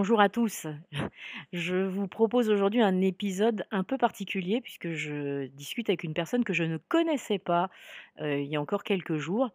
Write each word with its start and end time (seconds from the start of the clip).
Bonjour 0.00 0.20
à 0.20 0.28
tous. 0.28 0.68
Je 1.52 1.74
vous 1.74 2.06
propose 2.06 2.50
aujourd'hui 2.50 2.80
un 2.80 3.00
épisode 3.00 3.64
un 3.72 3.82
peu 3.82 3.98
particulier 3.98 4.60
puisque 4.60 4.92
je 4.92 5.46
discute 5.46 5.88
avec 5.90 6.04
une 6.04 6.14
personne 6.14 6.44
que 6.44 6.52
je 6.52 6.62
ne 6.62 6.76
connaissais 6.76 7.40
pas 7.40 7.68
euh, 8.20 8.38
il 8.38 8.46
y 8.46 8.54
a 8.54 8.60
encore 8.60 8.84
quelques 8.84 9.16
jours. 9.16 9.50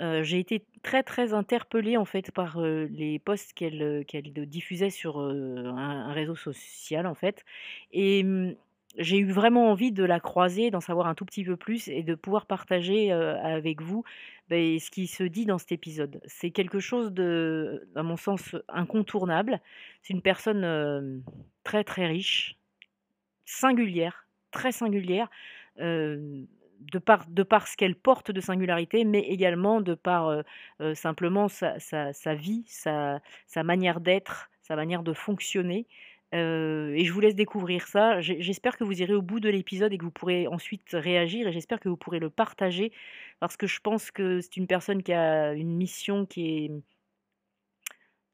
Euh, 0.00 0.24
j'ai 0.24 0.40
été 0.40 0.64
très 0.82 1.04
très 1.04 1.34
interpellée 1.34 1.96
en 1.96 2.04
fait 2.04 2.32
par 2.32 2.60
euh, 2.60 2.88
les 2.90 3.20
posts 3.20 3.52
qu'elle 3.52 4.10
diffusait 4.48 4.90
sur 4.90 5.20
un, 5.20 6.12
réseau 6.12 6.34
social 6.34 7.06
en 7.06 7.14
fait 7.14 7.44
et 7.92 8.24
hum, 8.24 8.56
j'ai 8.98 9.18
eu 9.18 9.30
vraiment 9.30 9.70
envie 9.70 9.92
de 9.92 10.02
la 10.02 10.18
croiser, 10.18 10.72
d'en 10.72 10.80
savoir 10.80 11.06
un 11.06 11.14
tout 11.14 11.26
petit 11.26 11.44
peu 11.44 11.56
plus 11.56 11.86
et 11.86 12.02
de 12.02 12.16
pouvoir 12.16 12.46
partager 12.46 13.12
avec 13.12 13.82
vous 13.82 14.02
ce 14.50 14.90
qui 14.90 15.06
se 15.06 15.24
dit 15.24 15.46
dans 15.46 15.58
cet 15.58 15.72
épisode. 15.72 16.20
C'est 16.26 16.50
quelque 16.50 16.78
chose 16.78 17.12
de, 17.12 17.88
à 17.94 18.02
mon 18.02 18.16
sens, 18.16 18.56
incontournable. 18.68 19.60
C'est 20.02 20.14
une 20.14 20.22
personne 20.22 21.22
très 21.64 21.84
très 21.84 22.06
riche, 22.06 22.56
singulière, 23.44 24.26
très 24.50 24.72
singulière, 24.72 25.28
de, 25.78 26.98
par, 26.98 27.26
de 27.28 27.46
ce 27.66 27.76
qu'elle 27.76 27.96
porte 27.96 28.30
de 28.30 28.40
singularité, 28.40 29.04
mais 29.04 29.20
également 29.20 29.80
de 29.80 29.94
par 29.94 30.44
simplement 30.94 31.48
sa, 31.48 32.34
vie, 32.34 32.64
sa 32.66 33.20
manière 33.64 34.00
d'être, 34.00 34.50
sa 34.62 34.76
manière 34.76 35.02
de 35.02 35.12
fonctionner 35.12 35.86
et 36.32 37.04
je 37.04 37.12
vous 37.12 37.20
laisse 37.20 37.34
découvrir 37.34 37.86
ça. 37.86 38.20
J'espère 38.20 38.76
que 38.76 38.84
vous 38.84 39.00
irez 39.00 39.14
au 39.14 39.22
bout 39.22 39.40
de 39.40 39.48
l'épisode 39.48 39.92
et 39.92 39.98
que 39.98 40.04
vous 40.04 40.10
pourrez 40.10 40.46
ensuite 40.46 40.90
réagir 40.92 41.46
et 41.46 41.52
j'espère 41.52 41.80
que 41.80 41.88
vous 41.88 41.96
pourrez 41.96 42.18
le 42.18 42.30
partager 42.30 42.92
parce 43.40 43.56
que 43.56 43.66
je 43.66 43.80
pense 43.80 44.10
que 44.10 44.40
c'est 44.40 44.56
une 44.56 44.66
personne 44.66 45.02
qui 45.02 45.12
a 45.12 45.52
une 45.52 45.76
mission 45.76 46.26
qui 46.26 46.64
est 46.64 46.70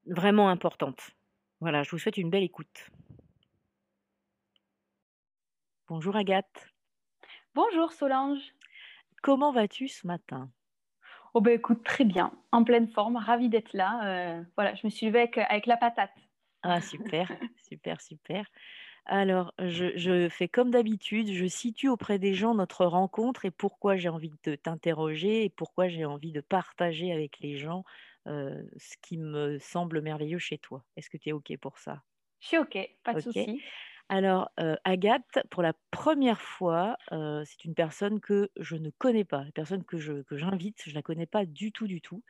vraiment 0.06 0.48
importante. 0.48 1.10
Voilà, 1.60 1.82
je 1.82 1.90
vous 1.90 1.98
souhaite 1.98 2.16
une 2.16 2.30
belle 2.30 2.42
écoute. 2.42 2.90
Bonjour 5.88 6.16
Agathe. 6.16 6.72
Bonjour 7.54 7.92
Solange. 7.92 8.54
Comment 9.22 9.52
vas-tu 9.52 9.88
ce 9.88 10.06
matin? 10.06 10.50
Oh 11.34 11.40
ben 11.40 11.52
écoute, 11.54 11.84
très 11.84 12.04
bien, 12.04 12.32
en 12.50 12.64
pleine 12.64 12.88
forme, 12.88 13.16
ravie 13.16 13.48
d'être 13.48 13.72
là. 13.72 14.00
Euh, 14.04 14.42
voilà, 14.56 14.74
je 14.74 14.86
me 14.86 14.90
suis 14.90 15.06
levée 15.06 15.20
avec, 15.20 15.38
avec 15.38 15.66
la 15.66 15.76
patate. 15.76 16.10
Ah, 16.62 16.80
super, 16.80 17.28
super, 17.68 18.00
super. 18.00 18.46
Alors, 19.04 19.52
je, 19.58 20.28
fais 20.28 20.48
comme 20.48 20.70
d'habitude, 20.70 21.32
je 21.32 21.46
situe 21.46 21.88
auprès 21.88 22.18
des 22.18 22.34
gens 22.34 22.54
notre 22.54 22.86
rencontre 22.86 23.44
et 23.44 23.50
pourquoi 23.50 23.96
j'ai 23.96 24.08
envie 24.08 24.32
de 24.44 24.54
t'interroger 24.54 25.44
et 25.44 25.50
pourquoi 25.50 25.88
j'ai 25.88 26.04
envie 26.04 26.30
de 26.30 26.40
partager 26.40 27.12
avec 27.12 27.40
les 27.40 27.56
gens 27.56 27.84
euh, 28.28 28.62
ce 28.76 28.96
qui 29.02 29.18
me 29.18 29.58
semble 29.58 30.00
merveilleux 30.02 30.38
chez 30.38 30.58
toi. 30.58 30.84
Est-ce 30.96 31.10
que 31.10 31.16
tu 31.16 31.30
es 31.30 31.32
OK 31.32 31.52
pour 31.60 31.78
ça? 31.78 32.02
Je 32.38 32.46
suis 32.46 32.58
OK, 32.58 32.78
pas 33.02 33.14
de 33.14 33.20
souci. 33.20 33.60
Alors, 34.08 34.50
euh, 34.60 34.76
Agathe, 34.84 35.40
pour 35.50 35.62
la 35.62 35.72
première 35.90 36.40
fois, 36.40 36.96
euh, 37.12 37.42
c'est 37.44 37.64
une 37.64 37.74
personne 37.74 38.20
que 38.20 38.50
je 38.58 38.76
ne 38.76 38.90
connais 38.90 39.24
pas, 39.24 39.44
la 39.44 39.52
personne 39.52 39.84
que 39.84 39.96
j'invite, 39.98 40.82
je 40.84 40.90
ne 40.90 40.94
la 40.94 41.02
connais 41.02 41.26
pas 41.26 41.46
du 41.46 41.72
tout, 41.72 41.86
du 41.86 42.00
tout 42.00 42.22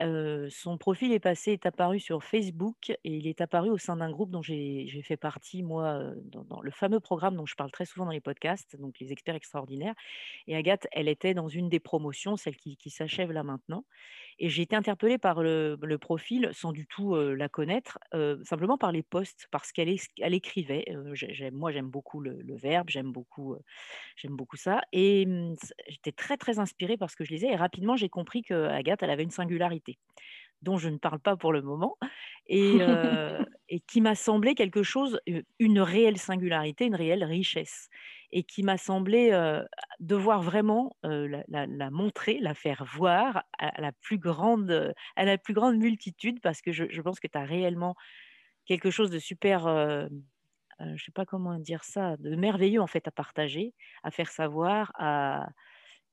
son 0.00 0.78
profil 0.78 1.12
est 1.12 1.20
passé 1.20 1.52
est 1.52 1.66
apparu 1.66 2.00
sur 2.00 2.22
Facebook 2.22 2.90
et 2.90 3.16
il 3.16 3.26
est 3.26 3.40
apparu 3.40 3.70
au 3.70 3.78
sein 3.78 3.96
d'un 3.96 4.10
groupe 4.10 4.30
dont 4.30 4.42
j'ai 4.42 5.02
fait 5.02 5.16
partie, 5.16 5.62
moi, 5.62 6.12
dans 6.24 6.60
le 6.60 6.70
fameux 6.70 7.00
programme 7.00 7.36
dont 7.36 7.46
je 7.46 7.54
parle 7.54 7.70
très 7.70 7.86
souvent 7.86 8.06
dans 8.06 8.12
les 8.12 8.20
podcasts, 8.20 8.76
donc 8.76 8.98
les 9.00 9.12
experts 9.12 9.34
extraordinaires. 9.34 9.94
Et 10.46 10.56
Agathe, 10.56 10.86
elle 10.92 11.08
était 11.08 11.34
dans 11.34 11.48
une 11.48 11.68
des 11.68 11.80
promotions, 11.80 12.36
celle 12.36 12.56
qui 12.56 12.90
s'achève 12.90 13.32
là 13.32 13.42
maintenant 13.42 13.84
et 14.38 14.48
j'ai 14.48 14.62
été 14.62 14.76
interpellée 14.76 15.18
par 15.18 15.42
le 15.42 15.78
le 15.82 15.98
profil 15.98 16.50
sans 16.52 16.72
du 16.72 16.86
tout, 16.86 17.14
la 17.14 17.48
connaître, 17.48 17.98
simplement 18.44 18.78
par 18.78 18.92
les 18.92 19.02
posts, 19.02 19.48
parce 19.50 19.72
qu'elle 19.72 19.94
elle 20.20 20.34
écrivait, 20.34 20.84
moi 21.52 21.72
j'aime 21.72 21.88
beaucoup 21.88 22.20
le 22.20 22.40
le 22.42 22.56
verbe, 22.56 22.88
j'aime 22.90 23.12
beaucoup, 23.12 23.56
j'aime 24.16 24.36
beaucoup 24.36 24.56
ça 24.56 24.80
et 24.92 25.26
mmh, 25.26 25.54
j'étais 25.88 26.12
très, 26.12 26.36
très 26.36 26.58
inspirée 26.58 26.96
par 26.96 27.10
ce 27.10 27.16
que 27.16 27.24
je 27.24 27.30
lisais 27.30 27.48
et 27.48 27.56
rapidement 27.56 27.96
j'ai 27.96 28.08
compris 28.08 28.42
qu'Agathe, 28.42 29.02
elle 29.02 29.10
avait 29.10 29.24
une 29.24 29.30
singularité 29.30 29.98
dont 30.62 30.78
je 30.78 30.88
ne 30.88 30.98
parle 30.98 31.20
pas 31.20 31.36
pour 31.36 31.52
le 31.52 31.62
moment, 31.62 31.96
et, 32.46 32.78
et 33.68 33.80
qui 33.80 34.00
m'a 34.00 34.14
semblé 34.14 34.54
quelque 34.54 34.82
chose, 34.82 35.20
une 35.58 35.80
réelle 35.80 36.18
singularité, 36.18 36.86
une 36.86 36.94
réelle 36.94 37.24
richesse, 37.24 37.88
et 38.36 38.42
qui 38.42 38.62
m'a 38.62 38.76
semblé 38.76 39.30
devoir 39.98 40.42
vraiment 40.42 40.94
la, 41.02 41.90
montrer, 41.90 42.38
la 42.38 42.52
faire 42.52 42.84
voir 42.84 43.44
à, 43.58 43.80
la 43.80 43.92
plus 43.92 44.18
grande, 44.18 44.92
à 45.16 45.24
la 45.24 45.38
plus 45.38 45.54
grande 45.54 45.78
multitude, 45.78 46.42
parce 46.42 46.60
que 46.60 46.70
je, 46.70 47.00
pense 47.00 47.18
que 47.18 47.28
tu 47.28 47.38
as 47.38 47.46
réellement 47.46 47.94
quelque 48.66 48.90
chose 48.90 49.08
de 49.08 49.18
super, 49.18 49.66
je 49.70 50.84
ne 50.84 50.98
sais 50.98 51.12
pas 51.14 51.24
comment 51.24 51.58
dire 51.58 51.82
ça, 51.82 52.18
de 52.18 52.36
merveilleux 52.36 52.82
en 52.82 52.86
fait 52.86 53.08
à 53.08 53.10
partager, 53.10 53.72
à 54.02 54.10
faire 54.10 54.28
savoir, 54.28 54.92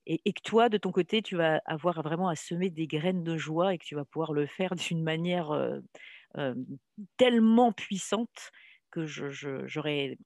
et, 0.05 0.31
que 0.31 0.41
toi, 0.45 0.69
de 0.69 0.77
ton 0.77 0.93
côté, 0.93 1.21
tu 1.21 1.35
vas 1.35 1.61
avoir 1.65 2.03
vraiment 2.03 2.29
à 2.29 2.37
semer 2.37 2.69
des 2.69 2.87
graines 2.87 3.25
de 3.25 3.35
joie 3.35 3.73
et 3.73 3.77
que 3.77 3.85
tu 3.85 3.95
vas 3.95 4.05
pouvoir 4.05 4.31
le 4.31 4.45
faire 4.45 4.75
d'une 4.75 5.03
manière 5.03 5.51
tellement 7.17 7.73
puissante 7.73 8.51
que 8.91 9.05
j'aurais, 9.05 9.65
je, 9.67 10.19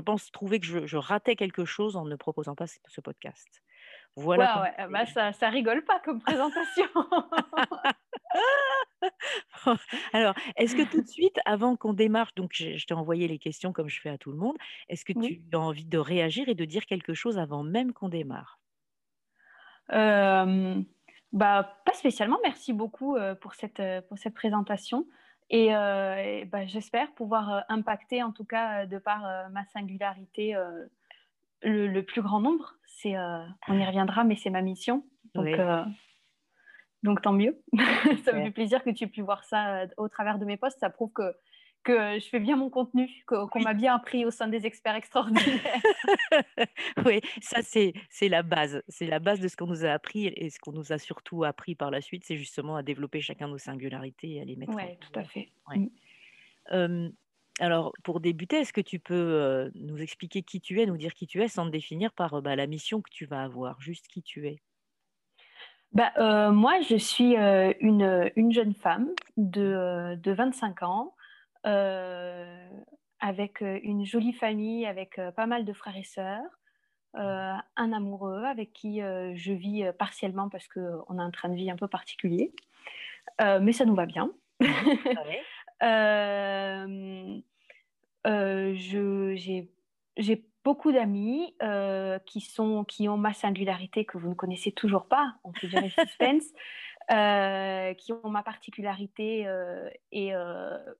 pense, 0.00 0.30
trouvé 0.30 0.60
que 0.60 0.86
je, 0.86 0.96
ratais 0.96 1.36
quelque 1.36 1.64
chose 1.64 1.96
en 1.96 2.04
ne 2.04 2.16
proposant 2.16 2.54
pas 2.54 2.66
ce, 2.66 3.00
podcast. 3.00 3.62
Voilà. 4.16 4.74
Bah, 4.90 5.06
ça, 5.06 5.32
ça 5.32 5.48
rigole 5.48 5.84
pas 5.84 6.00
comme 6.00 6.20
présentation. 6.20 6.86
Alors, 10.12 10.34
est-ce 10.56 10.76
que 10.76 10.82
tout 10.82 11.02
de 11.02 11.06
suite, 11.08 11.38
avant 11.44 11.76
qu'on 11.76 11.92
démarre, 11.92 12.30
donc 12.36 12.52
je, 12.54 12.84
t'ai 12.86 12.94
envoyé 12.94 13.28
les 13.28 13.38
questions 13.38 13.72
comme 13.72 13.88
je 13.88 14.00
fais 14.00 14.10
à 14.10 14.18
tout 14.18 14.30
le 14.30 14.38
monde, 14.38 14.56
est-ce 14.88 15.04
que 15.04 15.12
tu 15.12 15.42
as 15.52 15.58
envie 15.58 15.84
de 15.84 15.98
réagir 15.98 16.48
et 16.48 16.54
de 16.54 16.64
dire 16.64 16.86
quelque 16.86 17.14
chose 17.14 17.38
avant 17.38 17.62
même 17.62 17.92
qu'on 17.92 18.08
démarre? 18.08 18.58
Euh, 19.92 20.80
bah, 21.32 21.78
Pas 21.84 21.94
spécialement. 21.94 22.38
Merci 22.42 22.72
beaucoup 22.72 23.16
pour, 23.40 23.54
cette, 23.54 23.82
pour 24.08 24.18
cette 24.18 24.34
présentation. 24.34 25.06
Et, 25.50 25.68
bah, 26.46 26.66
j'espère 26.66 27.12
pouvoir 27.12 27.64
impacter, 27.68 28.22
en 28.22 28.32
tout 28.32 28.44
cas 28.44 28.86
de 28.86 28.98
par 28.98 29.50
ma 29.50 29.64
singularité, 29.66 30.56
le, 31.62 32.00
plus 32.00 32.22
grand 32.22 32.40
nombre. 32.40 32.74
C'est, 32.86 33.16
on 33.68 33.78
y 33.78 33.84
reviendra, 33.84 34.24
mais 34.24 34.36
c'est 34.36 34.50
ma 34.50 34.62
mission. 34.62 35.04
Donc, 35.34 35.48
donc 37.02 37.22
tant 37.22 37.32
mieux. 37.32 37.62
ça 38.24 38.32
me 38.32 38.42
fait 38.42 38.50
plaisir 38.50 38.82
que 38.82 38.90
tu 38.90 39.04
aies 39.04 39.08
pu 39.08 39.20
voir 39.20 39.44
ça 39.44 39.86
au 39.98 40.08
travers 40.08 40.38
de 40.38 40.44
mes 40.44 40.56
posts. 40.56 40.80
Ça 40.80 40.90
prouve 40.90 41.12
que 41.12 41.34
que 41.84 42.18
je 42.18 42.28
fais 42.28 42.40
bien 42.40 42.56
mon 42.56 42.70
contenu, 42.70 43.08
qu'on 43.26 43.60
m'a 43.60 43.74
bien 43.74 43.94
appris 43.94 44.24
au 44.24 44.30
sein 44.30 44.48
des 44.48 44.66
experts 44.66 44.96
extraordinaires. 44.96 45.44
oui, 47.06 47.20
ça 47.40 47.60
c'est 47.62 48.28
la 48.28 48.42
base. 48.42 48.82
C'est 48.88 49.06
la 49.06 49.20
base 49.20 49.40
de 49.40 49.48
ce 49.48 49.56
qu'on 49.56 49.66
nous 49.66 49.84
a 49.84 49.90
appris 49.90 50.26
et 50.26 50.50
ce 50.50 50.58
qu'on 50.58 50.72
nous 50.72 50.92
a 50.92 50.98
surtout 50.98 51.44
appris 51.44 51.74
par 51.74 51.90
la 51.90 52.00
suite, 52.00 52.24
c'est 52.24 52.36
justement 52.36 52.76
à 52.76 52.82
développer 52.82 53.20
chacun 53.20 53.48
nos 53.48 53.58
singularités 53.58 54.34
et 54.34 54.40
à 54.40 54.44
les 54.44 54.56
mettre. 54.56 54.74
Oui, 54.74 54.82
tout 54.98 55.18
à 55.18 55.24
fait. 55.24 55.50
Mm. 56.70 57.08
Alors, 57.60 57.92
pour 58.02 58.18
débuter, 58.18 58.56
est-ce 58.56 58.72
que 58.72 58.80
tu 58.80 58.98
peux 58.98 59.70
nous 59.76 59.98
expliquer 59.98 60.42
qui 60.42 60.60
tu 60.60 60.80
es, 60.80 60.86
nous 60.86 60.96
dire 60.96 61.14
qui 61.14 61.28
tu 61.28 61.40
es, 61.40 61.48
sans 61.48 61.66
te 61.66 61.70
définir 61.70 62.12
par 62.12 62.42
bah, 62.42 62.56
la 62.56 62.66
mission 62.66 63.00
que 63.00 63.10
tu 63.10 63.26
vas 63.26 63.44
avoir, 63.44 63.80
juste 63.80 64.08
qui 64.08 64.22
tu 64.22 64.48
es? 64.48 64.60
Bah, 65.92 66.50
Moi, 66.50 66.80
je 66.80 66.96
suis 66.96 67.36
une, 67.36 68.32
une, 68.34 68.52
jeune 68.52 68.74
femme 68.74 69.10
de, 69.36 70.16
de 70.16 70.32
25 70.32 70.82
ans, 70.82 71.13
avec 71.64 73.60
une 73.60 74.04
jolie 74.04 74.32
famille, 74.32 74.86
avec 74.86 75.20
pas 75.36 75.46
mal 75.46 75.64
de 75.64 75.72
frères 75.72 75.96
et 75.96 76.04
sœurs, 76.04 76.60
un 77.14 77.92
amoureux 77.92 78.44
avec 78.44 78.72
qui 78.72 79.00
je 79.00 79.52
vis 79.52 79.84
partiellement 79.98 80.48
parce 80.48 80.68
qu'on 80.68 81.18
a 81.18 81.22
un 81.22 81.30
train 81.30 81.48
de 81.48 81.54
vie 81.54 81.70
un 81.70 81.76
peu 81.76 81.88
particulier. 81.88 82.52
mais 83.40 83.72
ça 83.72 83.84
nous 83.84 83.94
va 83.94 84.06
bien. 84.06 84.30
Mmh 84.60 84.66
Euh, 85.82 87.40
euh, 88.26 88.74
j'ai 88.74 90.44
beaucoup 90.64 90.92
d'amis 90.92 91.54
euh, 91.62 92.18
qui, 92.20 92.40
sont, 92.40 92.84
qui 92.84 93.08
ont 93.08 93.16
ma 93.16 93.34
singularité 93.34 94.04
que 94.04 94.16
vous 94.16 94.30
ne 94.30 94.34
connaissez 94.34 94.72
toujours 94.72 95.06
pas, 95.06 95.34
on 95.44 95.52
peut 95.52 95.66
dire 95.66 95.82
suspense, 95.98 96.44
qui 97.08 98.12
ont 98.12 98.30
ma 98.30 98.42
particularité 98.42 99.46
et, 100.12 100.32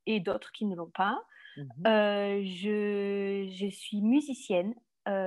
et 0.06 0.20
d'autres 0.20 0.52
qui 0.52 0.66
ne 0.66 0.76
l'ont 0.76 0.90
pas. 0.90 1.22
Mmh 1.56 1.62
je, 2.42 3.48
je, 3.56 3.66
suis 3.70 4.02
musicienne, 4.02 4.74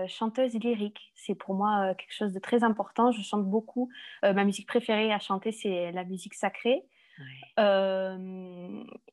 chanteuse 0.08 0.56
lyrique. 0.56 1.12
C'est 1.16 1.36
pour 1.36 1.56
moi 1.56 1.96
quelque 1.96 2.14
chose 2.14 2.34
de 2.34 2.40
très 2.40 2.64
important. 2.64 3.12
Je 3.12 3.22
chante 3.22 3.46
beaucoup. 3.46 3.90
ma 4.24 4.44
musique 4.44 4.68
préférée 4.68 5.14
à 5.14 5.20
chanter, 5.20 5.52
c'est 5.52 5.92
la 5.92 6.04
musique 6.04 6.34
sacrée. 6.34 6.84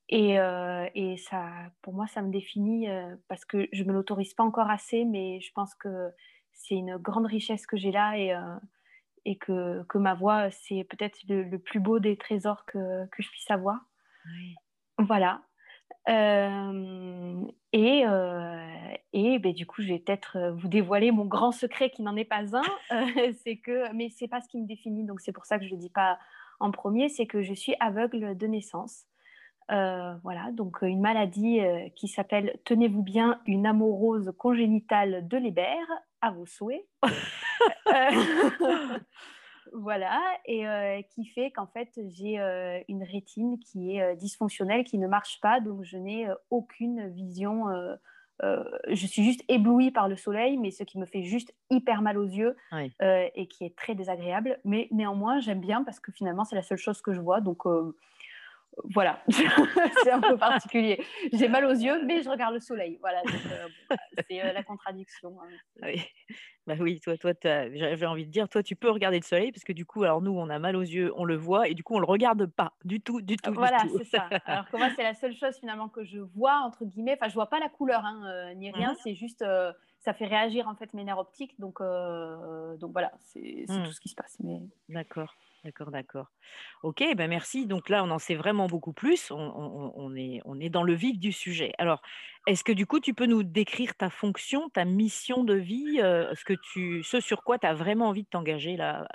Et, 0.08 0.36
et, 0.94 1.16
ça, 1.16 1.48
pour 1.82 1.94
moi, 1.94 2.06
ça 2.08 2.20
me 2.22 2.30
définit 2.30 2.88
parce 3.28 3.44
que 3.44 3.68
je 3.72 3.82
ne 3.84 3.88
me 3.88 3.94
l'autorise 3.94 4.34
pas 4.34 4.44
encore 4.44 4.70
assez, 4.70 5.04
mais 5.04 5.40
je 5.40 5.52
pense 5.52 5.74
que 5.74 6.10
c'est 6.52 6.76
une 6.76 6.96
grande 6.96 7.26
richesse 7.26 7.66
que 7.66 7.76
j'ai 7.76 7.90
là 7.90 8.16
et, 8.16 8.34
et 9.24 9.36
que, 9.36 9.82
que, 9.84 9.98
ma 9.98 10.14
voix, 10.14 10.50
c'est 10.50 10.84
peut-être 10.84 11.18
le, 11.28 11.58
plus 11.58 11.80
beau 11.80 11.98
des 11.98 12.16
trésors 12.16 12.64
que, 12.66 13.06
que 13.06 13.22
je 13.22 13.30
puisse 13.30 13.50
avoir. 13.50 13.78
Voilà. 14.98 15.42
et, 16.06 18.04
et 19.12 19.38
ben, 19.38 19.52
du 19.52 19.66
coup, 19.66 19.82
je 19.82 19.88
vais 19.88 19.98
peut-être 19.98 20.50
vous 20.56 20.68
dévoiler 20.68 21.10
mon 21.10 21.24
grand 21.24 21.52
secret 21.52 21.90
qui 21.90 22.02
n'en 22.02 22.16
est 22.16 22.24
pas 22.24 22.56
un. 22.56 22.62
c'est 23.44 23.56
que, 23.56 23.92
mais 23.94 24.10
c'est 24.10 24.28
pas 24.28 24.40
ce 24.40 24.48
qui 24.48 24.60
me 24.60 24.66
définit, 24.66 25.04
donc 25.04 25.20
c'est 25.20 25.32
pour 25.32 25.46
ça 25.46 25.58
que 25.58 25.64
je 25.64 25.70
ne 25.70 25.76
le 25.76 25.80
dis 25.80 25.90
pas 25.90 26.18
en 26.60 26.70
premier, 26.70 27.08
c'est 27.08 27.26
que 27.26 27.42
je 27.42 27.54
suis 27.54 27.74
aveugle 27.80 28.36
de 28.36 28.46
naissance. 28.46 29.04
Euh, 29.70 30.14
voilà, 30.22 30.50
donc 30.52 30.82
euh, 30.82 30.86
une 30.86 31.00
maladie 31.00 31.60
euh, 31.60 31.88
qui 31.96 32.06
s'appelle, 32.06 32.58
tenez-vous 32.64 33.02
bien, 33.02 33.40
une 33.46 33.66
amorose 33.66 34.32
congénitale 34.36 35.26
de 35.26 35.38
l'hébert, 35.38 35.86
à 36.24 36.30
vos 36.30 36.46
souhaits. 36.46 36.86
voilà, 39.72 40.20
et 40.46 40.64
qui 41.14 41.26
fait 41.26 41.50
qu'en 41.50 41.66
fait 41.66 41.88
j'ai 42.08 42.38
une 42.88 43.02
rétine 43.02 43.58
qui 43.58 43.96
est 43.96 44.16
dysfonctionnelle, 44.16 44.84
qui 44.84 44.98
ne 44.98 45.06
marche 45.06 45.40
pas, 45.40 45.60
donc 45.60 45.82
je 45.84 45.96
n'ai 45.96 46.28
aucune 46.50 47.08
vision 47.08 47.66
euh, 48.42 48.64
je 48.88 49.06
suis 49.06 49.22
juste 49.22 49.42
éblouie 49.48 49.90
par 49.90 50.08
le 50.08 50.16
soleil, 50.16 50.56
mais 50.56 50.70
ce 50.70 50.82
qui 50.82 50.98
me 50.98 51.06
fait 51.06 51.22
juste 51.22 51.54
hyper 51.70 52.02
mal 52.02 52.18
aux 52.18 52.26
yeux 52.26 52.56
euh, 52.72 53.28
et 53.34 53.46
qui 53.46 53.64
est 53.64 53.76
très 53.76 53.94
désagréable. 53.94 54.58
Mais 54.64 54.88
néanmoins, 54.90 55.40
j'aime 55.40 55.60
bien 55.60 55.84
parce 55.84 56.00
que 56.00 56.10
finalement, 56.10 56.44
c'est 56.44 56.56
la 56.56 56.62
seule 56.62 56.78
chose 56.78 57.00
que 57.00 57.12
je 57.12 57.20
vois. 57.20 57.40
Donc 57.40 57.66
euh, 57.66 57.96
voilà, 58.82 59.22
c'est 59.28 60.10
un 60.10 60.20
peu 60.20 60.36
particulier. 60.36 61.02
J'ai 61.32 61.48
mal 61.48 61.64
aux 61.64 61.72
yeux, 61.72 62.04
mais 62.04 62.22
je 62.22 62.28
regarde 62.28 62.54
le 62.54 62.60
soleil. 62.60 62.98
Voilà, 63.00 63.22
c'est 64.28 64.52
la 64.52 64.62
contradiction. 64.62 65.36
Hein. 65.42 65.48
Oui. 65.82 66.02
Bah 66.66 66.76
oui, 66.80 66.98
toi, 67.00 67.18
toi 67.18 67.32
j'avais 67.42 68.06
envie 68.06 68.24
de 68.24 68.30
dire, 68.30 68.48
toi, 68.48 68.62
tu 68.62 68.74
peux 68.74 68.90
regarder 68.90 69.18
le 69.18 69.24
soleil 69.24 69.52
parce 69.52 69.64
que 69.64 69.72
du 69.74 69.84
coup, 69.84 70.02
alors 70.02 70.22
nous, 70.22 70.32
on 70.32 70.48
a 70.48 70.58
mal 70.58 70.76
aux 70.76 70.82
yeux, 70.82 71.12
on 71.14 71.26
le 71.26 71.36
voit 71.36 71.68
et 71.68 71.74
du 71.74 71.82
coup, 71.82 71.94
on 71.94 71.98
le 71.98 72.06
regarde 72.06 72.46
pas 72.46 72.72
du 72.84 73.02
tout, 73.02 73.20
du 73.20 73.36
tout. 73.36 73.52
Voilà, 73.52 73.84
c'est 73.98 74.04
ça. 74.04 74.28
Alors 74.46 74.66
que 74.70 74.78
moi, 74.78 74.88
c'est 74.96 75.02
la 75.02 75.12
seule 75.12 75.36
chose 75.36 75.58
finalement 75.58 75.90
que 75.90 76.04
je 76.04 76.20
vois 76.20 76.60
entre 76.64 76.86
guillemets. 76.86 77.18
Enfin, 77.20 77.28
je 77.28 77.34
vois 77.34 77.50
pas 77.50 77.60
la 77.60 77.68
couleur 77.68 78.02
hein, 78.06 78.22
euh, 78.26 78.54
ni 78.54 78.70
rien. 78.70 78.92
Mmh 78.92 78.96
c'est 79.02 79.14
juste, 79.14 79.42
euh, 79.42 79.72
ça 80.00 80.14
fait 80.14 80.24
réagir 80.24 80.66
en 80.66 80.74
fait 80.74 80.94
mes 80.94 81.04
nerfs 81.04 81.18
optiques. 81.18 81.58
Donc, 81.60 81.82
euh, 81.82 82.76
donc 82.78 82.92
voilà, 82.92 83.12
c'est 83.20 83.66
mmh. 83.68 83.84
tout 83.84 83.92
ce 83.92 84.00
qui 84.00 84.08
se 84.08 84.14
passe. 84.14 84.38
Mais 84.42 84.62
d'accord. 84.88 85.36
D'accord, 85.64 85.90
d'accord. 85.90 86.26
Ok, 86.82 87.02
ben 87.16 87.26
merci. 87.26 87.66
Donc 87.66 87.88
là, 87.88 88.04
on 88.04 88.10
en 88.10 88.18
sait 88.18 88.34
vraiment 88.34 88.66
beaucoup 88.66 88.92
plus. 88.92 89.30
On, 89.30 90.14
est, 90.14 90.42
on 90.44 90.60
est 90.60 90.68
dans 90.68 90.82
le 90.82 90.92
vif 90.92 91.18
du 91.18 91.32
sujet. 91.32 91.72
Alors, 91.78 92.02
est-ce 92.46 92.62
que 92.62 92.72
du 92.72 92.86
coup, 92.86 93.00
tu 93.00 93.14
peux 93.14 93.24
nous 93.24 93.42
décrire 93.42 93.94
ta 93.94 94.10
fonction, 94.10 94.68
ta 94.68 94.84
mission 94.84 95.42
de 95.42 95.54
vie, 95.54 95.96
ce, 95.96 96.44
que 96.44 96.52
tu, 96.52 97.02
ce 97.02 97.18
sur 97.18 97.42
quoi 97.42 97.58
tu 97.58 97.66
as 97.66 97.72
vraiment 97.72 98.08
envie 98.08 98.24
de 98.24 98.28
t'engager 98.28 98.76
là, 98.76 99.08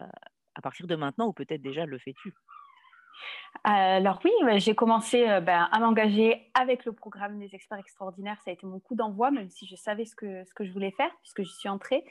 à 0.55 0.61
partir 0.61 0.87
de 0.87 0.95
maintenant, 0.95 1.27
ou 1.27 1.33
peut-être 1.33 1.61
déjà 1.61 1.85
le 1.85 1.99
fais-tu? 1.99 2.33
Alors 3.63 4.19
oui, 4.23 4.31
j'ai 4.59 4.73
commencé 4.73 5.25
ben, 5.41 5.69
à 5.71 5.79
m'engager 5.79 6.49
avec 6.55 6.83
le 6.85 6.93
programme 6.93 7.37
des 7.37 7.53
experts 7.53 7.77
extraordinaires. 7.77 8.41
Ça 8.43 8.49
a 8.49 8.53
été 8.53 8.65
mon 8.65 8.79
coup 8.79 8.95
d'envoi, 8.95 9.29
même 9.29 9.49
si 9.49 9.67
je 9.67 9.75
savais 9.75 10.05
ce 10.05 10.15
que, 10.15 10.43
ce 10.45 10.53
que 10.55 10.65
je 10.65 10.71
voulais 10.71 10.91
faire, 10.91 11.11
puisque 11.21 11.43
j'y 11.43 11.53
suis 11.53 11.69
entrée. 11.69 12.03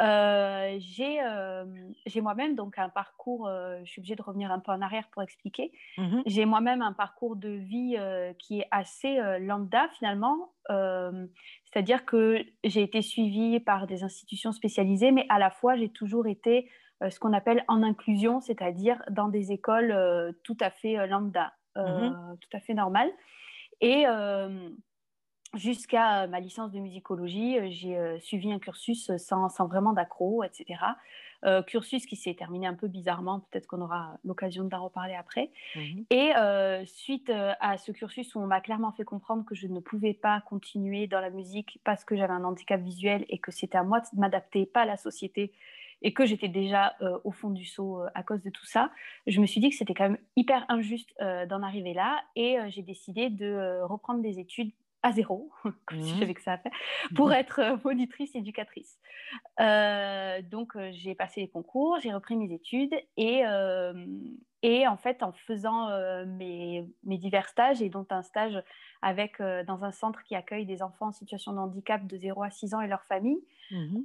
Euh, 0.00 0.78
euh, 1.00 1.64
j'ai 2.06 2.20
moi-même 2.20 2.54
donc 2.54 2.78
un 2.78 2.88
parcours, 2.88 3.46
euh, 3.46 3.80
je 3.84 3.90
suis 3.90 4.00
obligée 4.00 4.16
de 4.16 4.22
revenir 4.22 4.50
un 4.50 4.58
peu 4.58 4.72
en 4.72 4.80
arrière 4.80 5.08
pour 5.10 5.22
expliquer. 5.22 5.72
Mmh 5.98 6.20
j'ai 6.26 6.44
moi-même 6.44 6.82
un 6.82 6.92
parcours 6.92 7.36
de 7.36 7.48
vie 7.48 7.96
qui 8.38 8.60
est 8.60 8.68
assez 8.70 9.18
lambda 9.40 9.88
finalement, 9.98 10.52
c'est-à-dire 10.68 12.04
que 12.04 12.44
j'ai 12.64 12.82
été 12.82 13.02
suivie 13.02 13.60
par 13.60 13.86
des 13.86 14.02
institutions 14.02 14.52
spécialisées, 14.52 15.12
mais 15.12 15.26
à 15.28 15.38
la 15.38 15.50
fois 15.50 15.76
j'ai 15.76 15.88
toujours 15.88 16.26
été 16.26 16.70
ce 17.08 17.18
qu'on 17.18 17.32
appelle 17.32 17.64
en 17.68 17.82
inclusion, 17.82 18.40
c'est-à-dire 18.40 19.02
dans 19.10 19.28
des 19.28 19.52
écoles 19.52 20.34
tout 20.44 20.56
à 20.60 20.70
fait 20.70 21.06
lambda, 21.06 21.52
mmh 21.76 22.36
tout 22.40 22.56
à 22.56 22.60
fait 22.60 22.74
normales. 22.74 23.10
Et 23.80 24.04
jusqu'à 25.54 26.26
ma 26.26 26.40
licence 26.40 26.70
de 26.70 26.78
musicologie, 26.78 27.58
euh, 27.58 27.68
j'ai 27.70 27.96
euh, 27.96 28.18
suivi 28.20 28.52
un 28.52 28.58
cursus 28.58 29.10
sans, 29.16 29.48
vraiment 29.66 29.92
d'accro, 29.92 30.44
etc. 30.44 30.80
Euh, 31.44 31.62
cursus 31.62 32.04
qui 32.06 32.16
s'est 32.16 32.34
terminé 32.34 32.66
un 32.66 32.74
peu 32.74 32.86
bizarrement, 32.86 33.40
peut-être 33.50 33.66
qu'on 33.66 33.80
aura 33.80 34.18
l'occasion 34.24 34.64
d'en 34.64 34.84
reparler 34.84 35.14
après. 35.14 35.50
Mmh 35.74 36.02
Et 36.10 36.32
suite 36.84 37.32
à 37.60 37.78
ce 37.78 37.92
cursus 37.92 38.34
où 38.34 38.40
on 38.40 38.46
m'a 38.46 38.60
clairement 38.60 38.92
fait 38.92 39.04
comprendre 39.04 39.44
que 39.44 39.54
je 39.54 39.66
ne 39.66 39.80
pouvais 39.80 40.14
pas 40.14 40.42
continuer 40.42 41.06
dans 41.06 41.20
la 41.20 41.30
musique 41.30 41.80
parce 41.84 42.04
que 42.04 42.14
j'avais 42.14 42.34
un 42.34 42.44
handicap 42.44 42.80
visuel 42.80 43.24
et 43.28 43.38
que 43.38 43.50
c'était 43.50 43.78
à 43.78 43.82
moi 43.82 44.00
de 44.00 44.06
m'adapter, 44.18 44.66
pas 44.66 44.82
à 44.82 44.86
la 44.86 44.96
société, 44.96 45.52
et 46.02 46.14
que 46.14 46.24
j'étais 46.24 46.48
déjà 46.48 46.94
au 47.24 47.30
fond 47.30 47.50
du 47.50 47.64
seau 47.64 48.02
à 48.14 48.22
cause 48.22 48.42
de 48.42 48.50
tout 48.50 48.64
ça, 48.64 48.90
je 49.26 49.40
me 49.40 49.46
suis 49.46 49.60
dit 49.60 49.68
que 49.70 49.76
c'était 49.76 49.94
quand 49.94 50.08
même 50.08 50.18
hyper 50.36 50.64
injuste 50.68 51.10
d'en 51.18 51.62
arriver 51.62 51.94
là 51.94 52.22
et 52.36 52.58
j'ai 52.68 52.82
décidé 52.82 53.28
de 53.28 53.82
reprendre 53.82 54.22
des 54.22 54.38
études 54.38 54.72
à 55.02 55.12
zéro, 55.12 55.50
comme 55.86 56.02
si 56.02 56.14
mmh. 56.14 56.18
j'avais 56.18 56.34
que 56.34 56.42
ça 56.42 56.52
à 56.52 56.58
faire, 56.58 56.72
pour 57.14 57.28
mmh. 57.28 57.32
être 57.32 57.58
euh, 57.60 57.76
monitrice 57.84 58.34
éducatrice. 58.34 58.98
Euh, 59.60 60.42
donc, 60.42 60.76
euh, 60.76 60.90
j'ai 60.92 61.14
passé 61.14 61.40
les 61.40 61.48
concours, 61.48 61.98
j'ai 62.02 62.12
repris 62.12 62.36
mes 62.36 62.52
études 62.52 62.94
et, 63.16 63.42
et 64.62 64.86
en 64.86 64.96
fait, 64.96 65.22
en 65.22 65.32
faisant 65.32 65.88
mes, 66.26 66.86
mes, 67.04 67.18
divers 67.18 67.48
stages 67.48 67.80
et 67.80 67.88
dont 67.88 68.06
un 68.10 68.22
stage 68.22 68.62
avec, 69.02 69.40
dans 69.66 69.84
un 69.84 69.92
centre 69.92 70.22
qui 70.22 70.34
accueille 70.34 70.66
des 70.66 70.82
enfants 70.82 71.06
en 71.06 71.12
situation 71.12 71.52
de 71.52 71.58
handicap 71.58 72.06
de 72.06 72.16
0 72.16 72.42
à 72.42 72.50
6 72.50 72.74
ans 72.74 72.80
et 72.80 72.88
leurs 72.88 73.04
familles, 73.04 73.42
mmh 73.70 74.02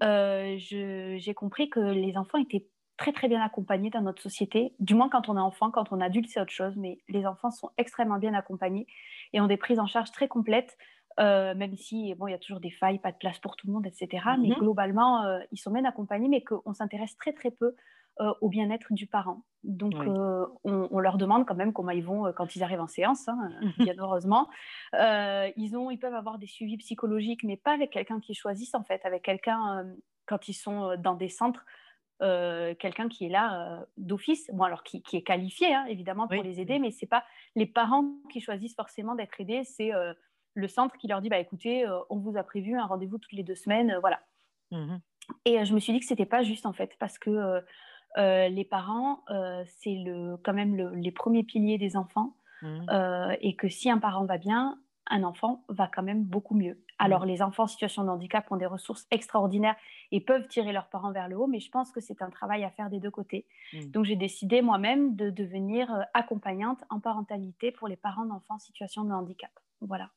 j'ai 0.57 1.33
compris 1.35 1.69
que 1.69 1.79
les 1.79 2.17
enfants 2.17 2.37
étaient 2.37 2.67
très 2.97 3.11
très 3.11 3.27
bien 3.27 3.41
accompagnés 3.41 3.89
dans 3.89 4.01
notre 4.01 4.21
société, 4.21 4.73
du 4.79 4.95
moins 4.95 5.09
quand 5.09 5.29
on 5.29 5.37
est 5.37 5.41
enfant, 5.41 5.71
quand 5.71 5.91
on 5.91 5.99
est 5.99 6.05
adulte 6.05 6.29
c'est 6.29 6.39
autre 6.39 6.51
chose, 6.51 6.75
mais 6.77 6.99
les 7.09 7.25
enfants 7.25 7.51
sont 7.51 7.69
extrêmement 7.77 8.19
bien 8.19 8.33
accompagnés 8.33 8.87
et 9.33 9.41
ont 9.41 9.47
des 9.47 9.57
prises 9.57 9.79
en 9.79 9.87
charge 9.87 10.11
très 10.11 10.27
complètes, 10.27 10.77
euh, 11.19 11.55
même 11.55 11.75
si 11.75 12.13
bon, 12.15 12.27
il 12.27 12.31
y 12.31 12.35
a 12.35 12.39
toujours 12.39 12.59
des 12.59 12.71
failles, 12.71 12.99
pas 12.99 13.11
de 13.11 13.17
place 13.17 13.39
pour 13.39 13.55
tout 13.55 13.67
le 13.67 13.73
monde, 13.73 13.85
etc. 13.85 14.23
Mais 14.39 14.49
mhm. 14.49 14.55
globalement, 14.55 15.23
euh, 15.23 15.39
ils 15.51 15.57
sont 15.57 15.71
bien 15.71 15.85
accompagnés, 15.85 16.27
mais 16.27 16.43
qu'on 16.43 16.73
s'intéresse 16.73 17.15
très 17.17 17.33
très 17.33 17.51
peu 17.51 17.75
euh, 18.21 18.33
au 18.41 18.49
bien-être 18.49 18.93
du 18.93 19.07
parent. 19.07 19.43
Donc, 19.63 19.93
on, 20.63 20.99
leur 20.99 21.17
demande 21.17 21.45
quand 21.45 21.55
même 21.55 21.73
comment 21.73 21.91
ils 21.91 22.03
vont 22.03 22.31
quand 22.33 22.55
ils 22.55 22.63
arrivent 22.63 22.81
en 22.81 22.87
séance, 22.87 23.27
hein, 23.27 23.49
bien 23.79 23.95
heureusement. 23.97 24.49
ils, 24.93 25.75
ont, 25.75 25.89
ils 25.89 25.97
peuvent 25.97 26.13
avoir 26.13 26.37
des 26.37 26.47
suivis 26.47 26.77
psychologiques, 26.77 27.43
mais 27.43 27.57
pas 27.57 27.73
avec 27.73 27.91
quelqu'un 27.91 28.19
qu'ils 28.19 28.35
choisissent 28.35 28.75
en 28.75 28.83
fait, 28.83 29.03
avec 29.05 29.23
quelqu'un 29.23 29.85
quand 30.27 30.47
ils 30.47 30.53
sont 30.53 30.95
dans 30.97 31.15
des 31.15 31.29
centres 31.29 31.65
euh, 32.21 32.73
quelqu'un 32.75 33.09
qui 33.09 33.25
est 33.25 33.29
là 33.29 33.79
euh, 33.79 33.85
d'office, 33.97 34.49
bon 34.53 34.63
alors 34.63 34.83
qui, 34.83 35.03
est 35.11 35.21
qualifié 35.21 35.73
hein, 35.73 35.85
évidemment 35.89 36.29
pour 36.29 36.43
les 36.43 36.61
aider, 36.61 36.79
mais 36.79 36.91
c'est 36.91 37.07
pas 37.07 37.25
les 37.55 37.65
parents 37.65 38.05
qui 38.31 38.39
choisissent 38.39 38.75
forcément 38.75 39.15
d'être 39.15 39.39
aidés, 39.41 39.65
c'est 39.65 39.93
euh, 39.93 40.13
le 40.53 40.67
centre 40.69 40.95
qui 40.97 41.07
leur 41.07 41.19
dit 41.19 41.27
bah 41.27 41.39
écoutez, 41.39 41.85
on 42.09 42.17
vous 42.17 42.37
a 42.37 42.43
prévu 42.43 42.77
un 42.77 42.85
rendez-vous 42.85 43.17
toutes 43.17 43.33
les 43.33 43.43
deux 43.43 43.55
semaines, 43.55 43.97
voilà. 43.99 44.21
Mmh 44.71 44.95
Et 45.43 45.65
je 45.65 45.73
me 45.73 45.79
suis 45.79 45.91
dit 45.91 45.99
que 45.99 46.05
c'était 46.05 46.25
pas 46.25 46.41
juste 46.41 46.65
en 46.65 46.71
fait 46.71 46.95
parce 46.99 47.19
que 47.19 47.61
les 48.15 48.63
parents 48.63 49.25
c'est 49.65 49.95
le 49.95 50.37
quand 50.37 50.53
même 50.53 50.77
les 50.91 51.11
premiers 51.11 51.43
piliers 51.43 51.77
des 51.77 51.97
enfants 51.97 52.37
mmh 52.61 53.35
et 53.41 53.57
que 53.57 53.67
si 53.67 53.89
un 53.89 53.97
parent 53.97 54.23
va 54.23 54.37
bien, 54.37 54.79
un 55.09 55.23
enfant 55.23 55.63
va 55.69 55.87
quand 55.87 56.03
même 56.03 56.23
beaucoup 56.23 56.55
mieux. 56.55 56.81
Alors, 56.97 57.25
les 57.25 57.41
enfants 57.41 57.63
en 57.63 57.67
situation 57.67 58.03
de 58.03 58.09
handicap 58.09 58.49
ont 58.51 58.55
des 58.55 58.65
ressources 58.65 59.05
extraordinaires 59.11 59.75
et 60.11 60.21
peuvent 60.21 60.47
tirer 60.47 60.71
leurs 60.71 60.87
parents 60.87 61.11
vers 61.11 61.27
le 61.27 61.37
haut, 61.37 61.47
mais 61.47 61.59
je 61.59 61.69
pense 61.69 61.91
que 61.91 61.99
c'est 61.99 62.21
un 62.21 62.29
travail 62.29 62.63
à 62.63 62.69
faire 62.69 62.89
des 62.89 62.99
deux 62.99 63.11
côtés. 63.11 63.45
Mmh. 63.73 63.91
Donc, 63.91 64.05
j'ai 64.05 64.15
décidé 64.15 64.61
moi-même 64.61 65.15
de 65.15 65.29
devenir 65.29 65.93
euh, 65.93 66.01
accompagnante 66.13 66.79
en 66.89 66.99
parentalité 66.99 67.71
pour 67.71 67.87
les 67.87 67.97
parents 67.97 68.25
d'enfants 68.25 68.55
en 68.55 68.59
situation 68.59 69.03
de 69.03 69.11
handicap. 69.11 69.51
Voilà. 69.81 70.09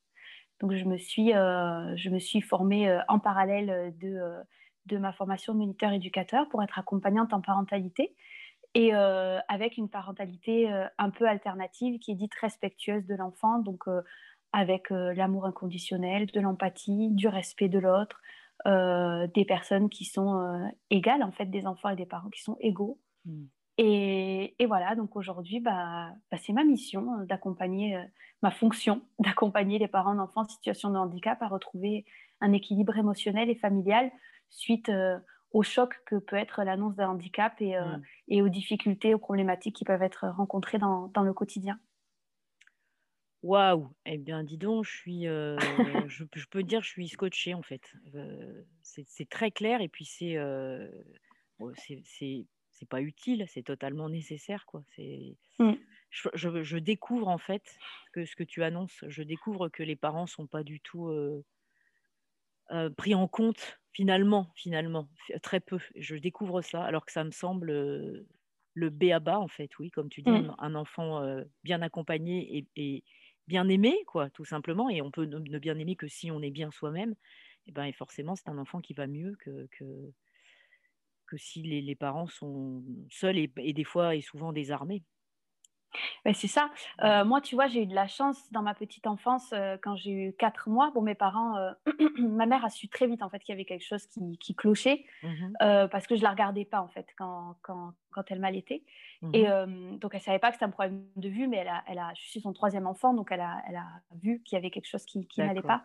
Donc, 0.61 0.73
je 0.73 0.85
me 0.85 0.97
suis, 0.97 1.35
euh, 1.35 1.97
je 1.97 2.11
me 2.11 2.19
suis 2.19 2.41
formée 2.41 2.89
euh, 2.89 3.01
en 3.09 3.19
parallèle 3.19 3.95
de, 3.99 4.21
de 4.87 4.99
ma 4.99 5.13
formation 5.13 5.53
de 5.55 5.59
moniteur 5.59 5.93
éducateur 5.93 6.49
pour 6.49 6.63
être 6.63 6.79
accompagnante 6.79 7.33
en 7.33 7.41
parentalité 7.41 8.15
et 8.75 8.93
avec 8.93 9.79
une 9.79 9.89
parentalité 9.89 10.71
un 10.99 11.11
peu 11.11 11.27
alternative 11.27 11.99
qui 11.99 12.13
est 12.13 12.15
dite 12.15 12.35
respectueuse 12.35 13.07
de 13.07 13.15
l'enfant. 13.17 13.59
Donc, 13.59 13.85
avec 14.53 14.91
euh, 14.91 15.13
l'amour 15.15 15.47
inconditionnel, 15.47 16.27
de 16.27 16.41
l'empathie, 16.41 17.11
du 17.11 17.29
respect 17.29 17.69
de 17.69 17.79
l'autre, 17.79 18.21
euh, 18.67 19.27
des 19.35 19.45
personnes 19.45 19.89
qui 19.89 20.05
sont 20.05 20.41
euh, 20.41 20.67
égales, 20.91 21.23
en 21.23 21.33
fait, 21.33 21.47
des 21.47 21.67
enfants 21.67 21.91
et 21.91 21.97
des 21.97 22.07
parents 22.07 22.31
qui 22.31 22.43
sont 22.43 22.57
égaux. 22.61 22.99
Hmm. 23.25 23.47
Et, 23.81 24.55
voilà, 24.67 24.97
donc 24.97 25.15
aujourd'hui, 25.15 25.61
bah, 25.61 26.11
bah, 26.33 26.39
c'est 26.39 26.53
ma 26.53 26.65
mission 26.65 27.25
d'accompagner, 27.27 27.97
ma 28.43 28.51
fonction 28.51 29.03
d'accompagner 29.21 29.79
les 29.79 29.87
parents 29.87 30.15
d'enfants 30.15 30.41
en 30.41 30.49
situation 30.49 30.91
de 30.91 30.97
handicap 30.97 31.41
à 31.43 31.49
retrouver 31.49 32.05
un 32.41 32.53
équilibre 32.53 32.97
émotionnel 32.97 33.51
et 33.51 33.55
familial 33.55 34.11
suite 34.51 34.91
au 35.53 35.63
choc 35.63 35.95
que 36.07 36.17
peut 36.17 36.37
être 36.37 36.65
l'annonce 36.65 36.97
d'un 36.97 37.11
handicap 37.11 37.55
et, 37.61 37.79
hmm. 37.79 38.03
et, 38.27 38.43
aux 38.43 38.49
difficultés, 38.49 39.15
aux 39.15 39.19
problématiques 39.19 39.77
qui 39.77 39.85
peuvent 39.85 40.03
être 40.03 40.27
rencontrées 40.27 40.79
dans, 40.79 41.07
dans 41.15 41.23
le 41.23 41.33
quotidien. 41.33 41.79
Waouh! 43.43 43.89
Eh 44.05 44.19
bien, 44.19 44.43
dis 44.43 44.59
donc, 44.59 44.85
je 44.85 44.91
suis, 44.91 45.23
je 45.27 46.47
peux 46.51 46.63
dire, 46.63 46.83
je 46.83 46.89
suis 46.89 47.09
scotché 47.09 47.55
en 47.55 47.63
fait. 47.63 47.93
c'est 48.83 49.29
très 49.29 49.51
clair 49.51 49.81
et 49.81 49.89
puis 49.89 50.05
c'est, 50.05 50.37
c'est 52.05 52.89
pas 52.89 53.01
utile, 53.01 53.45
c'est 53.49 53.63
totalement 53.63 54.09
nécessaire, 54.09 54.67
quoi. 54.67 54.85
C'est 54.95 55.37
mmh. 55.59 55.73
je 56.11 56.79
découvre 56.79 57.29
en 57.29 57.39
fait 57.39 57.79
que 58.13 58.25
ce 58.25 58.35
que 58.37 58.45
tu 58.45 58.63
annonces, 58.63 59.05
je 59.07 59.23
découvre 59.23 59.69
que 59.69 59.83
les 59.83 59.97
parents 59.97 60.27
sont 60.27 60.47
pas 60.47 60.63
du 60.65 60.81
tout, 60.81 61.13
pris 62.97 63.15
en 63.15 63.29
compte 63.29 63.79
finalement 63.93 64.53
finalement, 64.55 65.09
très 65.43 65.61
peu. 65.61 65.79
Je 65.97 66.17
découvre 66.17 66.61
ça 66.63 66.85
alors 66.85 67.05
que 67.05 67.13
ça 67.13 67.25
me 67.25 67.31
semble, 67.31 67.71
le 68.75 68.91
b 68.91 69.11
à 69.13 69.19
bas 69.19 69.41
en 69.41 69.49
fait, 69.49 69.77
oui, 69.79 69.91
comme 69.91 70.09
tu 70.09 70.23
dis, 70.23 70.31
mmh. 70.31 70.55
un 70.59 70.75
enfant, 70.75 71.25
bien 71.65 71.83
accompagné 71.83 72.67
et 72.77 73.05
bien 73.49 73.69
aimé, 73.69 73.97
quoi, 74.07 74.31
tout 74.31 74.45
simplement. 74.45 74.89
Et 74.91 75.03
on 75.03 75.11
peut 75.11 75.25
ne, 75.25 75.59
bien 75.59 75.77
aimer 75.79 75.97
que 75.97 76.07
si 76.07 76.31
on 76.31 76.41
est 76.43 76.51
bien 76.51 76.71
soi-même. 76.71 77.15
Et 77.67 77.73
ben, 77.73 77.85
et 77.85 77.93
forcément, 77.93 78.37
c'est 78.37 78.49
un 78.49 78.59
enfant 78.59 78.81
qui 78.81 78.95
va 78.95 79.09
mieux 79.09 79.37
que, 79.41 79.69
si 81.37 81.63
les, 81.63 81.95
parents 81.97 82.29
sont 82.29 82.85
seuls 83.11 83.39
et, 83.39 83.73
des 83.73 83.85
fois 83.85 84.15
et 84.15 84.21
souvent 84.21 84.53
désarmés 84.53 85.03
c'est 86.35 86.47
ça. 86.47 86.71
Euh, 87.03 87.25
moi, 87.25 87.41
tu 87.41 87.55
vois, 87.55 87.67
j'ai 87.67 87.83
eu 87.83 87.87
de 87.87 87.95
la 87.95 88.07
chance 88.07 88.51
dans 88.53 88.63
ma 88.63 88.75
petite 88.75 89.07
enfance, 89.07 89.51
euh, 89.53 89.77
quand 89.83 89.97
j'ai 89.97 90.11
eu 90.11 90.33
quatre 90.33 90.69
mois. 90.69 90.91
Bon, 90.95 91.03
mes 91.03 91.15
parents, 91.15 91.57
euh, 91.57 91.73
ma 92.19 92.47
mère 92.47 92.65
a 92.65 92.71
su 92.71 92.89
très 92.89 93.07
vite 93.07 93.23
en 93.23 93.31
fait 93.31 93.39
qu'il 93.41 93.53
y 93.53 93.57
avait 93.57 93.65
quelque 93.65 93.85
chose 93.85 94.07
qui, 94.07 94.55
clochait 94.55 95.05
mmh 95.23 95.89
parce 95.91 96.07
que 96.07 96.17
je 96.17 96.23
la 96.23 96.31
regardais 96.31 96.65
pas 96.65 96.81
en 96.81 96.89
fait 96.89 97.07
quand, 97.17 97.57
quand, 97.63 97.93
quand 98.11 98.25
elle 98.31 98.41
m'allaitait. 98.41 98.83
Mmh 99.23 99.35
Et 99.35 99.47
donc, 99.99 100.15
elle 100.15 100.21
savait 100.21 100.39
pas 100.39 100.49
que 100.49 100.55
c'était 100.55 100.65
un 100.65 100.71
problème 100.71 101.05
de 101.17 101.29
vue, 101.29 101.49
mais 101.49 101.59
elle 101.59 101.69
a, 101.69 101.83
elle 101.87 101.99
a, 101.99 102.13
je 102.15 102.23
suis 102.29 102.41
son 102.41 102.53
troisième 102.53 102.87
enfant, 102.87 103.15
donc 103.15 103.29
elle 103.31 103.41
a, 103.41 103.63
elle 103.69 103.77
a 103.77 103.87
vu 104.23 104.43
qu'il 104.45 104.57
y 104.57 104.59
avait 104.59 104.71
quelque 104.71 104.89
chose 104.89 105.05
qui, 105.05 105.27
qui 105.27 105.41
n'allait 105.41 105.63
pas. 105.63 105.83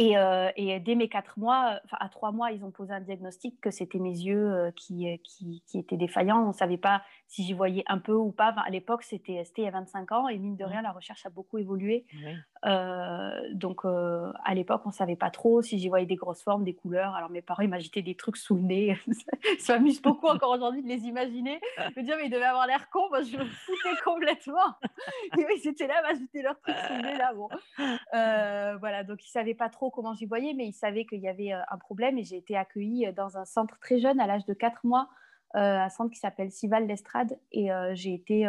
Euh, 0.00 0.50
et, 0.56 0.78
dès 0.80 0.94
mes 0.94 1.08
quatre 1.08 1.38
mois, 1.38 1.80
enfin 1.84 1.96
à 2.00 2.08
trois 2.08 2.32
mois, 2.32 2.52
ils 2.52 2.64
ont 2.64 2.70
posé 2.70 2.92
un 2.92 3.00
diagnostic 3.00 3.60
que 3.60 3.70
c'était 3.70 3.98
mes 3.98 4.10
yeux 4.10 4.52
euh, 4.52 4.70
qui, 4.70 5.20
qui, 5.22 5.62
qui, 5.66 5.78
étaient 5.78 5.96
défaillants. 5.96 6.44
On 6.44 6.48
ne 6.48 6.52
savait 6.52 6.76
pas 6.76 7.02
si 7.26 7.42
j'y 7.44 7.52
voyais 7.52 7.82
un 7.88 7.98
peu 7.98 8.12
ou 8.12 8.30
pas. 8.30 8.54
à 8.64 8.70
l'époque, 8.70 9.02
c'était 9.02 9.44
il 9.56 9.64
y 9.64 9.66
a 9.66 9.70
25 9.70 10.12
ans 10.12 10.28
et 10.28 10.38
mine 10.38 10.56
de 10.56 10.64
rien, 10.64 10.82
la 10.82 10.92
recherche 10.92 11.26
a 11.26 11.30
beaucoup 11.30 11.58
évolué. 11.58 12.04
Euh, 12.64 13.30
donc 13.52 13.84
à 13.84 14.54
l'époque, 14.54 14.82
on 14.84 14.90
ne 14.90 14.94
savait 14.94 15.16
pas 15.16 15.30
trop 15.30 15.62
si 15.62 15.78
j'y 15.78 15.88
voyais 15.88 16.06
des 16.06 16.16
grosses 16.16 16.42
formes, 16.42 16.64
des 16.64 16.74
couleurs. 16.74 17.14
Alors 17.14 17.30
mes 17.30 17.42
parents, 17.42 17.62
ils 17.62 17.68
m'agitaient 17.68 18.02
des 18.02 18.14
trucs 18.14 18.36
sous 18.36 18.54
le 18.54 18.62
nez. 18.62 18.96
Ça 19.58 19.74
m'amuse 19.74 20.00
beaucoup 20.00 20.28
encore 20.28 20.50
aujourd'hui 20.50 20.82
de 20.82 20.88
les 20.88 21.06
imaginer. 21.06 21.60
Je 21.78 22.00
me 22.00 22.04
dire, 22.04 22.16
mais 22.18 22.26
ils 22.26 22.30
devaient 22.30 22.44
avoir 22.44 22.66
l'air 22.66 22.88
con. 22.90 23.08
Moi, 23.08 23.22
je 23.22 23.36
me 23.36 23.44
foutais 23.44 24.00
complètement. 24.04 24.76
et 25.38 25.46
ils 25.56 25.68
étaient 25.68 25.86
là, 25.86 26.02
m'agiter 26.02 26.42
leurs 26.42 26.58
trucs 26.60 26.76
sous 26.76 26.94
le 26.94 27.02
nez. 27.02 27.16
Là, 27.16 27.32
bon. 27.34 27.48
voilà, 28.78 29.02
donc 29.02 29.24
ils 29.24 29.28
ne 29.28 29.32
savaient 29.32 29.54
pas 29.54 29.70
trop 29.72 29.90
comment 29.90 30.14
j'y 30.14 30.26
voyais, 30.26 30.54
mais 30.54 30.66
ils 30.68 30.72
savaient 30.72 31.04
qu'il 31.04 31.20
y 31.20 31.28
avait 31.28 31.52
euh, 31.52 31.60
un 31.70 31.78
problème 31.78 32.18
et 32.18 32.22
j'ai 32.22 32.36
été 32.36 32.56
accueillie 32.56 33.06
euh, 33.06 33.12
dans 33.12 33.36
un 33.36 33.44
centre 33.44 33.76
très 33.80 33.98
jeune, 33.98 34.20
à 34.20 34.26
l'âge 34.28 34.46
de 34.46 34.54
4 34.54 34.84
mois, 34.84 35.08
euh, 35.56 35.78
un 35.78 35.88
centre 35.88 36.12
qui 36.12 36.20
s'appelle 36.20 36.52
Sival 36.52 36.86
d'Estrade. 36.86 37.38
Et 37.50 37.68
j'ai 37.94 38.14
été. 38.14 38.46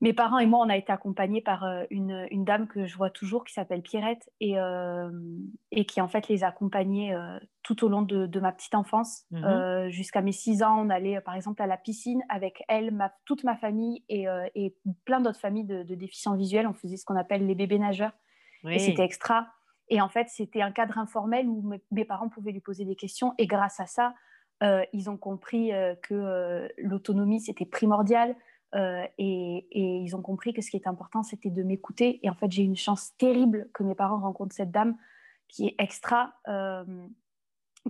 mes 0.00 0.12
parents 0.12 0.38
et 0.38 0.46
moi, 0.46 0.60
on 0.64 0.68
a 0.68 0.76
été 0.76 0.92
accompagnés 0.92 1.42
par 1.42 1.64
une, 1.90 2.26
une, 2.30 2.44
dame 2.44 2.68
que 2.68 2.86
je 2.86 2.96
vois 2.96 3.10
toujours 3.10 3.44
qui 3.44 3.52
s'appelle 3.52 3.82
Pierrette 3.82 4.30
et, 4.40 4.54
et, 5.72 5.84
qui 5.84 6.00
en 6.00 6.08
fait 6.08 6.28
les 6.28 6.42
accompagnait 6.42 7.14
tout 7.62 7.84
au 7.84 7.88
long 7.88 8.00
de, 8.00 8.40
ma 8.40 8.52
petite 8.52 8.74
enfance. 8.74 9.26
Mmh 9.30 9.88
jusqu'à 9.88 10.22
mes 10.22 10.32
6 10.32 10.62
ans, 10.62 10.86
on 10.86 10.88
allait 10.88 11.20
par 11.20 11.34
exemple 11.34 11.60
à 11.60 11.66
la 11.66 11.76
piscine 11.76 12.22
avec 12.30 12.62
elle, 12.68 12.90
ma, 12.92 13.12
toute 13.26 13.44
ma 13.44 13.56
famille 13.56 14.04
et, 14.08 14.24
et 14.54 14.74
plein 15.04 15.20
d'autres 15.20 15.40
familles 15.40 15.66
de, 15.66 15.82
de, 15.82 15.94
déficients 15.94 16.34
visuels. 16.34 16.66
On 16.66 16.74
faisait 16.74 16.96
ce 16.96 17.04
qu'on 17.04 17.16
appelle 17.16 17.46
les 17.46 17.54
bébés 17.54 17.78
nageurs. 17.78 18.12
Et 18.64 18.78
c'était 18.78 19.04
extra. 19.04 19.48
Et 19.88 20.00
en 20.00 20.08
fait, 20.08 20.28
c'était 20.28 20.62
un 20.62 20.72
cadre 20.72 20.98
informel 20.98 21.48
où 21.48 21.72
mes, 21.90 22.04
parents 22.04 22.28
pouvaient 22.28 22.52
lui 22.52 22.60
poser 22.60 22.84
des 22.84 22.96
questions. 22.96 23.34
Et 23.38 23.46
grâce 23.46 23.78
à 23.80 23.86
ça, 23.86 24.14
euh, 24.62 24.84
ils 24.92 25.08
ont 25.10 25.16
compris 25.16 25.72
euh, 25.72 25.94
que 26.02 26.14
euh, 26.14 26.68
l'autonomie, 26.78 27.40
c'était 27.40 27.66
primordial. 27.66 28.34
Et, 28.74 29.66
et, 29.70 29.96
ils 30.00 30.14
ont 30.14 30.20
compris 30.20 30.52
que 30.52 30.60
ce 30.60 30.70
qui 30.70 30.76
était 30.76 30.88
important, 30.88 31.22
c'était 31.22 31.48
de 31.48 31.62
m'écouter. 31.62 32.20
Et 32.22 32.28
en 32.28 32.34
fait, 32.34 32.50
j'ai 32.50 32.60
eu 32.62 32.66
une 32.66 32.76
chance 32.76 33.16
terrible 33.16 33.70
que 33.72 33.82
mes 33.82 33.94
parents 33.94 34.20
rencontrent 34.20 34.54
cette 34.54 34.70
dame 34.70 34.98
qui 35.48 35.68
est 35.68 35.74
extra. 35.78 36.34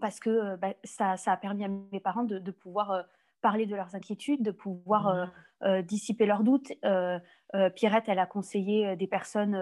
parce 0.00 0.20
que 0.20 0.54
bah, 0.56 0.74
ça, 0.84 1.16
ça, 1.16 1.32
a 1.32 1.36
permis 1.36 1.64
à 1.64 1.68
mes 1.68 1.98
parents 1.98 2.22
de, 2.22 2.38
de 2.38 2.50
pouvoir 2.52 3.04
parler 3.46 3.66
de 3.66 3.76
leurs 3.76 3.94
inquiétudes, 3.94 4.42
de 4.42 4.50
pouvoir 4.50 5.14
mmh. 5.14 5.30
euh, 5.62 5.82
dissiper 5.82 6.26
leurs 6.26 6.42
doutes. 6.42 6.72
Euh, 6.84 7.16
euh, 7.54 7.70
Pierrette, 7.70 8.08
elle 8.08 8.18
a 8.18 8.26
conseillé 8.26 8.96
des 8.96 9.06
personnes 9.06 9.56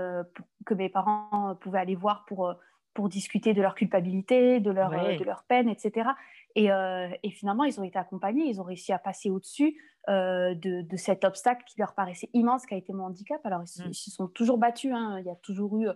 que 0.64 0.72
mes 0.72 0.88
parents 0.88 1.54
pouvaient 1.60 1.80
aller 1.80 1.94
voir 1.94 2.24
pour, 2.24 2.54
pour 2.94 3.10
discuter 3.10 3.52
de 3.52 3.60
leur 3.60 3.74
culpabilité, 3.74 4.58
de 4.58 4.70
leur, 4.70 4.92
de 4.92 5.22
leur 5.22 5.44
peine, 5.44 5.68
etc. 5.68 6.08
Et, 6.54 6.70
et, 7.22 7.30
finalement, 7.30 7.64
ils 7.64 7.78
ont 7.78 7.84
été 7.84 7.98
accompagnés, 7.98 8.46
ils 8.46 8.58
ont 8.58 8.64
réussi 8.64 8.90
à 8.90 8.98
passer 8.98 9.28
au-dessus 9.28 9.76
de, 10.08 10.80
de, 10.80 10.96
cet 10.96 11.26
obstacle 11.26 11.62
qui 11.66 11.78
leur 11.78 11.94
paraissait 11.94 12.30
immense, 12.32 12.64
qui 12.64 12.72
a 12.72 12.78
été 12.78 12.94
mon 12.94 13.04
handicap. 13.04 13.44
Alors, 13.44 13.64
ils, 13.64 13.88
mmh. 13.88 13.92
se 13.92 14.10
sont 14.10 14.28
toujours 14.28 14.56
battus. 14.56 14.94
Hein. 14.94 15.18
Il 15.20 15.26
y 15.26 15.30
a 15.30 15.36
toujours 15.36 15.78
eu, 15.78 15.88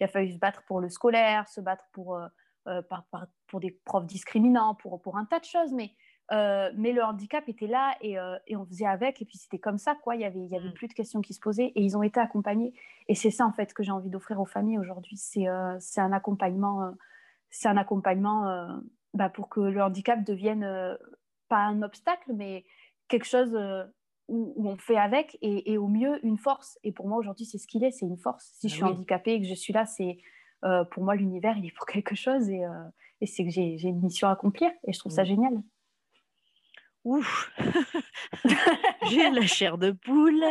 il 0.00 0.04
a 0.04 0.08
fallu 0.08 0.32
se 0.32 0.38
battre 0.38 0.64
pour 0.66 0.80
le 0.80 0.88
scolaire, 0.88 1.46
se 1.46 1.60
battre 1.60 1.84
pour, 1.92 2.18
pour 3.46 3.60
des 3.60 3.70
profs 3.84 4.06
discriminants, 4.06 4.74
pour, 4.74 5.00
pour 5.00 5.16
un 5.16 5.26
tas 5.26 5.38
de 5.38 5.44
choses. 5.44 5.72
Mais 5.72 5.92
euh, 6.32 6.72
mais 6.74 6.92
le 6.92 7.04
handicap 7.04 7.48
était 7.48 7.68
là 7.68 7.96
euh, 8.04 8.38
et, 8.46 8.56
on 8.56 8.66
faisait 8.66 8.86
avec. 8.86 9.22
Et 9.22 9.24
puis 9.24 9.38
c'était 9.38 9.58
comme 9.58 9.78
ça 9.78 9.94
quoi. 9.94 10.16
Il 10.16 10.22
y 10.22 10.24
avait 10.24 10.40
il 10.40 10.48
y 10.48 10.56
avait 10.56 10.70
mm. 10.70 10.74
plus 10.74 10.88
de 10.88 10.92
questions 10.92 11.20
qui 11.20 11.34
se 11.34 11.40
posaient 11.40 11.72
et 11.74 11.82
ils 11.82 11.96
ont 11.96 12.02
été 12.02 12.18
accompagnés. 12.18 12.74
Et 13.08 13.14
c'est 13.14 13.30
ça 13.30 13.46
en 13.46 13.52
fait 13.52 13.72
que 13.72 13.82
j'ai 13.82 13.92
envie 13.92 14.10
d'offrir 14.10 14.40
aux 14.40 14.46
familles 14.46 14.78
aujourd'hui. 14.78 15.16
C'est 15.16 15.48
euh, 15.48 15.78
un 15.96 16.12
accompagnement 16.12 16.92
c'est 17.50 17.68
un 17.68 17.76
accompagnement 17.76 18.68
bah, 19.14 19.30
pour 19.30 19.48
que 19.48 19.60
le 19.60 19.82
handicap 19.82 20.22
devienne 20.24 20.68
pas 21.48 21.58
un 21.58 21.82
obstacle 21.82 22.32
mais 22.34 22.64
quelque 23.08 23.24
chose 23.24 23.56
où, 24.28 24.52
on 24.56 24.76
fait 24.76 24.98
avec 24.98 25.38
et, 25.40 25.78
au 25.78 25.86
mieux 25.86 26.18
une 26.26 26.38
force. 26.38 26.76
Et 26.82 26.90
pour 26.90 27.06
moi 27.06 27.18
aujourd'hui 27.18 27.46
c'est 27.46 27.58
ce 27.58 27.68
qu'il 27.68 27.84
est 27.84 27.92
c'est 27.92 28.04
une 28.04 28.18
force. 28.18 28.52
Si 28.58 28.68
je 28.68 28.74
ah 28.74 28.76
suis 28.76 28.84
handicapée 28.84 29.34
et 29.34 29.40
que 29.40 29.46
je 29.46 29.54
suis 29.54 29.72
là 29.72 29.86
c'est 29.86 30.18
pour 30.90 31.04
moi 31.04 31.14
l'univers 31.14 31.56
il 31.56 31.66
est 31.66 31.76
pour 31.76 31.86
quelque 31.86 32.16
chose. 32.16 32.50
Et, 32.50 32.62
et 33.20 33.26
c'est 33.26 33.44
que 33.44 33.50
j'ai 33.50 33.80
une 33.84 34.00
mission 34.00 34.26
à 34.26 34.32
accomplir 34.32 34.70
et 34.86 34.92
je 34.92 34.98
trouve 34.98 35.12
ça 35.12 35.24
génial 35.24 35.62
Ouf 37.06 37.52
J'ai 39.08 39.30
la 39.30 39.46
chair 39.46 39.78
de 39.78 39.92
poule. 39.92 40.44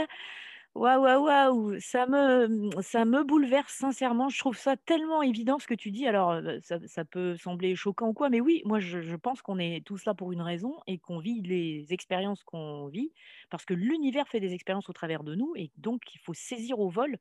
Waouh, 0.74 1.04
waouh, 1.04 1.26
waouh 1.26 1.80
ça 1.82 2.08
me, 2.08 2.70
ça 2.82 3.04
me 3.04 3.26
bouleverse 3.26 3.74
sincèrement. 3.74 4.30
Je 4.30 4.40
trouve 4.40 4.56
ça 4.56 4.78
tellement 4.78 5.22
évident 5.22 5.60
ce 5.60 5.68
que 5.68 5.74
tu 5.74 5.92
dis. 5.92 6.08
Alors, 6.08 6.40
ça, 6.62 7.04
peut 7.04 7.36
sembler 7.36 7.76
choquant 7.76 8.08
ou 8.08 8.14
quoi, 8.14 8.30
mais 8.30 8.40
oui, 8.40 8.62
moi, 8.64 8.80
je, 8.80 9.02
je 9.02 9.16
pense 9.18 9.42
qu'on 9.42 9.60
est 9.60 9.86
tous 9.86 10.06
là 10.06 10.14
pour 10.14 10.32
une 10.32 10.42
raison 10.42 10.78
et 10.88 10.98
qu'on 10.98 11.20
vit 11.20 11.42
les 11.42 11.92
expériences 11.92 12.42
qu'on 12.46 12.88
vit 12.88 13.12
parce 13.50 13.66
que 13.66 13.74
l'univers 13.74 14.30
fait 14.30 14.40
des 14.40 14.54
expériences 14.54 14.90
au 14.90 14.94
travers 14.94 15.26
de 15.26 15.36
nous 15.36 15.52
et 15.58 15.72
donc 15.78 16.04
il 16.14 16.20
faut 16.20 16.34
saisir 16.34 16.80
au 16.80 16.88
vol 16.90 17.18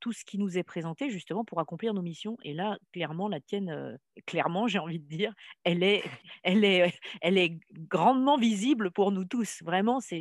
tout 0.00 0.12
ce 0.12 0.24
qui 0.24 0.38
nous 0.38 0.58
est 0.58 0.62
présenté 0.62 1.10
justement 1.10 1.44
pour 1.44 1.60
accomplir 1.60 1.94
nos 1.94 2.02
missions. 2.02 2.36
Et 2.42 2.54
là, 2.54 2.78
clairement, 2.92 3.28
la 3.28 3.40
tienne, 3.40 3.70
euh, 3.70 3.96
clairement, 4.26 4.68
j'ai 4.68 4.78
envie 4.78 5.00
de 5.00 5.08
dire, 5.08 5.32
elle 5.64 5.82
est, 5.82 6.02
elle 6.42 6.64
est, 6.64 6.94
elle 7.20 7.38
est 7.38 7.58
grandement 7.72 8.36
visible 8.36 8.90
pour 8.90 9.12
nous 9.12 9.24
tous. 9.24 9.62
Vraiment, 9.62 10.00
c'est, 10.00 10.20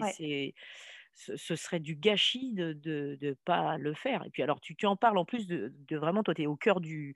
ce, 1.15 1.55
serait 1.55 1.79
du 1.79 1.95
gâchis 1.95 2.53
de 2.53 3.17
ne 3.21 3.33
pas 3.45 3.77
le 3.77 3.93
faire. 3.93 4.23
Et 4.25 4.29
puis 4.29 4.43
alors, 4.43 4.61
tu, 4.61 4.75
tu 4.75 4.85
en 4.85 4.95
parles 4.95 5.17
en 5.17 5.25
plus 5.25 5.47
de, 5.47 5.73
de 5.87 5.97
vraiment, 5.97 6.23
toi, 6.23 6.33
tu 6.33 6.43
es 6.43 6.47
au 6.47 6.55
cœur 6.55 6.81
du, 6.81 7.15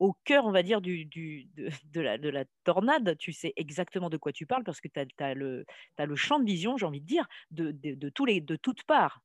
au 0.00 0.14
cœur, 0.24 0.46
on 0.46 0.50
va 0.50 0.62
dire, 0.62 0.80
du, 0.80 1.04
du 1.04 1.46
de, 1.92 2.00
la, 2.00 2.18
de, 2.18 2.28
la, 2.28 2.44
tornade, 2.64 3.16
tu 3.18 3.32
sais 3.32 3.52
exactement 3.56 4.10
de 4.10 4.16
quoi 4.16 4.32
tu 4.32 4.46
parles 4.46 4.64
parce 4.64 4.80
que 4.80 4.88
tu 4.88 4.98
as, 5.22 5.34
le, 5.34 5.64
as 5.98 6.06
le 6.06 6.16
champ 6.16 6.40
de 6.40 6.44
vision, 6.44 6.76
j'ai 6.76 6.86
envie 6.86 7.02
de 7.02 7.06
dire, 7.06 7.28
de, 7.50 7.70
de, 7.70 8.08
tous 8.08 8.24
les, 8.24 8.40
de 8.40 8.56
toutes 8.56 8.82
parts. 8.84 9.20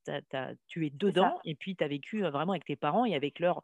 tu 0.68 0.86
es 0.86 0.90
dedans 0.92 1.40
et 1.46 1.56
puis 1.56 1.76
tu 1.76 1.84
as 1.84 1.88
vécu 1.88 2.22
vraiment 2.22 2.52
avec 2.52 2.66
tes 2.66 2.76
parents 2.76 3.06
et 3.06 3.16
avec 3.16 3.40
leur, 3.40 3.62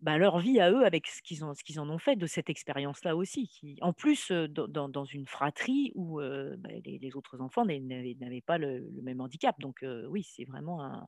bah, 0.00 0.16
leur 0.16 0.38
vie 0.38 0.60
à 0.60 0.70
eux, 0.72 0.84
avec 0.86 1.06
ce 1.08 1.20
qu'ils, 1.20 1.40
qu'ils 1.62 1.78
en 1.78 1.90
ont 1.90 1.98
fait 1.98 2.16
de 2.16 2.26
cette 2.26 2.48
expérience-là 2.48 3.14
aussi. 3.16 3.48
Qui, 3.48 3.76
en 3.82 3.92
plus, 3.92 4.32
dans, 4.32 4.88
dans, 4.88 5.04
une 5.04 5.26
fratrie 5.26 5.92
où 5.94 6.20
bah, 6.20 6.70
les, 6.86 7.16
autres 7.16 7.42
enfants 7.42 7.66
n'avaient, 7.66 8.42
pas 8.46 8.56
le, 8.56 8.88
même 9.02 9.20
handicap. 9.20 9.60
Donc 9.60 9.84
oui, 10.08 10.22
c'est 10.22 10.44
vraiment 10.44 10.82
un, 10.82 11.06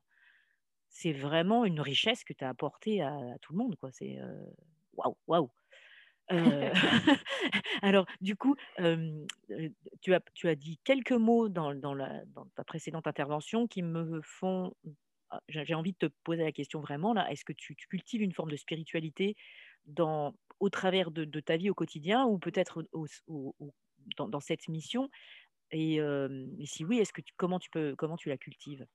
c'est 0.89 1.13
vraiment 1.13 1.65
une 1.65 1.81
richesse 1.81 2.23
que 2.23 2.33
tu 2.33 2.43
as 2.43 2.49
apportée 2.49 3.01
à, 3.01 3.17
tout 3.41 3.53
le 3.53 3.57
monde. 3.57 3.75
Quoi. 3.77 3.89
C'est, 3.91 4.19
waouh, 4.93 5.17
waouh. 5.27 5.49
alors, 7.81 8.05
du 8.21 8.35
coup, 8.35 8.55
tu, 10.01 10.13
as, 10.13 10.21
tu 10.33 10.47
as 10.47 10.55
dit 10.55 10.79
quelques 10.83 11.11
mots 11.11 11.49
dans, 11.49 11.75
dans, 11.75 11.93
la, 11.93 12.23
dans 12.27 12.45
ta 12.55 12.63
précédente 12.63 13.07
intervention 13.07 13.67
qui 13.67 13.83
me 13.83 14.21
font 14.23 14.73
ah, 15.33 15.41
j'ai 15.47 15.73
envie 15.73 15.93
de 15.93 15.97
te 15.97 16.13
poser 16.23 16.43
la 16.43 16.51
question 16.51 16.79
vraiment 16.79 17.11
là, 17.11 17.27
est-ce 17.31 17.43
que 17.43 17.53
tu, 17.53 17.75
cultives 17.75 18.21
une 18.21 18.33
forme 18.33 18.51
de 18.51 18.55
spiritualité 18.55 19.35
dans, 19.85 20.35
au 20.59 20.69
travers 20.69 21.09
de, 21.09 21.25
ta 21.39 21.57
vie 21.57 21.71
au 21.71 21.73
quotidien 21.73 22.25
ou 22.25 22.37
peut-être 22.37 22.85
dans, 24.17 24.39
cette 24.39 24.67
mission? 24.67 25.09
Et, 25.71 25.99
si 26.65 26.85
oui, 26.85 26.99
est-ce 26.99 27.13
que 27.13 27.21
tu, 27.21 27.33
comment 27.35 27.57
tu 27.57 27.71
peux 27.71 27.95
comment 27.97 28.15
tu 28.15 28.29
la 28.29 28.37
cultives? 28.37 28.85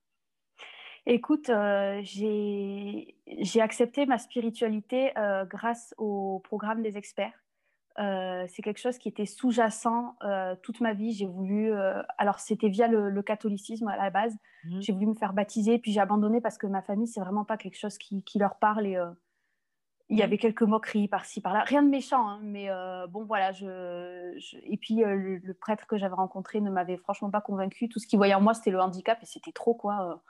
Écoute, 1.10 1.48
euh, 1.48 2.02
j'ai 2.04 3.60
accepté 3.62 4.04
ma 4.04 4.18
spiritualité 4.18 5.16
euh, 5.16 5.46
grâce 5.46 5.94
au 5.96 6.42
programme 6.44 6.82
des 6.82 6.98
experts. 6.98 7.32
Euh, 7.98 8.44
c'est 8.46 8.60
quelque 8.60 8.78
chose 8.78 8.98
qui 8.98 9.08
était 9.08 9.24
sous-jacent 9.24 10.14
toute 10.62 10.82
ma 10.82 10.92
vie. 10.92 11.14
J'ai 11.14 11.24
voulu, 11.24 11.72
alors 12.18 12.40
c'était 12.40 12.68
via 12.68 12.88
le, 12.88 13.22
catholicisme 13.22 13.88
à 13.88 13.96
la 13.96 14.10
base. 14.10 14.36
Mmh. 14.64 14.80
J'ai 14.82 14.92
voulu 14.92 15.06
me 15.06 15.14
faire 15.14 15.32
baptiser, 15.32 15.78
puis 15.78 15.92
j'ai 15.92 16.00
abandonné 16.00 16.42
parce 16.42 16.58
que 16.58 16.66
ma 16.66 16.82
famille, 16.82 17.08
c'est 17.08 17.20
vraiment 17.20 17.46
pas 17.46 17.56
quelque 17.56 17.78
chose 17.78 17.96
qui, 17.96 18.22
leur 18.38 18.56
parle. 18.56 18.86
Et 18.86 18.98
il 20.10 20.18
y 20.18 20.20
mmh. 20.20 20.24
avait 20.24 20.38
quelques 20.38 20.62
moqueries 20.62 21.08
par-ci 21.08 21.40
par-là, 21.40 21.64
rien 21.64 21.82
de 21.82 21.88
méchant, 21.88 22.28
hein, 22.28 22.40
mais 22.42 22.68
bon 23.08 23.24
voilà. 23.24 23.52
Et 23.52 24.76
puis 24.76 24.96
le, 24.96 25.38
le, 25.38 25.54
prêtre 25.54 25.86
que 25.86 25.96
j'avais 25.96 26.14
rencontré 26.14 26.60
ne 26.60 26.70
m'avait 26.70 26.98
franchement 26.98 27.30
pas 27.30 27.40
convaincu. 27.40 27.88
Tout 27.88 27.98
ce 27.98 28.06
qu'il 28.06 28.18
voyait 28.18 28.34
en 28.34 28.42
moi, 28.42 28.52
c'était 28.52 28.72
le 28.72 28.80
handicap 28.80 29.18
et 29.22 29.26
c'était 29.26 29.52
trop 29.52 29.72
quoi 29.72 30.20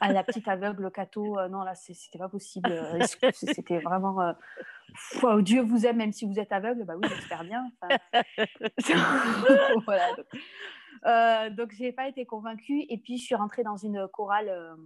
à 0.00 0.12
la 0.12 0.24
petite 0.24 0.48
aveugle 0.48 0.90
cateau, 0.90 1.38
euh, 1.38 1.48
non, 1.48 1.62
là, 1.62 1.74
c'était 1.74 2.18
pas 2.18 2.28
possible. 2.28 2.70
Euh, 2.70 3.00
c'était 3.32 3.78
vraiment. 3.78 4.20
Euh, 4.20 5.42
Dieu 5.42 5.62
vous 5.62 5.86
aime, 5.86 5.96
même 5.96 6.12
si 6.12 6.26
vous 6.26 6.38
êtes 6.38 6.52
aveugle. 6.52 6.84
Bah 6.84 6.94
oui, 6.96 7.08
j'espère 7.08 7.44
bien. 7.44 7.70
voilà. 9.84 10.08
Donc, 10.16 11.56
donc 11.56 11.72
j'ai 11.72 11.92
pas 11.92 12.08
été 12.08 12.24
convaincue. 12.26 12.84
Et 12.88 12.98
puis, 12.98 13.18
je 13.18 13.24
suis 13.24 13.34
rentrée 13.34 13.62
dans 13.62 13.76
une 13.76 14.06
chorale 14.08 14.76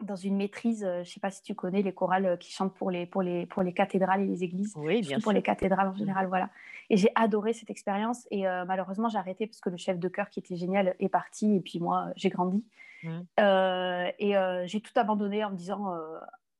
dans 0.00 0.16
une 0.16 0.36
maîtrise, 0.36 0.80
je 0.80 0.98
ne 0.98 1.04
sais 1.04 1.20
pas 1.20 1.30
si 1.30 1.44
tu 1.44 1.54
connais 1.54 1.80
les 1.80 1.92
chorales 1.92 2.36
qui 2.38 2.50
chantent 2.50 2.74
pour 2.74 2.90
les, 2.90 3.06
pour 3.06 3.22
les, 3.22 3.46
pour 3.46 3.62
les 3.62 3.72
cathédrales 3.72 4.22
et 4.22 4.26
les 4.26 4.42
églises, 4.42 4.72
oui, 4.74 5.00
bien 5.00 5.20
pour 5.20 5.30
les 5.30 5.42
cathédrales 5.42 5.86
en 5.86 5.94
général, 5.94 6.26
voilà. 6.26 6.50
Et 6.90 6.96
j'ai 6.96 7.10
adoré 7.14 7.52
cette 7.52 7.70
expérience 7.70 8.26
et 8.32 8.42
malheureusement 8.66 9.08
j'ai 9.08 9.18
arrêté 9.18 9.46
parce 9.46 9.60
que 9.60 9.70
le 9.70 9.76
chef 9.76 10.00
de 10.00 10.08
chœur 10.08 10.28
qui 10.28 10.40
était 10.40 10.56
génial 10.56 10.96
est 10.98 11.08
parti 11.08 11.54
et 11.54 11.60
puis 11.60 11.78
moi 11.78 12.08
j'ai 12.16 12.30
grandi. 12.30 12.64
Mmh. 13.02 13.20
Euh, 13.40 14.10
et 14.18 14.36
euh, 14.36 14.66
j'ai 14.66 14.80
tout 14.80 14.92
abandonné 14.96 15.44
en 15.44 15.50
me 15.50 15.56
disant, 15.56 15.92
euh, 15.94 16.18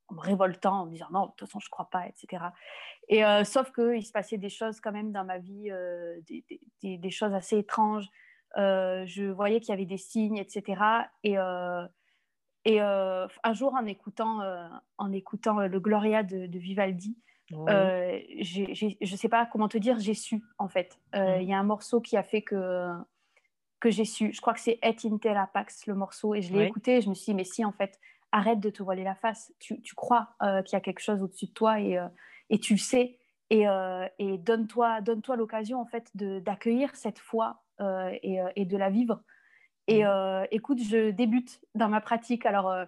en 0.09 0.15
me 0.15 0.21
révoltant, 0.21 0.83
en 0.83 0.87
me 0.87 0.93
disant 0.93 1.09
non, 1.13 1.27
de 1.27 1.33
toute 1.37 1.49
façon, 1.49 1.61
je 1.61 1.67
ne 1.67 1.71
crois 1.71 1.89
pas, 1.91 2.07
etc. 2.07 2.45
Et 3.09 3.23
sauf 3.45 3.73
qu'il 3.73 4.05
se 4.05 4.13
passait 4.13 4.39
des 4.39 4.49
choses 4.49 4.81
quand 4.81 4.93
même 4.93 5.13
dans 5.13 5.25
ma 5.25 5.39
vie, 5.39 5.71
des, 6.27 6.99
des, 6.99 7.11
choses 7.11 7.35
assez 7.35 7.59
étranges. 7.59 8.09
je 8.57 9.31
voyais 9.31 9.61
qu'il 9.61 9.71
y 9.71 9.73
avait 9.73 9.87
des 9.87 9.99
signes, 9.99 10.37
etc. 10.37 10.83
Et, 11.25 11.37
et 12.65 12.81
un 12.81 13.53
jour, 13.53 13.75
en 13.75 13.87
écoutant, 13.87 14.41
en 14.99 15.13
écoutant 15.13 15.61
le 15.61 15.81
Gloria 15.81 16.23
de, 16.23 16.59
Vivaldi, 16.59 17.19
je 17.51 19.13
ne 19.13 19.17
sais 19.17 19.29
pas 19.29 19.47
comment 19.47 19.69
te 19.69 19.79
dire, 19.79 19.99
j'ai 19.99 20.15
su 20.15 20.43
en 20.59 20.69
fait. 20.69 20.99
Mmh. 21.13 21.41
Il 21.41 21.49
y 21.49 21.53
a 21.53 21.59
un 21.59 21.65
morceau 21.65 22.01
qui 22.01 22.17
a 22.17 22.23
fait 22.23 22.43
que 22.43 22.95
que 23.83 23.91
j'ai 23.91 24.05
su. 24.05 24.33
Je 24.33 24.41
crois 24.41 24.55
que 24.55 24.61
c'est 24.61 24.79
Et 24.81 24.97
Intera 25.05 25.49
Pax, 25.49 25.87
le 25.87 25.95
morceau, 25.95 26.37
et 26.37 26.41
je 26.41 26.53
l'ai 26.53 26.67
écouté. 26.67 26.99
Et 26.99 27.01
je 27.01 27.09
me 27.11 27.15
suis 27.15 27.33
dit, 27.33 27.35
mais 27.35 27.45
si, 27.45 27.65
en 27.65 27.73
fait, 27.73 27.99
arrête 28.31 28.61
de 28.61 28.71
te 28.71 28.81
voiler 28.81 29.03
la 29.03 29.17
face. 29.17 29.53
Tu, 29.59 29.81
tu 29.83 29.97
crois 29.97 30.29
euh, 30.41 30.63
qu'il 30.63 30.75
y 30.75 30.77
a 30.77 30.81
quelque 30.81 31.01
chose 31.01 31.21
au-dessus 31.21 31.47
de 31.47 31.51
toi 31.51 31.81
et, 31.81 31.99
euh, 31.99 32.07
et, 32.49 32.61
tu 32.61 32.75
le 32.75 32.79
sais. 32.79 33.19
Et, 33.51 33.69
euh, 33.69 34.07
et 34.21 34.39
donne-toi 34.39 35.01
donne 35.01 35.19
-toi, 35.19 35.37
l'occasion, 35.37 35.81
en 35.81 35.85
fait, 35.85 36.09
d'accueillir 36.15 36.95
cette 36.95 37.19
foi 37.19 37.61
et, 37.81 38.39
et, 38.55 38.65
de 38.65 38.77
la 38.77 38.89
vivre. 38.89 39.21
Et 39.89 40.05
écoute, 40.53 40.79
je 40.81 41.11
débute 41.11 41.61
dans 41.75 41.89
ma 41.89 42.01
pratique. 42.01 42.47
Alors, 42.47 42.87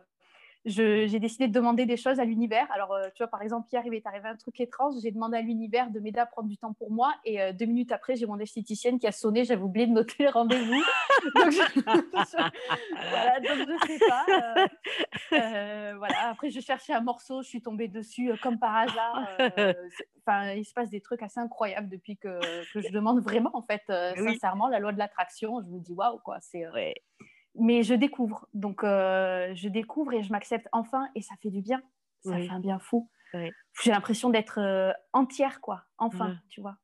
j'ai 0.65 1.19
décidé 1.19 1.47
de 1.47 1.53
demander 1.53 1.85
des 1.85 1.97
choses 1.97 2.19
à 2.19 2.25
l'univers. 2.25 2.67
Alors, 2.73 2.93
euh, 2.93 3.09
tu 3.15 3.23
vois, 3.23 3.29
par 3.29 3.43
exemple, 3.43 3.69
hier, 3.71 3.83
il 3.85 3.91
m'est 3.91 4.07
arrivé 4.07 4.29
un 4.29 4.37
truc 4.37 4.59
étrange. 4.61 4.95
J'ai 5.03 5.11
demandé 5.11 5.37
à 5.37 5.43
l'univers 5.43 5.91
de 5.91 6.01
m'aider 6.01 6.21
à 6.21 6.27
prendre 6.27 6.49
du 6.49 6.57
temps 6.57 6.73
pour 6.73 6.91
moi. 6.91 7.15
Et 7.25 7.41
euh, 7.41 7.53
deux 7.53 7.67
minutes 7.67 7.93
après, 7.93 8.17
j'ai 8.17 8.25
mon 8.25 8.39
esthéticienne 8.39 8.99
qui 8.99 9.07
a 9.07 9.13
sonné. 9.13 9.45
J'avais 9.45 9.63
oublié 9.63 9.87
de 9.87 9.93
noter 9.93 10.25
le 10.25 10.31
rendez-vous. 10.31 10.73
donc, 11.35 11.51
je... 11.51 11.81
voilà, 13.11 13.41
donc 13.41 13.69
je 13.69 13.87
sais 13.87 13.99
pas. 14.09 14.27
Euh, 15.33 15.95
voilà. 15.99 16.29
Après, 16.31 16.49
je 16.49 16.61
cherchais 16.61 16.95
un 16.95 17.03
morceau. 17.03 17.43
Je 17.43 17.49
suis 17.49 17.61
tombée 17.61 17.89
dessus 17.89 18.33
comme 18.43 18.59
par 18.59 18.75
hasard. 18.75 19.29
Enfin, 20.27 20.53
il 20.53 20.65
se 20.65 20.73
passe 20.73 20.89
des 20.89 21.03
trucs 21.03 21.23
assez 21.23 21.41
incroyables 21.41 21.91
depuis 21.91 22.17
que, 22.17 22.41
que 22.73 22.81
je 22.81 22.91
demande 22.91 23.21
vraiment, 23.21 23.51
en 23.53 23.63
fait, 23.63 23.83
sincèrement, 24.17 24.69
la 24.69 24.79
loi 24.79 24.93
de 24.93 24.99
l'attraction. 24.99 25.61
Je 25.61 25.69
me 25.69 25.79
dis, 25.81 25.93
waouh, 25.93 26.19
quoi. 26.25 26.39
C'est. 26.41 26.67
Ouais 26.71 26.95
mais 27.55 27.83
je 27.83 27.95
découvre. 27.95 28.49
Donc, 28.55 28.85
euh, 28.85 29.55
je 29.55 29.69
découvre 29.69 30.13
et 30.13 30.23
je 30.23 30.33
m'accepte 30.33 30.69
enfin 30.73 31.09
et 31.15 31.23
ça 31.23 31.35
fait 31.43 31.51
du 31.51 31.61
bien. 31.61 31.83
Ça 32.25 32.37
fait 32.37 32.51
un 32.51 32.61
bien 32.61 32.79
fou. 32.79 33.11
J'ai 33.83 33.91
l'impression 33.91 34.31
d'être 34.31 34.59
euh, 34.61 34.93
entière, 35.13 35.61
quoi. 35.61 35.83
Enfin, 35.99 36.39
tu 36.49 36.61
vois. 36.61 36.77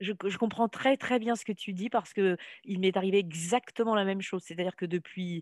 Je, 0.00 0.12
je, 0.26 0.38
comprends 0.38 0.68
très 0.68 0.96
très 0.96 1.18
bien 1.18 1.34
ce 1.34 1.44
que 1.44 1.52
tu 1.52 1.72
dis 1.72 1.90
parce 1.90 2.12
que 2.12 2.36
il 2.64 2.78
m'est 2.78 2.96
arrivé 2.96 3.18
exactement 3.18 3.94
la 3.94 4.04
même 4.04 4.20
chose. 4.20 4.42
C'est-à-dire 4.44 4.76
que 4.76 4.86
depuis 4.86 5.40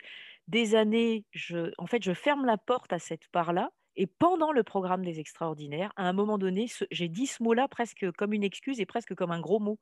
des 0.49 0.75
années, 0.75 1.25
je, 1.31 1.73
en 1.79 1.87
fait, 1.87 2.03
je 2.03 2.13
ferme 2.13 2.47
la 2.47 2.57
porte 2.57 2.93
à 2.93 2.99
cette 2.99 3.29
part-là. 3.29 3.71
Et 3.97 4.07
pendant 4.07 4.53
le 4.53 4.63
programme 4.63 5.05
des 5.05 5.21
extraordinaires, 5.21 5.93
à 5.97 6.07
un 6.07 6.13
moment 6.13 6.37
donné, 6.37 6.67
j'ai 6.91 7.09
dit 7.09 7.27
ce 7.27 7.43
mot-là 7.43 7.67
presque 7.67 8.11
comme 8.13 8.35
une 8.35 8.45
excuse 8.45 8.79
et 8.79 8.87
presque 8.87 9.15
comme 9.15 9.31
un 9.31 9.41
gros 9.41 9.61
mot. 9.61 9.79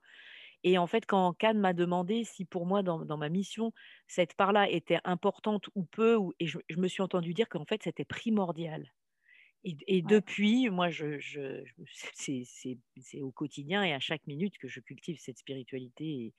Et 0.64 0.79
en 0.79 0.87
fait, 0.87 1.05
quand 1.07 1.35
Cannes 1.35 1.59
m'a 1.59 1.74
demandé 1.74 2.24
si 2.24 2.46
pour 2.46 2.64
moi, 2.64 2.83
dans, 2.83 3.16
ma 3.18 3.29
mission, 3.29 3.72
cette 4.09 4.35
part-là 4.35 4.68
était 4.70 4.98
importante 5.05 5.68
ou 5.74 5.85
peu, 5.85 6.16
ou, 6.16 6.33
et 6.40 6.46
je, 6.46 6.59
me 6.77 6.88
suis 6.88 7.03
entendu 7.03 7.35
dire 7.35 7.50
qu'en 7.50 7.66
fait, 7.66 7.83
c'était 7.83 8.07
primordial. 8.07 8.90
Et, 9.66 10.03
depuis, 10.03 10.68
moi, 10.68 10.90
je, 10.90 11.18
c'est 12.14 13.20
au 13.22 13.31
quotidien 13.31 13.83
et 13.83 13.94
à 13.94 14.00
chaque 14.00 14.27
minute 14.27 14.59
que 14.59 14.68
je 14.68 14.81
cultive 14.81 15.18
cette 15.18 15.38
spiritualité. 15.38 16.05
Et, 16.05 16.35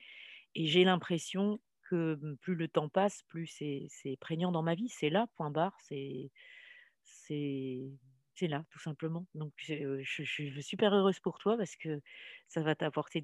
et 0.54 0.66
j'ai 0.66 0.84
l'impression 0.84 1.60
que 1.88 2.18
plus 2.40 2.54
le 2.54 2.68
temps 2.68 2.88
passe, 2.88 3.22
plus 3.28 3.46
c'est 3.46 4.16
prégnant 4.20 4.52
dans 4.52 4.62
ma 4.62 4.74
vie. 4.74 4.88
C'est 4.88 5.10
là, 5.10 5.26
point 5.36 5.50
barre. 5.50 5.76
C'est 5.80 6.30
c'est 8.36 8.48
là, 8.48 8.64
tout 8.70 8.78
simplement. 8.78 9.26
Donc, 9.34 9.52
je, 9.56 10.02
suis 10.02 10.62
super 10.62 10.94
heureuse 10.94 11.20
pour 11.20 11.38
toi 11.38 11.56
parce 11.56 11.74
que 11.74 12.00
ça 12.48 12.62
va 12.62 12.74
t'apporter 12.74 13.22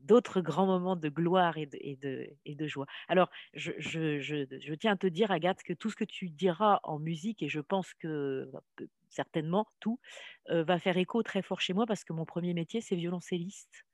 d'autres 0.00 0.40
grands 0.42 0.66
moments 0.66 0.94
de 0.94 1.08
gloire 1.08 1.56
et 1.56 1.66
de, 1.66 1.78
et 1.80 1.96
de, 1.96 2.28
et 2.44 2.54
de 2.54 2.66
joie. 2.66 2.86
Alors, 3.08 3.30
je, 3.54 3.72
je, 3.78 4.74
tiens 4.74 4.92
à 4.92 4.96
te 4.96 5.06
dire, 5.06 5.30
Agathe, 5.30 5.62
que 5.62 5.72
tout 5.72 5.90
ce 5.90 5.96
que 5.96 6.04
tu 6.04 6.28
diras 6.28 6.80
en 6.82 6.98
musique, 6.98 7.42
et 7.42 7.48
je 7.48 7.60
pense 7.60 7.94
que 7.94 8.48
bah, 8.52 8.62
certainement 9.08 9.66
tout, 9.80 9.98
va 10.48 10.78
faire 10.78 10.98
écho 10.98 11.22
très 11.22 11.42
fort 11.42 11.60
chez 11.60 11.72
moi 11.72 11.86
parce 11.86 12.04
que 12.04 12.12
mon 12.12 12.26
premier 12.26 12.52
métier, 12.52 12.80
c'est 12.80 12.96
violoncelliste. 12.96 13.86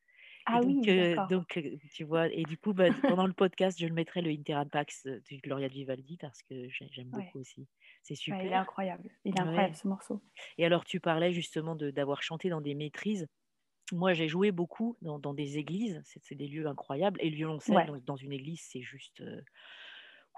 Ah 0.50 0.60
donc, 0.60 0.84
oui, 0.86 1.14
donc, 1.28 1.60
tu 1.92 2.04
vois, 2.04 2.26
et 2.32 2.42
du 2.44 2.56
coup, 2.56 2.72
bah, 2.72 2.86
pendant 3.02 3.26
le 3.26 3.34
podcast, 3.34 3.78
je 3.78 3.86
le 3.86 3.92
mettrai 3.92 4.22
le 4.22 4.30
Interan 4.30 4.66
Pax 4.66 5.06
du 5.28 5.38
Gloria 5.38 5.68
de 5.68 5.74
Vivaldi 5.74 6.16
parce 6.16 6.42
que 6.42 6.68
j'aime 6.70 7.10
beaucoup 7.10 7.38
aussi. 7.38 7.68
C'est 8.08 8.14
super. 8.14 8.42
il 8.42 8.52
est 8.52 8.54
incroyable. 8.54 9.10
Il 9.26 9.34
est 9.34 9.40
incroyable 9.40 9.74
ce 9.74 9.86
morceau. 9.86 10.22
Et 10.56 10.64
alors, 10.64 10.86
tu 10.86 10.98
parlais 10.98 11.30
justement 11.30 11.76
d'avoir 11.76 12.22
chanté 12.22 12.48
dans 12.48 12.62
des 12.62 12.74
maîtrises. 12.74 13.28
Moi, 13.92 14.14
j'ai 14.14 14.28
joué 14.28 14.50
beaucoup 14.50 14.96
dans, 15.02 15.18
dans 15.18 15.34
des 15.34 15.58
églises. 15.58 16.00
C'est 16.04 16.34
des 16.34 16.48
lieux 16.48 16.66
incroyables. 16.66 17.20
Et 17.22 17.28
le 17.28 17.36
violoncelle 17.36 18.00
dans, 18.06 18.16
une 18.16 18.32
église, 18.32 18.66
c'est 18.66 18.80
juste. 18.80 19.20
Euh, 19.20 19.42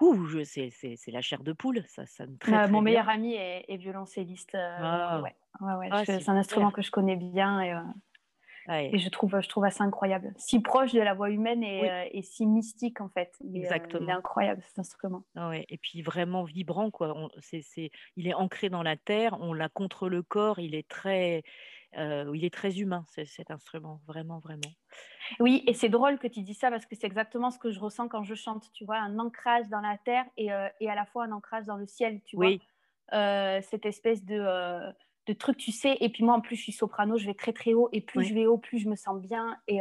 ouh, 0.01 0.43
c'est 0.43 0.99
la 1.07 1.21
chair 1.21 1.43
de 1.43 1.53
poule. 1.53 1.81
Ça, 1.87 2.05
ça 2.05 2.25
me 2.25 2.37
très, 2.37 2.67
Mon 2.67 2.81
meilleur 2.81 3.07
ami 3.07 3.35
est, 3.35 3.77
violoncelliste. 3.77 4.53
Euh, 4.55 4.77
ah. 4.81 5.21
ouais. 5.21 5.33
Ouais, 5.61 5.73
ouais, 5.75 5.89
ah, 5.91 6.03
c'est 6.03 6.27
un 6.27 6.35
instrument 6.35 6.71
que 6.71 6.81
je 6.81 6.91
connais 6.91 7.15
bien. 7.15 7.61
Et, 7.61 7.71
euh, 7.71 7.79
Et 8.69 8.99
je 8.99 9.09
trouve, 9.09 9.41
je 9.41 9.49
trouve 9.49 9.65
assez 9.65 9.81
incroyable. 9.81 10.33
Si 10.37 10.59
proche 10.59 10.93
de 10.93 11.01
la 11.01 11.13
voix 11.13 11.29
humaine 11.29 11.63
et, 11.63 12.09
et 12.11 12.21
si 12.21 12.45
mystique, 12.45 13.01
en 13.01 13.09
fait. 13.09 13.35
Exactement. 13.53 14.03
il 14.03 14.09
est 14.09 14.13
incroyable, 14.13 14.61
cet 14.65 14.79
instrument. 14.79 15.23
Ah 15.35 15.51
et 15.55 15.77
puis 15.77 16.01
vraiment 16.01 16.43
vibrant, 16.43 16.91
quoi. 16.91 17.13
On, 17.15 17.29
c'est, 17.39 17.91
il 18.15 18.27
est 18.27 18.33
ancré 18.33 18.69
dans 18.69 18.83
la 18.83 18.97
terre, 18.97 19.37
on 19.41 19.53
l'a 19.53 19.69
contre 19.69 20.09
le 20.09 20.21
corps, 20.21 20.59
il 20.59 20.75
est 20.75 20.87
très, 20.87 21.43
il 21.95 22.45
est 22.45 22.53
très 22.53 22.79
humain, 22.79 23.03
cet 23.07 23.49
instrument, 23.49 24.01
vraiment, 24.05 24.39
vraiment. 24.39 24.61
Oui, 25.39 25.63
et 25.65 25.73
c'est 25.73 25.89
drôle 25.89 26.19
que 26.19 26.27
tu 26.27 26.41
dis 26.41 26.53
ça 26.53 26.69
parce 26.69 26.85
que 26.85 26.95
c'est 26.95 27.07
exactement 27.07 27.49
ce 27.51 27.57
que 27.57 27.71
je 27.71 27.79
ressens 27.79 28.07
quand 28.09 28.23
je 28.23 28.35
chante, 28.35 28.71
tu 28.73 28.85
vois, 28.85 28.97
un 28.97 29.17
ancrage 29.17 29.67
dans 29.69 29.81
la 29.81 29.97
terre 29.97 30.25
et, 30.37 30.49
et 30.79 30.89
à 30.89 30.95
la 30.95 31.05
fois 31.05 31.25
un 31.25 31.31
ancrage 31.31 31.65
dans 31.65 31.77
le 31.77 31.87
ciel, 31.87 32.21
tu 32.25 32.37
oui. 32.37 32.61
vois. 33.11 33.61
cette 33.61 33.85
espèce 33.85 34.23
de, 34.23 34.45
de 35.27 35.33
truc, 35.33 35.57
tu 35.57 35.71
sais, 35.71 35.97
et 35.99 36.09
puis 36.09 36.23
moi 36.23 36.35
en 36.35 36.41
plus 36.41 36.55
je 36.55 36.63
suis 36.63 36.71
soprano, 36.71 37.17
je 37.17 37.25
vais 37.25 37.33
très 37.33 37.53
très 37.53 37.73
haut, 37.73 37.89
et 37.91 38.01
plus 38.01 38.23
je 38.23 38.33
vais 38.33 38.47
haut, 38.47 38.57
plus 38.57 38.79
je 38.79 38.89
me 38.89 38.95
sens 38.95 39.21
bien, 39.21 39.57
et, 39.67 39.79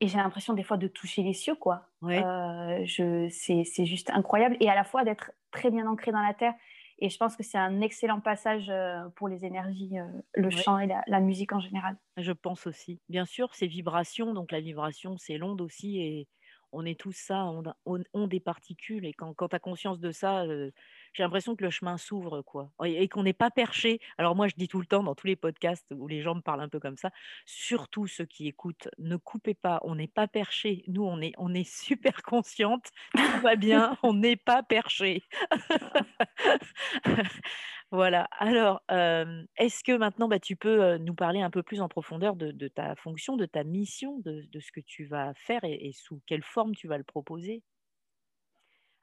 et 0.00 0.08
j'ai 0.08 0.18
l'impression 0.18 0.54
des 0.54 0.62
fois 0.62 0.76
de 0.76 0.86
toucher 0.86 1.22
les 1.22 1.34
cieux, 1.34 1.56
quoi. 1.56 1.88
je, 2.02 3.28
c'est 3.30 3.86
juste 3.86 4.10
incroyable, 4.10 4.56
et 4.60 4.70
à 4.70 4.74
la 4.74 4.84
fois 4.84 5.04
d'être 5.04 5.32
très 5.50 5.70
bien 5.70 5.86
ancré 5.86 6.12
dans 6.12 6.22
la 6.22 6.34
terre 6.34 6.54
et 7.00 7.10
je 7.10 7.16
pense 7.16 7.36
que 7.36 7.42
c'est 7.42 7.58
un 7.58 7.80
excellent 7.80 8.20
passage 8.20 8.68
euh, 8.68 9.08
pour 9.14 9.28
les 9.28 9.44
énergies, 9.44 9.98
euh, 9.98 10.06
le 10.34 10.50
chant 10.50 10.78
et 10.78 10.88
la, 11.06 11.20
musique 11.20 11.52
en 11.52 11.60
général. 11.60 11.96
Je 12.16 12.32
pense 12.32 12.66
aussi. 12.66 13.00
Bien 13.08 13.24
sûr, 13.24 13.54
c'est 13.54 13.68
vibration, 13.68 14.34
donc 14.34 14.50
la 14.50 14.60
vibration, 14.60 15.16
c'est 15.16 15.38
l'onde 15.38 15.60
aussi. 15.60 16.00
Et 16.00 16.28
on 16.72 16.84
est 16.84 16.98
tous 16.98 17.16
ça, 17.16 17.44
on, 17.86 18.02
on, 18.12 18.26
des 18.26 18.40
particules. 18.40 19.06
Et 19.06 19.12
quand, 19.12 19.32
quand 19.34 19.48
tu 19.48 19.56
as 19.56 19.60
conscience 19.60 20.00
de 20.00 20.10
ça, 20.10 20.42
euh, 20.42 20.72
j'ai 21.18 21.24
l'impression 21.24 21.56
que 21.56 21.64
le 21.64 21.70
chemin 21.70 21.96
s'ouvre, 21.96 22.42
quoi. 22.42 22.70
Et, 22.84 23.08
qu'on 23.08 23.24
n'est 23.24 23.32
pas 23.32 23.50
perché. 23.50 24.00
Alors 24.18 24.36
moi, 24.36 24.46
je 24.46 24.54
dis 24.56 24.68
tout 24.68 24.78
le 24.78 24.86
temps 24.86 25.02
dans 25.02 25.16
tous 25.16 25.26
les 25.26 25.34
podcasts 25.34 25.86
où 25.90 26.06
les 26.06 26.22
gens 26.22 26.36
me 26.36 26.40
parlent 26.40 26.60
un 26.60 26.68
peu 26.68 26.78
comme 26.78 26.96
ça, 26.96 27.10
surtout 27.44 28.06
ceux 28.06 28.24
qui 28.24 28.46
écoutent, 28.46 28.86
ne 28.98 29.16
coupez 29.16 29.54
pas, 29.54 29.80
on 29.82 29.96
n'est 29.96 30.06
pas 30.06 30.28
perché. 30.28 30.84
Nous, 30.86 31.04
on 31.04 31.20
est, 31.20 31.32
on 31.36 31.54
est 31.54 31.68
super 31.68 32.22
consciente, 32.22 32.86
tout 33.16 33.40
va 33.42 33.56
bien, 33.56 33.98
on 34.04 34.14
n'est 34.14 34.36
pas 34.36 34.62
perché. 34.62 35.24
voilà. 37.90 38.28
Alors, 38.38 38.80
est-ce 38.88 39.82
que 39.82 39.96
maintenant, 39.96 40.28
bah, 40.28 40.38
tu 40.38 40.54
peux 40.54 40.98
nous 40.98 41.14
parler 41.14 41.40
un 41.40 41.50
peu 41.50 41.64
plus 41.64 41.80
en 41.80 41.88
profondeur 41.88 42.36
de, 42.36 42.68
ta 42.68 42.94
fonction, 42.94 43.36
de 43.36 43.46
ta 43.46 43.64
mission, 43.64 44.20
de, 44.20 44.46
ce 44.60 44.70
que 44.70 44.80
tu 44.80 45.06
vas 45.06 45.34
faire 45.34 45.64
et 45.64 45.90
sous 45.92 46.22
quelle 46.26 46.44
forme 46.44 46.76
tu 46.76 46.86
vas 46.86 46.96
le 46.96 47.02
proposer? 47.02 47.64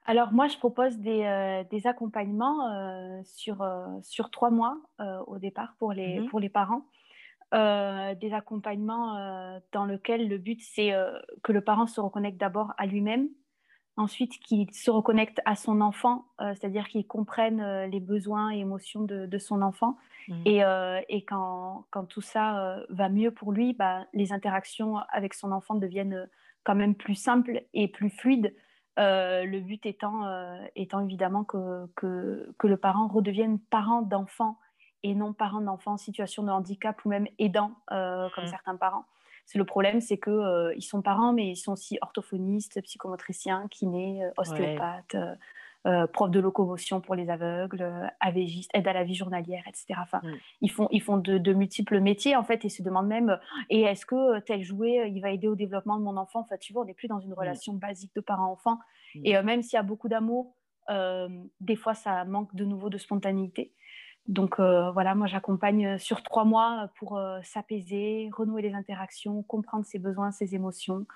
Alors 0.06 0.32
moi, 0.32 0.46
je 0.46 0.56
propose 0.56 0.98
des, 0.98 1.24
euh, 1.24 1.80
accompagnements 1.84 2.70
euh, 2.70 3.20
sur, 3.24 3.62
euh, 3.62 3.86
sur 4.02 4.30
trois 4.30 4.50
mois 4.50 4.78
au 5.26 5.38
départ 5.38 5.74
pour 5.78 5.92
les, 5.92 6.20
mmh 6.20 6.28
pour 6.28 6.40
les 6.40 6.48
parents. 6.48 6.86
des 7.52 8.32
accompagnements 8.32 9.60
dans 9.72 9.84
lesquels 9.84 10.28
le 10.28 10.38
but, 10.38 10.60
c'est 10.60 10.92
que 11.42 11.52
le 11.52 11.60
parent 11.60 11.86
se 11.86 12.00
reconnecte 12.00 12.38
d'abord 12.38 12.72
à 12.78 12.86
lui-même, 12.86 13.28
ensuite 13.96 14.38
qu'il 14.40 14.72
se 14.72 14.90
reconnecte 14.90 15.40
à 15.44 15.54
son 15.54 15.80
enfant, 15.80 16.26
c'est-à-dire 16.38 16.88
qu'il 16.88 17.06
comprenne 17.06 17.88
les 17.90 18.00
besoins 18.00 18.52
et 18.52 18.58
émotions 18.58 19.02
de, 19.02 19.38
son 19.38 19.62
enfant. 19.62 19.96
Mmh. 20.28 20.42
Et, 20.44 20.62
et 21.08 21.24
quand, 21.24 21.86
quand, 21.90 22.04
tout 22.04 22.20
ça 22.20 22.80
va 22.88 23.08
mieux 23.08 23.30
pour 23.30 23.52
lui, 23.52 23.74
bah, 23.74 24.06
les 24.12 24.32
interactions 24.32 24.98
avec 25.10 25.34
son 25.34 25.52
enfant 25.52 25.74
deviennent 25.76 26.28
quand 26.64 26.74
même 26.74 26.94
plus 26.94 27.14
simples 27.14 27.62
et 27.74 27.86
plus 27.88 28.10
fluides 28.10 28.52
euh, 28.98 29.44
le 29.44 29.60
but 29.60 29.84
étant, 29.84 30.26
euh, 30.26 30.64
étant 30.74 31.00
évidemment 31.00 31.44
que, 31.44 31.86
que, 31.96 32.50
que, 32.58 32.66
le 32.66 32.76
parent 32.76 33.08
redevienne 33.08 33.58
parent 33.58 34.02
d'enfant 34.02 34.58
et 35.02 35.14
non 35.14 35.32
parent 35.32 35.60
d'enfant 35.60 35.92
en 35.92 35.96
situation 35.98 36.42
de 36.42 36.50
handicap 36.50 37.04
ou 37.04 37.10
même 37.10 37.26
aidant, 37.38 37.72
euh, 37.92 38.28
comme 38.34 38.44
mmh. 38.44 38.48
certains 38.48 38.76
parents. 38.76 39.04
C'est 39.44 39.58
le 39.58 39.64
problème, 39.64 40.00
c'est 40.00 40.18
qu'ils 40.18 40.82
sont 40.82 41.02
parents, 41.02 41.32
mais 41.32 41.48
ils 41.48 41.56
sont 41.56 41.72
aussi 41.72 41.98
orthophonistes, 42.00 42.80
psychomotriciens, 42.82 43.68
kinés, 43.68 44.28
ostéopathes, 44.36 45.16
euh, 45.86 46.08
prof 46.08 46.30
de 46.30 46.40
locomotion 46.40 47.00
pour 47.00 47.14
les 47.14 47.30
aveugles, 47.30 47.82
euh, 47.82 48.06
AVGiste, 48.18 48.70
aide 48.74 48.88
à 48.88 48.92
la 48.92 49.04
vie 49.04 49.14
journalière, 49.14 49.62
etc. 49.68 49.94
Enfin, 50.02 50.20
mm. 50.24 50.34
ils 50.62 50.70
font, 50.70 50.88
ils 50.90 51.00
font 51.00 51.16
de, 51.16 51.52
multiples 51.52 52.00
métiers 52.00 52.34
en 52.34 52.42
fait 52.42 52.64
et 52.64 52.68
se 52.68 52.82
demandent 52.82 53.06
même 53.06 53.38
et 53.70 53.82
est-ce 53.82 54.04
que 54.04 54.40
tel 54.40 54.64
jouet 54.64 55.08
il 55.12 55.20
va 55.20 55.30
aider 55.30 55.46
au 55.46 55.54
développement 55.54 55.96
de 55.96 56.02
mon 56.02 56.16
enfant? 56.16 56.40
Enfin, 56.40 56.56
tu 56.56 56.72
vois, 56.72 56.82
on 56.82 56.86
n'est 56.86 56.94
plus 56.94 57.06
dans 57.06 57.20
une 57.20 57.30
mm. 57.30 57.38
relation 57.38 57.72
basique 57.74 58.12
de 58.16 58.20
parent-enfant 58.20 58.80
mm. 59.14 59.20
et 59.24 59.36
euh, 59.36 59.44
même 59.44 59.62
s'il 59.62 59.76
y 59.76 59.80
a 59.80 59.84
beaucoup 59.84 60.08
d'amour, 60.08 60.56
des 61.60 61.76
fois 61.76 61.94
ça 61.94 62.24
manque 62.24 62.54
de 62.54 62.64
nouveau 62.64 62.90
de 62.90 62.98
spontanéité. 62.98 63.72
Donc 64.28 64.60
voilà, 64.60 65.16
moi 65.16 65.26
j'accompagne 65.26 65.98
sur 65.98 66.22
trois 66.22 66.44
mois 66.44 66.90
pour 66.96 67.20
s'apaiser, 67.42 68.30
renouer 68.32 68.62
les 68.62 68.72
interactions, 68.72 69.42
comprendre 69.42 69.84
ses 69.84 69.98
besoins, 69.98 70.30
ses 70.30 70.54
émotions 70.54 71.06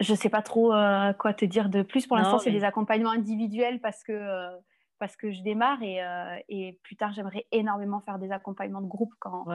je 0.00 0.14
sais 0.14 0.28
pas 0.28 0.42
trop 0.42 0.74
euh, 0.74 1.12
quoi 1.14 1.32
te 1.32 1.44
dire 1.44 1.68
de 1.68 1.82
plus. 1.82 2.06
Pour 2.06 2.16
l'instant, 2.16 2.38
c'est 2.38 2.50
des 2.50 2.64
accompagnements 2.64 3.10
individuels 3.10 3.80
parce 3.80 4.02
que, 4.02 4.12
euh, 4.12 4.50
parce 4.98 5.16
que 5.16 5.30
je 5.30 5.42
démarre 5.42 5.82
et, 5.82 6.02
euh, 6.02 6.36
et 6.48 6.78
plus 6.82 6.96
tard, 6.96 7.12
j'aimerais 7.12 7.46
énormément 7.52 8.00
faire 8.00 8.18
des 8.18 8.30
accompagnements 8.30 8.82
de 8.82 8.88
groupe 8.88 9.14
quand, 9.18 9.46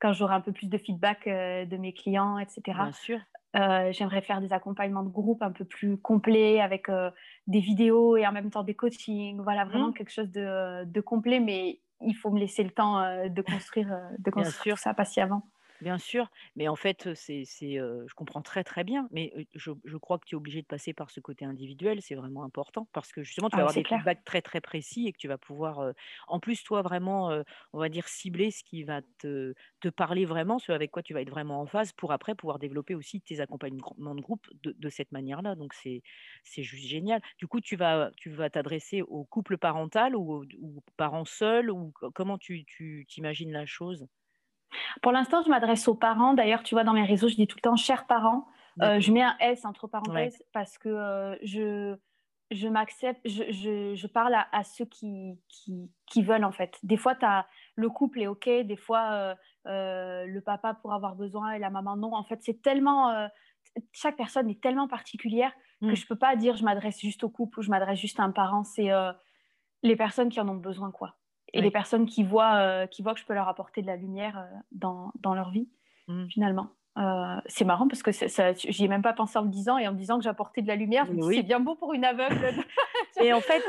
quand 0.00 0.12
j'aurai 0.12 0.34
un 0.34 0.40
peu 0.40 0.52
plus 0.52 0.68
de 0.68 0.78
feedback 0.78 1.26
de 1.26 1.76
mes 1.76 1.94
clients, 1.94 2.38
etc. 2.38 2.60
Bien 2.66 2.92
sûr. 2.92 3.18
j'aimerais 3.92 4.20
faire 4.20 4.40
des 4.40 4.52
accompagnements 4.52 5.02
de 5.02 5.08
groupe 5.08 5.42
un 5.42 5.52
peu 5.52 5.64
plus 5.64 5.96
complets 5.96 6.60
avec 6.60 6.88
des 7.46 7.60
vidéos 7.60 8.16
et 8.16 8.26
en 8.26 8.32
même 8.32 8.50
temps 8.50 8.64
des 8.64 8.74
coachings. 8.74 9.40
Voilà, 9.42 9.64
vraiment 9.64 9.88
mmh. 9.88 9.94
quelque 9.94 10.12
chose 10.12 10.30
de, 10.30 10.84
de, 10.84 11.00
complet, 11.00 11.40
mais 11.40 11.80
il 12.02 12.14
faut 12.14 12.30
me 12.30 12.38
laisser 12.38 12.62
le 12.62 12.70
temps 12.70 13.00
de 13.26 13.42
construire, 13.42 13.98
de 14.18 14.30
construire 14.30 14.76
ça 14.76 14.92
patiemment. 14.92 15.48
Bien 15.82 15.98
sûr, 15.98 16.30
mais 16.54 16.68
en 16.68 16.76
fait, 16.76 17.12
c'est, 17.14 17.44
je 17.44 18.14
comprends 18.14 18.40
très 18.40 18.64
très 18.64 18.82
bien, 18.82 19.08
mais 19.10 19.30
je, 19.54 19.72
crois 19.98 20.18
que 20.18 20.24
tu 20.24 20.34
es 20.34 20.36
obligé 20.36 20.62
de 20.62 20.66
passer 20.66 20.94
par 20.94 21.10
ce 21.10 21.20
côté 21.20 21.44
individuel, 21.44 22.00
c'est 22.00 22.14
vraiment 22.14 22.44
important, 22.44 22.88
parce 22.94 23.12
que 23.12 23.22
justement, 23.22 23.50
tu 23.50 23.56
vas 23.56 23.64
ah, 23.64 23.68
avoir 23.68 23.74
des 23.74 23.84
feedbacks 23.84 24.24
très 24.24 24.40
très 24.40 24.62
précis 24.62 25.06
et 25.06 25.12
que 25.12 25.18
tu 25.18 25.28
vas 25.28 25.36
pouvoir, 25.36 25.92
en 26.28 26.40
plus, 26.40 26.62
toi, 26.62 26.80
vraiment, 26.80 27.42
on 27.74 27.78
va 27.78 27.90
dire, 27.90 28.08
cibler 28.08 28.50
ce 28.50 28.64
qui 28.64 28.84
va 28.84 29.02
te, 29.18 29.52
te 29.80 29.88
parler 29.88 30.24
vraiment, 30.24 30.58
ce 30.58 30.72
avec 30.72 30.90
quoi 30.90 31.02
tu 31.02 31.12
vas 31.12 31.20
être 31.20 31.30
vraiment 31.30 31.60
en 31.60 31.66
phase, 31.66 31.92
pour 31.92 32.10
après 32.12 32.34
pouvoir 32.34 32.58
développer 32.58 32.94
aussi 32.94 33.20
tes 33.20 33.40
accompagnements 33.40 34.14
de 34.14 34.22
groupe 34.22 34.46
de, 34.62 34.88
cette 34.88 35.12
manière-là. 35.12 35.56
Donc, 35.56 35.74
c'est, 35.74 36.02
c'est 36.42 36.62
juste 36.62 36.86
génial. 36.86 37.20
Du 37.38 37.48
coup, 37.48 37.60
tu 37.60 37.76
vas, 37.76 38.10
tu 38.16 38.30
vas 38.30 38.48
t'adresser 38.48 39.02
au 39.02 39.24
couple 39.24 39.58
parental 39.58 40.16
ou 40.16 40.42
aux, 40.42 40.44
parents 40.96 41.26
seuls, 41.26 41.70
ou 41.70 41.92
comment 42.14 42.38
tu, 42.38 42.64
tu 42.64 43.04
t'imagines 43.08 43.52
la 43.52 43.66
chose? 43.66 44.06
Pour 45.02 45.12
l'instant, 45.12 45.42
je 45.42 45.50
m'adresse 45.50 45.88
aux 45.88 45.94
parents. 45.94 46.34
D'ailleurs, 46.34 46.62
tu 46.62 46.74
vois, 46.74 46.84
dans 46.84 46.92
mes 46.92 47.04
réseaux, 47.04 47.28
je 47.28 47.34
dis 47.34 47.46
tout 47.46 47.56
le 47.56 47.62
temps 47.62 47.76
chers 47.76 48.06
parents. 48.06 48.46
Euh, 48.82 49.00
je 49.00 49.10
mets 49.10 49.22
un 49.22 49.36
S 49.40 49.64
entre 49.64 49.86
parenthèses 49.86 50.42
parce 50.52 50.76
que 50.76 50.88
euh, 50.88 51.34
je, 51.42 51.96
je 52.50 52.68
m'accepte, 52.68 53.20
je, 53.26 53.94
je, 53.94 54.06
parle 54.06 54.34
à, 54.34 54.64
ceux 54.64 54.84
qui, 54.84 55.40
qui, 55.48 55.90
qui, 56.06 56.22
veulent 56.22 56.44
en 56.44 56.52
fait. 56.52 56.78
Des 56.82 56.98
fois, 56.98 57.14
as, 57.22 57.46
le 57.74 57.88
couple 57.88 58.20
est 58.20 58.26
OK, 58.26 58.46
des 58.48 58.76
fois, 58.76 59.34
euh, 59.66 60.26
le 60.26 60.40
papa 60.40 60.74
pour 60.74 60.92
avoir 60.92 61.16
besoin 61.16 61.52
et 61.52 61.58
la 61.58 61.70
maman 61.70 61.96
non. 61.96 62.14
En 62.14 62.24
fait, 62.24 62.42
c'est 62.42 62.60
tellement. 62.60 63.28
chaque 63.92 64.16
personne 64.16 64.50
est 64.50 64.60
tellement 64.60 64.88
particulière 64.88 65.52
que 65.80 65.86
mm. 65.86 65.96
je 65.96 66.06
peux 66.06 66.16
pas 66.16 66.36
dire 66.36 66.56
je 66.56 66.64
m'adresse 66.64 67.00
juste 67.00 67.24
au 67.24 67.30
couple 67.30 67.60
ou 67.60 67.62
je 67.62 67.70
m'adresse 67.70 67.98
juste 67.98 68.20
à 68.20 68.24
un 68.24 68.30
parent. 68.30 68.62
C'est 68.62 68.90
les 69.82 69.96
personnes 69.96 70.28
qui 70.28 70.40
en 70.40 70.48
ont 70.48 70.56
besoin, 70.56 70.90
quoi 70.90 71.16
et 71.52 71.60
les 71.62 71.70
personnes 71.70 72.06
qui 72.06 72.22
voient, 72.22 72.56
euh, 72.56 72.86
qui 72.86 73.02
voient 73.02 73.14
que 73.14 73.20
je 73.20 73.26
peux 73.26 73.34
leur 73.34 73.48
apporter 73.48 73.82
de 73.82 73.86
la 73.86 73.96
lumière 73.96 74.38
euh, 74.38 74.56
dans, 74.72 75.12
dans, 75.20 75.34
leur 75.34 75.50
vie, 75.50 75.68
mmh. 76.08 76.26
finalement. 76.28 76.70
Euh, 76.98 77.36
c'est 77.44 77.66
marrant 77.66 77.88
parce 77.88 78.02
que 78.02 78.10
j'y 78.56 78.84
ai 78.84 78.88
même 78.88 79.02
pas 79.02 79.12
pensé 79.12 79.38
en 79.38 79.44
me 79.44 79.50
disant 79.50 79.76
et 79.76 79.86
en 79.86 79.92
me 79.92 79.98
disant 79.98 80.16
que 80.16 80.24
j'apportais 80.24 80.62
de 80.62 80.66
la 80.66 80.76
lumière. 80.76 81.06
C'est 81.30 81.42
bien 81.42 81.60
beau 81.60 81.74
pour 81.74 81.92
une 81.92 82.06
aveugle. 82.06 82.54
et 83.20 83.34
en 83.34 83.40
fait, 83.42 83.62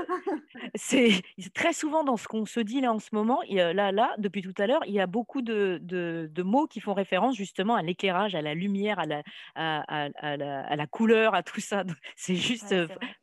c'est 0.75 1.21
très 1.53 1.73
souvent 1.73 2.05
dans 2.05 2.15
ce 2.15 2.29
qu'on 2.29 2.45
se 2.45 2.61
dit 2.61 2.79
là 2.79 2.93
en 2.93 2.99
ce 2.99 3.09
moment. 3.11 3.41
là, 3.49 3.91
là, 3.91 4.15
depuis 4.17 4.41
tout 4.41 4.53
à 4.57 4.65
l'heure, 4.65 4.81
il 4.87 4.93
y 4.93 5.01
a 5.01 5.07
beaucoup 5.07 5.41
de, 5.41 5.77
de, 5.81 6.29
de, 6.31 6.43
mots 6.43 6.67
qui 6.67 6.79
font 6.79 6.93
référence 6.93 7.35
justement 7.35 7.75
à 7.75 7.81
l'éclairage, 7.81 8.33
à 8.33 8.41
la 8.41 8.53
lumière, 8.53 8.97
à 8.97 9.05
la, 9.05 9.23
à, 9.55 9.81
à, 10.21 10.37
la, 10.37 10.61
à 10.61 10.75
la, 10.77 10.87
couleur, 10.87 11.35
à 11.35 11.43
tout 11.43 11.59
ça. 11.59 11.83
C'est 12.15 12.35
juste 12.35 12.73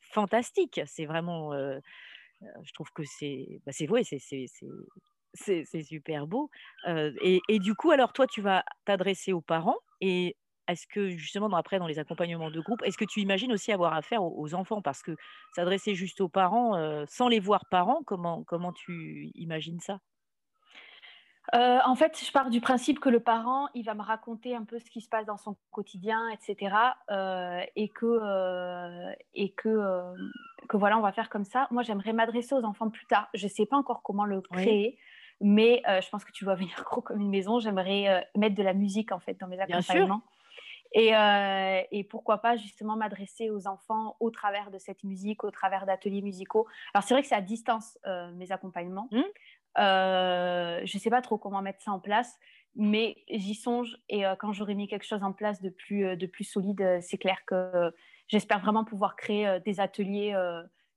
fantastique. 0.02 0.82
C'est 0.84 1.06
vraiment 1.06 1.52
je 2.62 2.72
trouve 2.72 2.90
que 2.94 3.04
c'est 3.04 3.60
bah, 3.66 3.72
c'est 3.72 3.86
vrai, 3.86 4.02
c'est 4.04 5.82
super 5.82 6.26
beau. 6.26 6.50
et, 6.86 7.40
et, 7.48 7.58
du 7.58 7.74
coup, 7.74 7.90
alors 7.90 8.12
toi, 8.12 8.26
tu 8.26 8.40
vas 8.40 8.64
t'adresser 8.84 9.32
aux 9.32 9.40
parents 9.40 9.78
et 10.00 10.36
est-ce 10.68 10.86
que 10.86 11.10
justement, 11.10 11.48
après, 11.56 11.78
dans 11.78 11.86
les 11.86 11.98
accompagnements 11.98 12.50
de 12.50 12.60
groupe, 12.60 12.82
est-ce 12.84 12.96
que 12.96 13.04
tu 13.04 13.20
imagines 13.20 13.52
aussi 13.52 13.72
avoir 13.72 13.92
affaire 13.94 14.22
aux, 14.22 14.54
enfants? 14.54 14.80
Parce 14.80 15.02
que 15.02 15.14
s'adresser 15.54 15.94
juste 15.94 16.20
aux 16.20 16.28
parents, 16.28 17.04
sans 17.06 17.28
les 17.28 17.40
voir 17.40 17.66
parents, 17.70 18.02
comment, 18.06 18.44
comment 18.44 18.72
tu 18.72 19.30
imagines 19.34 19.80
ça? 19.80 19.98
Euh, 21.52 21.78
en 21.84 21.94
fait, 21.94 22.18
je 22.24 22.32
pars 22.32 22.48
du 22.48 22.60
principe 22.60 23.00
que 23.00 23.10
le 23.10 23.20
parent, 23.20 23.68
il 23.74 23.84
va 23.84 23.94
me 23.94 24.02
raconter 24.02 24.56
un 24.56 24.64
peu 24.64 24.78
ce 24.78 24.90
qui 24.90 25.00
se 25.02 25.08
passe 25.08 25.26
dans 25.26 25.36
son 25.36 25.56
quotidien, 25.72 26.28
etc. 26.30 26.74
Euh, 27.10 27.60
et 27.76 27.88
que, 27.90 28.06
euh, 28.06 29.12
et 29.34 29.50
que, 29.52 30.14
que 30.68 30.76
voilà, 30.76 30.96
on 30.96 31.02
va 31.02 31.12
faire 31.12 31.28
comme 31.28 31.44
ça. 31.44 31.68
Moi, 31.70 31.82
j'aimerais 31.82 32.14
m'adresser 32.14 32.54
aux 32.54 32.64
enfants 32.64 32.88
plus 32.88 33.06
tard. 33.06 33.28
Je 33.34 33.44
ne 33.44 33.50
sais 33.50 33.66
pas 33.66 33.76
encore 33.76 34.02
comment 34.02 34.24
le 34.24 34.40
créer. 34.40 34.98
Mais 35.40 35.82
je 35.86 36.08
pense 36.10 36.24
que 36.24 36.32
tu 36.32 36.44
vois 36.44 36.54
venir 36.54 36.74
gros 36.86 37.02
comme 37.02 37.20
une 37.20 37.30
maison. 37.30 37.60
J'aimerais 37.60 38.26
mettre 38.34 38.54
de 38.54 38.62
la 38.62 38.72
musique 38.72 39.12
en 39.12 39.18
fait 39.18 39.38
dans 39.38 39.48
mes 39.48 39.60
accompagnements. 39.60 40.22
Et, 40.96 41.10
et, 41.90 42.04
pourquoi 42.04 42.38
pas 42.38 42.56
justement 42.56 42.96
m'adresser 42.96 43.50
aux 43.50 43.66
enfants 43.66 44.16
au 44.20 44.30
travers 44.30 44.70
de 44.70 44.78
cette 44.78 45.02
musique, 45.02 45.42
au 45.42 45.50
travers 45.50 45.86
d'ateliers 45.86 46.22
musicaux. 46.22 46.68
Alors 46.94 47.02
c'est 47.02 47.14
vrai 47.14 47.22
que 47.22 47.28
c'est 47.28 47.34
à 47.34 47.42
distance 47.42 47.98
mes 48.34 48.50
accompagnements. 48.52 49.08
Mmh. 49.10 49.22
Je 49.76 50.96
ne 50.96 51.00
sais 51.00 51.10
pas 51.10 51.22
trop 51.22 51.38
comment 51.38 51.62
mettre 51.62 51.82
ça 51.82 51.92
en 51.92 52.00
place, 52.00 52.38
mais 52.76 53.16
j'y 53.30 53.54
songe. 53.54 53.96
Et 54.08 54.24
quand 54.38 54.52
j'aurai 54.52 54.74
mis 54.74 54.88
quelque 54.88 55.06
chose 55.06 55.22
en 55.22 55.32
place 55.32 55.60
de 55.60 55.70
plus, 55.70 56.16
de 56.16 56.26
plus 56.26 56.44
solide, 56.44 56.98
c'est 57.00 57.18
clair 57.18 57.38
que 57.46 57.92
j'espère 58.28 58.60
vraiment 58.60 58.84
pouvoir 58.84 59.16
créer 59.16 59.60
des 59.64 59.80
ateliers 59.80 60.34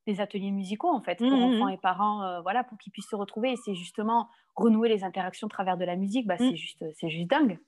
des 0.06 0.22
ateliers 0.22 0.52
musicaux 0.52 0.88
en 0.88 1.02
fait 1.02 1.18
pour 1.18 1.28
mmh, 1.28 1.36
mmh, 1.36 1.44
enfants 1.44 1.68
et 1.68 1.78
parents 1.78 2.42
voilà 2.42 2.64
pour 2.64 2.78
qu'ils 2.78 2.94
puissent 2.94 3.10
se 3.10 3.16
retrouver 3.18 3.52
et 3.52 3.56
c'est 3.58 3.76
justement 3.76 4.30
renouer 4.56 4.88
les 4.88 5.04
interactions 5.04 5.48
à 5.48 5.50
travers 5.50 5.76
de 5.76 5.84
la 5.84 5.98
musique 5.98 6.26
bah, 6.26 6.38
c'est 6.38 6.56
juste 6.56 6.86
c'est 6.94 7.10
juste 7.10 7.30
dingue. 7.30 7.60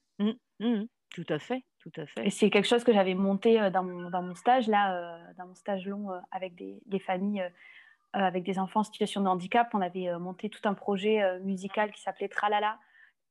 Tout 1.13 1.25
à 1.27 1.37
fait 1.37 1.65
tout 1.81 1.91
à 1.97 2.05
fait. 2.05 2.27
Et 2.27 2.29
c'est 2.29 2.49
quelque 2.49 2.67
chose 2.67 2.83
que 2.85 2.93
j'avais 2.93 3.13
monté 3.13 3.69
dans 3.71 3.83
mon, 3.83 4.09
dans 4.09 4.21
mon 4.21 4.35
stage 4.35 4.67
là 4.67 5.19
dans 5.37 5.47
mon 5.47 5.55
stage 5.55 5.85
long 5.85 6.07
avec 6.31 6.55
des, 6.55 6.81
des 6.85 6.99
familles 6.99 7.43
avec 8.13 8.43
des 8.43 8.59
enfants 8.59 8.81
en 8.81 8.83
situation 8.83 9.21
de 9.21 9.27
handicap 9.27 9.69
on 9.73 9.81
avait 9.81 10.11
monté 10.17 10.49
tout 10.49 10.67
un 10.67 10.73
projet 10.73 11.39
musical 11.41 11.91
qui 11.91 12.01
s'appelait 12.01 12.29
Tralala. 12.29 12.79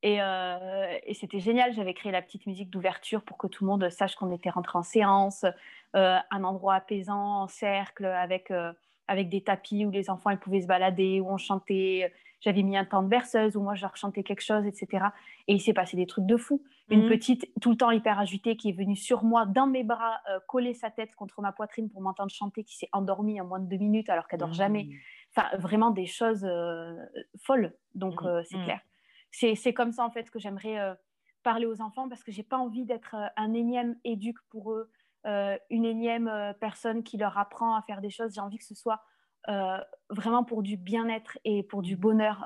Et, 0.03 0.19
et 0.19 1.15
c'était 1.15 1.41
génial 1.41 1.73
j'avais 1.73 1.95
créé 1.95 2.13
la 2.13 2.23
petite 2.23 2.47
musique 2.47 2.71
d'ouverture 2.71 3.23
pour 3.23 3.37
que 3.37 3.49
tout 3.49 3.65
le 3.65 3.71
monde 3.71 3.91
sache 3.91 4.15
qu'on 4.15 4.31
était 4.33 4.51
rentré 4.51 4.79
en 4.79 4.85
séance 4.85 5.45
un 5.95 6.45
endroit 6.45 6.77
apaisant 6.77 7.43
en 7.43 7.49
cercle 7.49 8.05
avec 8.05 8.53
avec 9.09 9.29
des 9.29 9.41
tapis 9.41 9.85
où 9.85 9.91
les 9.91 10.11
enfants 10.11 10.31
ils 10.31 10.39
pouvaient 10.39 10.61
se 10.61 10.67
balader, 10.67 11.21
où 11.21 11.29
on 11.29 11.39
chantait. 11.39 12.13
J'avais 12.41 12.63
mis 12.63 12.77
un 12.77 12.85
temps 12.85 13.03
de 13.03 13.09
berceuse 13.09 13.57
où 13.57 13.63
moi 13.63 13.75
je 13.75 13.83
leur 13.83 13.97
chantais 13.97 14.23
quelque 14.23 14.43
chose, 14.43 14.65
etc. 14.65 15.07
Et 15.49 15.55
il 15.55 15.61
s'est 15.61 15.73
passé 15.73 15.97
des 15.97 16.07
trucs 16.07 16.27
de 16.27 16.37
fou. 16.37 16.63
Une 16.89 17.03
mhm. 17.03 17.09
petite, 17.09 17.51
tout 17.61 17.71
le 17.71 17.77
temps 17.77 17.91
hyper 17.91 18.21
agitée, 18.21 18.57
qui 18.57 18.69
est 18.69 18.73
venue 18.73 18.95
sur 18.95 19.25
moi, 19.25 19.45
dans 19.45 19.67
mes 19.67 19.83
bras, 19.83 20.21
euh, 20.31 20.39
coller 20.47 20.73
sa 20.73 20.91
tête 20.91 21.15
contre 21.17 21.43
ma 21.43 21.51
poitrine 21.51 21.91
pour 21.91 22.01
m'entendre 22.01 22.31
chanter, 22.31 22.63
qui 22.63 22.77
s'est 22.77 22.89
endormie 22.93 23.41
en 23.41 23.45
moins 23.45 23.59
de 23.59 23.67
deux 23.67 23.77
minutes 23.77 24.09
alors 24.09 24.29
qu'elle 24.29 24.39
dort 24.39 24.53
jamais. 24.53 24.85
Mhm. 24.85 24.93
Enfin, 25.37 25.57
vraiment 25.59 25.91
des 25.91 26.07
choses 26.07 26.45
euh, 26.45 26.95
folles. 27.39 27.75
Donc, 27.97 28.23
mhm. 28.23 28.29
euh, 28.29 28.43
c'est 28.45 28.63
clair. 28.63 28.81
C'est 29.33 29.75
comme 29.75 29.91
ça, 29.91 30.05
en 30.05 30.11
fait, 30.11 30.31
que 30.31 30.39
j'aimerais 30.39 30.97
parler 31.43 31.67
aux 31.67 31.81
enfants 31.81 32.09
parce 32.09 32.23
que 32.23 32.33
j'ai 32.33 32.43
pas 32.43 32.59
envie 32.59 32.85
d'être 32.85 33.17
un 33.37 33.53
énième 33.53 33.97
éduc 34.05 34.37
pour 34.51 34.73
eux 34.73 34.91
euh, 34.91 34.98
une 35.71 35.85
énième 35.85 36.29
euh, 36.29 36.53
personne 36.53 37.03
qui 37.03 37.17
leur 37.17 37.39
apprend 37.39 37.77
à 37.77 37.83
faire 37.83 38.01
des 38.01 38.11
choses. 38.11 38.35
J'ai 38.35 38.41
envie 38.41 38.59
que 38.59 38.65
ce 38.65 38.75
soit 38.75 39.01
euh, 39.49 39.79
vraiment 40.11 40.45
pour 40.45 40.63
du 40.63 40.77
bien-être 40.77 41.39
et 41.45 41.63
pour 41.63 41.83
du 41.83 41.97
bonheur 41.97 42.45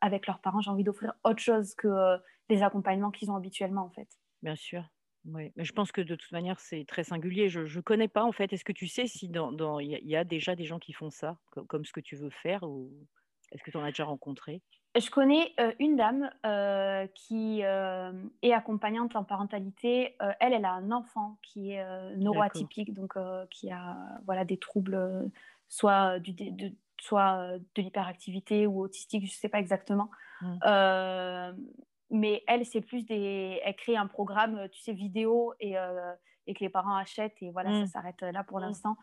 avec 0.00 0.26
leurs 0.26 0.40
parents. 0.40 0.60
J'ai 0.60 0.70
envie 0.70 0.84
d'offrir 0.84 1.14
autre 1.24 1.40
chose 1.40 1.74
que 1.74 2.18
les 2.48 2.62
accompagnements 2.62 3.10
qu'ils 3.10 3.30
ont 3.30 3.36
habituellement, 3.36 3.84
en 3.84 3.90
fait. 3.90 4.08
Bien 4.42 4.56
sûr. 4.56 4.84
Mais 5.24 5.52
je 5.56 5.72
pense 5.72 5.90
que 5.90 6.00
de 6.00 6.14
toute 6.14 6.30
manière, 6.30 6.60
c'est 6.60 6.84
très 6.86 7.02
singulier. 7.02 7.48
Je 7.48 7.60
ne 7.60 7.80
connais 7.80 8.06
pas, 8.06 8.22
en 8.22 8.30
fait. 8.30 8.52
Est-ce 8.52 8.64
que 8.64 8.72
tu 8.72 8.86
sais 8.86 9.08
si 9.08 9.28
dans, 9.28 9.80
y, 9.80 9.98
y, 10.02 10.14
a 10.14 10.22
déjà 10.22 10.54
des 10.54 10.64
gens 10.64 10.78
qui 10.78 10.92
font 10.92 11.10
ça, 11.10 11.36
comme, 11.50 11.66
comme 11.66 11.84
ce 11.84 11.92
que 11.92 12.00
tu 12.00 12.14
veux 12.14 12.30
faire, 12.30 12.62
ou 12.62 12.92
est-ce 13.50 13.62
que 13.62 13.70
tu 13.70 13.76
en 13.76 13.82
as 13.82 13.90
déjà 13.90 14.04
rencontré? 14.04 14.62
Je 15.00 15.10
connais 15.10 15.52
euh, 15.60 15.72
une 15.78 15.96
dame 15.96 16.30
euh, 16.44 17.06
qui 17.14 17.60
euh, 17.64 18.12
est 18.42 18.52
accompagnante 18.52 19.16
en 19.16 19.24
parentalité. 19.24 20.16
elle, 20.40 20.52
elle 20.52 20.64
a 20.64 20.72
un 20.72 20.90
enfant 20.90 21.38
qui 21.42 21.72
est 21.72 22.16
neuroatypique, 22.16 22.94
donc 22.94 23.14
qui 23.50 23.70
a 23.70 23.96
voilà, 24.24 24.44
des 24.44 24.58
troubles, 24.58 25.30
soit, 25.68 26.18
du, 26.18 26.32
de, 26.32 26.72
soit 27.00 27.58
de 27.74 27.82
l'hyperactivité 27.82 28.66
ou 28.66 28.80
autistique, 28.80 29.26
je 29.26 29.32
ne 29.32 29.36
sais 29.36 29.48
pas 29.48 29.60
exactement. 29.60 30.10
Mmh. 30.42 30.58
mais 32.10 32.44
elle, 32.46 32.66
c'est 32.66 32.82
plus 32.82 33.06
des. 33.06 33.60
Elle 33.64 33.76
crée 33.76 33.96
un 33.96 34.06
programme, 34.06 34.68
tu 34.70 34.80
sais, 34.82 34.92
vidéo 34.92 35.54
et, 35.60 35.74
et 36.46 36.54
que 36.54 36.60
les 36.60 36.68
parents 36.68 36.96
achètent 36.96 37.42
et 37.42 37.50
voilà, 37.50 37.70
ça 37.70 37.80
mmh. 37.80 37.86
s'arrête 37.86 38.22
là 38.22 38.44
pour 38.44 38.58
mmh. 38.58 38.62
l'instant. 38.62 38.96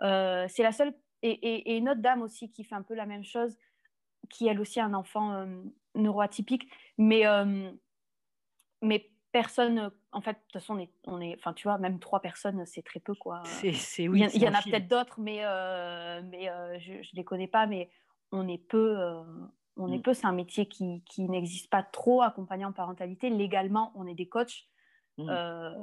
c'est 0.00 0.62
la 0.62 0.72
seule. 0.72 0.94
Et, 1.22 1.30
et, 1.30 1.72
et, 1.72 1.78
une 1.78 1.88
autre 1.88 2.00
dame 2.00 2.22
aussi 2.22 2.48
qui 2.48 2.62
fait 2.62 2.76
un 2.76 2.82
peu 2.82 2.94
la 2.94 3.04
même 3.04 3.24
chose 3.24 3.58
qui 4.28 4.46
elle 4.46 4.60
aussi 4.60 4.80
a 4.80 4.84
un 4.84 4.94
enfant 4.94 5.32
euh, 5.32 5.46
neuroatypique, 5.94 6.70
mais, 6.96 7.26
euh, 7.26 7.70
mais 8.82 9.10
personne, 9.32 9.90
en 10.12 10.20
fait, 10.20 10.32
de 10.32 10.38
toute 10.38 10.52
façon, 10.54 10.74
on 10.74 10.78
est, 10.78 10.90
on 11.06 11.20
est, 11.20 11.36
enfin, 11.38 11.52
tu 11.52 11.68
vois, 11.68 11.78
même 11.78 11.98
trois 11.98 12.20
personnes, 12.20 12.64
c'est 12.66 12.82
très 12.82 13.00
peu, 13.00 13.14
quoi. 13.14 13.42
C'est, 13.44 14.08
oui, 14.08 14.24
il 14.34 14.42
y, 14.42 14.48
en 14.48 14.54
a 14.54 14.62
peut-être 14.62 14.88
d'autres, 14.88 15.20
mais, 15.20 15.40
euh, 15.42 16.22
mais 16.24 16.50
je 16.80 16.92
ne 16.92 17.14
les 17.14 17.24
connais 17.24 17.48
pas, 17.48 17.66
mais 17.66 17.90
on 18.32 18.48
est 18.48 18.58
peu. 18.58 18.96
on 19.76 19.92
est 19.92 19.98
mm. 19.98 20.02
peu, 20.02 20.14
c'est 20.14 20.26
un 20.26 20.32
métier 20.32 20.66
qui, 20.66 21.02
qui 21.04 21.28
n'existe 21.28 21.70
pas 21.70 21.82
trop 21.82 22.22
accompagné 22.22 22.64
en 22.64 22.72
parentalité. 22.72 23.30
Légalement, 23.30 23.92
on 23.94 24.06
est 24.06 24.14
des 24.14 24.28
coachs, 24.28 24.66
Mmh. 25.18 25.28
Euh, 25.28 25.74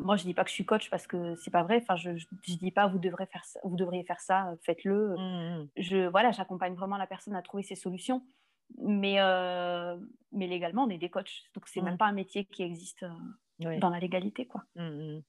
moi, 0.00 0.16
je 0.16 0.22
dis 0.22 0.32
pas 0.32 0.44
que 0.44 0.50
je 0.50 0.54
suis 0.54 0.64
coach 0.64 0.88
parce 0.90 1.06
que 1.06 1.34
c'est 1.36 1.50
pas 1.50 1.64
vrai. 1.64 1.80
Enfin, 1.82 1.96
je, 1.96 2.16
je, 2.16 2.26
dis 2.42 2.70
pas 2.70 2.86
vous 2.86 2.98
devrez 2.98 3.26
faire 3.26 3.44
ça, 3.44 3.60
vous 3.64 3.76
devriez 3.76 4.04
faire 4.04 4.20
ça, 4.20 4.54
faites-le. 4.62 5.16
Mmh, 5.16 5.18
mmh. 5.18 5.68
Je 5.76 6.08
voilà, 6.08 6.30
j'accompagne 6.30 6.74
vraiment 6.74 6.96
la 6.96 7.06
personne 7.06 7.34
à 7.34 7.42
trouver 7.42 7.64
ses 7.64 7.74
solutions. 7.74 8.22
Mais 8.78 9.20
euh, 9.20 9.96
mais 10.32 10.46
légalement, 10.46 10.84
on 10.84 10.90
est 10.90 10.98
des 10.98 11.10
coachs, 11.10 11.44
donc 11.54 11.68
c'est 11.68 11.80
même 11.80 11.98
pas 11.98 12.06
un 12.06 12.12
métier 12.12 12.44
qui 12.44 12.62
existe 12.62 13.04
euh, 13.04 13.78
dans 13.78 13.90
la 13.90 13.98
légalité, 13.98 14.46
quoi. 14.46 14.64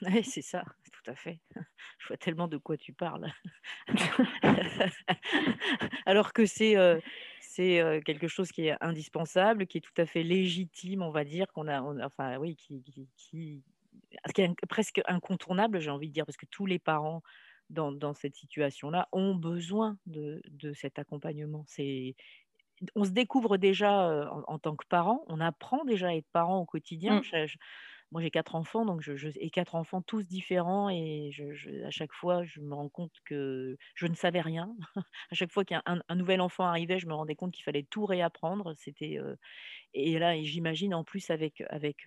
Oui, 0.00 0.24
c'est 0.24 0.42
ça, 0.42 0.64
tout 0.90 1.10
à 1.10 1.14
fait. 1.14 1.38
Je 1.98 2.08
vois 2.08 2.16
tellement 2.16 2.48
de 2.48 2.56
quoi 2.56 2.76
tu 2.76 2.92
parles. 2.92 3.30
Alors 6.06 6.32
que 6.32 6.44
c'est 6.44 6.74
c'est 7.54 8.00
quelque 8.06 8.28
chose 8.28 8.50
qui 8.50 8.66
est 8.66 8.76
indispensable, 8.80 9.66
qui 9.66 9.78
est 9.78 9.82
tout 9.82 9.98
à 9.98 10.06
fait 10.06 10.22
légitime, 10.22 11.02
on 11.02 11.10
va 11.10 11.24
dire, 11.24 11.46
qu'on 11.52 11.68
a, 11.68 11.82
enfin 12.04 12.38
oui, 12.38 12.56
qui, 12.56 12.82
qui, 13.16 13.62
est 14.38 14.66
presque 14.68 15.02
incontournable, 15.06 15.78
j'ai 15.78 15.90
envie 15.90 16.08
de 16.08 16.14
dire, 16.14 16.24
parce 16.24 16.38
que 16.38 16.46
tous 16.46 16.64
les 16.64 16.78
parents 16.78 17.22
dans, 17.68 17.92
dans 17.92 18.14
cette 18.14 18.36
situation-là 18.36 19.08
ont 19.12 19.34
besoin 19.34 19.98
de, 20.06 20.42
de 20.50 20.72
cet 20.72 20.98
accompagnement. 20.98 21.64
C'est, 21.66 22.14
on 22.94 23.04
se 23.04 23.10
découvre 23.10 23.58
déjà 23.58 24.30
en, 24.46 24.58
tant 24.58 24.74
que 24.74 24.86
parent, 24.86 25.22
on 25.28 25.38
apprend 25.38 25.84
déjà 25.84 26.08
à 26.08 26.14
être 26.14 26.28
parent 26.32 26.58
au 26.58 26.64
quotidien. 26.64 27.20
Mmh 27.20 27.46
moi 28.12 28.20
j'ai 28.20 28.30
quatre 28.30 28.54
enfants, 28.54 28.84
donc 28.84 29.00
je, 29.00 29.28
et 29.40 29.50
quatre 29.50 29.74
enfants 29.74 30.02
tous 30.02 30.28
différents, 30.28 30.90
et 30.90 31.30
je, 31.32 31.84
à 31.84 31.90
chaque 31.90 32.12
fois 32.12 32.44
je 32.44 32.60
me 32.60 32.74
rends 32.74 32.90
compte 32.90 33.12
que 33.24 33.76
je 33.94 34.06
ne 34.06 34.14
savais 34.14 34.40
rien. 34.40 34.74
à 35.30 35.34
chaque 35.34 35.50
fois 35.50 35.64
qu'un 35.64 35.82
un, 35.86 36.14
nouvel 36.14 36.40
enfant 36.40 36.64
arrivait, 36.64 36.98
je 36.98 37.06
me 37.06 37.14
rendais 37.14 37.34
compte 37.34 37.52
qu'il 37.52 37.64
fallait 37.64 37.86
tout 37.90 38.04
réapprendre. 38.04 38.74
C'était 38.76 39.18
et 39.94 40.18
là, 40.18 40.40
j'imagine 40.42 40.94
en 40.94 41.04
plus 41.04 41.30
avec 41.30 41.62
avec 41.70 42.06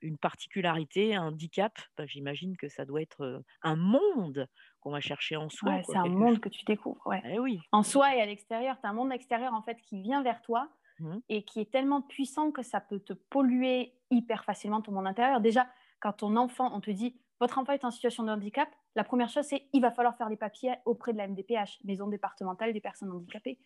une 0.00 0.18
particularité, 0.18 1.14
un 1.14 1.28
handicap, 1.28 1.76
bah, 1.98 2.06
j'imagine 2.06 2.56
que 2.56 2.68
ça 2.68 2.84
doit 2.84 3.02
être 3.02 3.42
un 3.62 3.76
monde 3.76 4.46
qu'on 4.80 4.92
va 4.92 5.00
chercher 5.00 5.36
en 5.36 5.48
soi. 5.48 5.82
c'est 5.82 5.96
un 5.96 6.06
monde 6.06 6.40
que 6.40 6.48
tu 6.48 6.64
découvres, 6.64 7.06
ouais. 7.06 7.22
Eh 7.24 7.38
oui. 7.38 7.60
En 7.72 7.82
soi 7.82 8.14
et 8.16 8.20
à 8.20 8.26
l'extérieur, 8.26 8.80
tu 8.80 8.86
as 8.86 8.90
un 8.90 8.94
monde 8.94 9.12
extérieur 9.12 9.52
en 9.52 9.62
fait 9.62 9.80
qui 9.82 10.00
vient 10.00 10.22
vers 10.22 10.40
toi 10.42 10.70
Mmh. 11.00 11.18
et 11.30 11.42
qui 11.44 11.60
est 11.60 11.70
tellement 11.70 12.02
puissant 12.02 12.50
que 12.50 12.62
ça 12.62 12.78
peut 12.78 13.00
te 13.00 13.14
polluer 13.14 13.94
hyper 14.10 14.44
facilement 14.44 14.82
ton 14.82 14.92
monde 14.92 15.06
intérieur. 15.06 15.40
Déjà, 15.40 15.66
quand 15.98 16.12
ton 16.12 16.36
enfant, 16.36 16.70
on 16.74 16.80
te 16.80 16.90
dit 16.90 17.16
votre 17.40 17.58
enfant 17.58 17.72
est 17.72 17.86
en 17.86 17.90
situation 17.90 18.22
de 18.22 18.30
handicap, 18.30 18.68
la 18.96 19.04
première 19.04 19.30
chose 19.30 19.44
c'est 19.44 19.66
il 19.72 19.80
va 19.80 19.90
falloir 19.90 20.14
faire 20.16 20.28
les 20.28 20.36
papiers 20.36 20.74
auprès 20.84 21.12
de 21.14 21.18
la 21.18 21.26
MDPH, 21.26 21.78
maison 21.84 22.06
départementale 22.06 22.74
des 22.74 22.80
personnes 22.80 23.10
handicapées. 23.10 23.58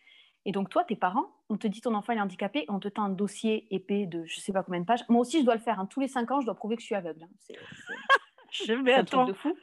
Et 0.45 0.51
donc 0.51 0.69
toi, 0.69 0.83
tes 0.83 0.95
parents, 0.95 1.25
on 1.49 1.57
te 1.57 1.67
dit 1.67 1.81
ton 1.81 1.93
enfant 1.93 2.13
est 2.13 2.21
handicapé, 2.21 2.65
on 2.69 2.79
te 2.79 2.87
tend 2.87 3.03
un 3.03 3.09
dossier 3.09 3.67
épais 3.73 4.05
de 4.05 4.23
je 4.25 4.39
sais 4.39 4.53
pas 4.53 4.63
combien 4.63 4.79
de 4.79 4.85
pages. 4.85 5.03
Moi 5.09 5.19
aussi, 5.19 5.39
je 5.39 5.45
dois 5.45 5.55
le 5.55 5.61
faire. 5.61 5.79
Hein. 5.79 5.87
Tous 5.87 5.99
les 5.99 6.07
cinq 6.07 6.31
ans, 6.31 6.39
je 6.39 6.45
dois 6.45 6.55
prouver 6.55 6.75
que 6.75 6.81
je 6.81 6.85
suis 6.85 6.95
aveugle. 6.95 7.23
Hein. 7.23 7.29
C'est, 7.39 7.55
je 8.51 8.73
vais 8.73 8.93
un 8.93 9.03
truc 9.03 9.27
de 9.27 9.33
fou. 9.33 9.53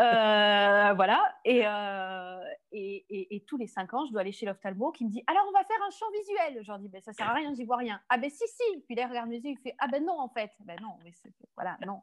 Euh, 0.00 0.92
voilà. 0.94 1.34
Euh, 1.46 2.44
et, 2.72 3.06
et, 3.08 3.36
et, 3.36 3.40
tous 3.40 3.56
les 3.56 3.66
cinq 3.66 3.94
ans, 3.94 4.04
je 4.06 4.12
dois 4.12 4.20
aller 4.20 4.32
chez 4.32 4.46
l'ophtalmo 4.46 4.90
qui 4.90 5.04
me 5.04 5.10
dit 5.10 5.22
Alors, 5.26 5.44
on 5.48 5.52
va 5.52 5.64
faire 5.64 5.78
un 5.86 5.90
champ 5.90 6.06
visuel. 6.12 6.62
Je 6.62 6.68
leur 6.68 6.78
dis 6.78 6.88
ben, 6.88 7.00
Ça 7.02 7.12
sert 7.12 7.28
à 7.28 7.34
rien, 7.34 7.54
j'y 7.54 7.64
vois 7.64 7.76
rien. 7.76 8.00
Ah, 8.08 8.18
ben 8.18 8.28
si, 8.28 8.44
si. 8.46 8.80
Puis 8.86 8.94
là, 8.94 9.06
regarde 9.06 9.28
mes 9.28 9.36
yeux, 9.36 9.50
il 9.50 9.58
fait 9.58 9.74
Ah, 9.78 9.86
ben 9.88 10.04
non, 10.04 10.18
en 10.18 10.28
fait. 10.28 10.50
Ben 10.60 10.78
non, 10.80 10.90
mais 11.04 11.12
voilà, 11.54 11.78
non. 11.86 12.00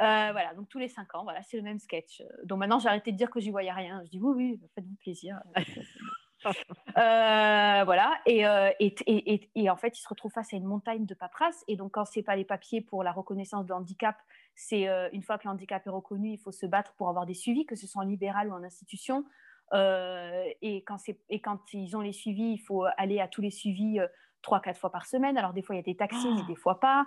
Euh, 0.00 0.32
voilà, 0.32 0.54
donc 0.54 0.68
tous 0.68 0.78
les 0.78 0.88
cinq 0.88 1.14
ans, 1.14 1.24
voilà, 1.24 1.42
c'est 1.42 1.56
le 1.56 1.62
même 1.62 1.78
sketch. 1.78 2.22
Donc 2.44 2.58
maintenant, 2.58 2.78
j'ai 2.78 2.88
arrêté 2.88 3.12
de 3.12 3.16
dire 3.16 3.30
que 3.30 3.40
j'y 3.40 3.50
voyais 3.50 3.72
rien. 3.72 4.02
Je 4.04 4.10
dis 4.10 4.20
Oui, 4.20 4.34
oui, 4.36 4.60
faites-vous 4.74 4.96
plaisir. 4.96 5.40
voilà, 6.94 8.20
et, 8.26 8.44
et, 8.78 9.50
et, 9.54 9.70
en 9.70 9.76
fait, 9.76 9.98
il 9.98 10.00
se 10.00 10.08
retrouve 10.08 10.32
face 10.32 10.52
à 10.52 10.56
une 10.56 10.64
montagne 10.66 11.06
de 11.06 11.14
paperasse. 11.14 11.64
Et 11.66 11.76
donc, 11.76 11.92
quand 11.92 12.04
c'est 12.04 12.22
pas 12.22 12.36
les 12.36 12.44
papiers 12.44 12.82
pour 12.82 13.02
la 13.02 13.10
reconnaissance 13.10 13.66
de 13.66 13.72
handicap, 13.72 14.16
c'est 14.56 14.88
euh, 14.88 15.08
une 15.12 15.22
fois 15.22 15.38
que 15.38 15.44
le 15.46 15.50
handicap 15.50 15.86
est 15.86 15.90
reconnu, 15.90 16.30
il 16.32 16.38
faut 16.38 16.50
se 16.50 16.66
battre 16.66 16.94
pour 16.94 17.08
avoir 17.08 17.26
des 17.26 17.34
suivis, 17.34 17.66
que 17.66 17.76
ce 17.76 17.86
soit 17.86 18.02
en 18.02 18.06
libéral 18.06 18.48
ou 18.48 18.52
en 18.52 18.64
institution. 18.64 19.24
Euh, 19.72 20.44
et, 20.62 20.82
quand 20.84 20.96
et, 21.28 21.40
quand 21.40 21.72
ils 21.72 21.96
ont 21.96 22.00
les 22.00 22.12
suivis, 22.12 22.52
il 22.52 22.58
faut 22.58 22.84
aller 22.96 23.20
à 23.20 23.28
tous 23.28 23.42
les 23.42 23.50
suivis 23.50 24.00
euh, 24.00 24.06
trois, 24.42 24.60
quatre 24.60 24.78
fois 24.80 24.90
par 24.90 25.06
semaine. 25.06 25.36
Alors 25.36 25.52
des 25.52 25.62
fois, 25.62 25.74
il 25.74 25.78
y 25.78 25.80
a 25.80 25.84
des 25.84 25.96
taxis, 25.96 26.32
mais 26.34 26.42
des 26.44 26.56
fois 26.56 26.80
pas. 26.80 27.06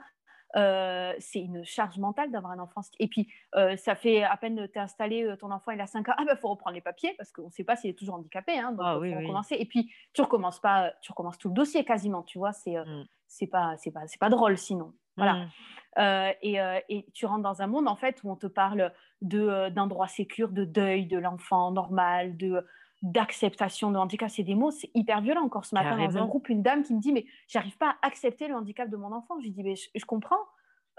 Euh, 0.55 1.13
c'est 1.19 1.41
une 1.41 1.63
charge 1.63 1.97
mentale 1.99 2.31
d'avoir 2.31 2.51
un 2.53 2.59
enfant. 2.59 2.81
Et 2.99 3.07
puis, 3.07 3.31
euh, 3.55 3.77
ça 3.77 3.95
fait 3.95 4.23
à 4.23 4.35
peine 4.35 4.67
t'es 4.67 4.79
installé, 4.79 5.23
euh, 5.23 5.35
ton 5.35 5.51
enfant 5.51 5.71
il 5.71 5.79
a 5.79 5.85
5 5.85 6.09
ans, 6.09 6.13
ah 6.17 6.25
ben 6.25 6.35
faut 6.35 6.49
reprendre 6.49 6.73
les 6.73 6.81
papiers 6.81 7.13
parce 7.17 7.31
qu'on 7.31 7.45
ne 7.45 7.51
sait 7.51 7.63
pas 7.63 7.75
s'il 7.75 7.91
est 7.91 7.97
toujours 7.97 8.15
handicapé, 8.15 8.57
hein, 8.57 8.71
donc 8.71 8.81
Ah 8.83 8.95
faut 8.95 9.01
oui, 9.01 9.13
oui. 9.13 9.21
recommencer. 9.23 9.55
Et 9.59 9.65
puis, 9.65 9.91
tu 10.13 10.21
recommences 10.21 10.59
pas, 10.59 10.91
tu 11.01 11.11
recommences 11.11 11.37
tout 11.37 11.49
le 11.49 11.53
dossier 11.53 11.85
quasiment, 11.85 12.23
tu 12.23 12.39
vois, 12.39 12.51
c'est 12.51 12.75
Mm. 12.77 13.03
c'est 13.27 13.47
pas 13.47 13.75
c'est 13.77 13.91
pas 13.91 14.07
c'est 14.07 14.19
pas 14.19 14.29
drôle 14.29 14.57
sinon. 14.57 14.93
Voilà. 15.19 15.45
Mm. 15.45 15.49
Euh, 15.97 16.31
et, 16.43 16.61
euh, 16.61 16.79
et 16.89 17.05
tu 17.13 17.25
rentres 17.25 17.41
dans 17.43 17.61
un 17.61 17.67
monde 17.67 17.87
en 17.87 17.95
fait 17.95 18.21
où 18.23 18.31
on 18.31 18.35
te 18.35 18.47
parle 18.47 18.93
de 19.21 19.39
euh, 19.39 19.69
d'un 19.69 19.87
droit 19.87 20.07
de 20.07 20.63
deuil 20.63 21.05
de 21.07 21.17
l'enfant 21.17 21.71
normal, 21.71 22.37
de 22.37 22.65
d'acceptation 23.01 23.91
de 23.91 23.97
handicap. 23.97 24.29
C'est 24.29 24.43
des 24.43 24.55
mots, 24.55 24.71
c'est 24.71 24.91
hyper 24.93 25.21
violent. 25.21 25.43
Encore 25.43 25.65
ce 25.65 25.73
matin 25.73 25.91
dans 25.91 26.03
un 26.03 26.07
Carrément. 26.07 26.27
groupe, 26.27 26.49
une 26.49 26.61
dame 26.61 26.83
qui 26.83 26.93
me 26.93 26.99
dit 27.01 27.11
mais 27.13 27.25
j'arrive 27.47 27.77
pas 27.77 27.95
à 28.01 28.07
accepter 28.07 28.47
le 28.47 28.55
handicap 28.55 28.89
de 28.89 28.97
mon 28.97 29.11
enfant. 29.11 29.35
Je 29.39 29.45
lui 29.45 29.51
dis 29.51 29.63
mais 29.63 29.75
je, 29.75 29.87
je 29.95 30.05
comprends. 30.05 30.43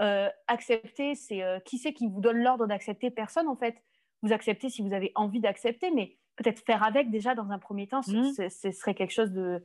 Euh, 0.01 0.29
accepter, 0.49 1.15
c'est 1.15 1.43
qui 1.67 1.79
c'est 1.79 1.93
qui 1.93 2.09
vous 2.09 2.21
donne 2.21 2.43
l'ordre 2.43 2.67
d'accepter? 2.67 3.11
Personne 3.11 3.49
en 3.49 3.57
fait. 3.57 3.77
Vous 4.23 4.33
acceptez 4.33 4.69
si 4.71 4.83
vous 4.83 4.93
avez 4.93 5.13
envie 5.15 5.41
d'accepter, 5.41 5.91
mais 5.91 6.17
peut-être 6.37 6.61
faire 6.65 6.83
avec 6.83 7.11
déjà 7.11 7.35
dans 7.35 7.51
un 7.51 7.59
premier 7.59 7.87
temps, 7.87 8.03
ce- 8.03 8.33
ce, 8.35 8.49
ce 8.49 8.71
serait 8.71 8.95
quelque 8.95 9.13
chose 9.13 9.31
de 9.33 9.63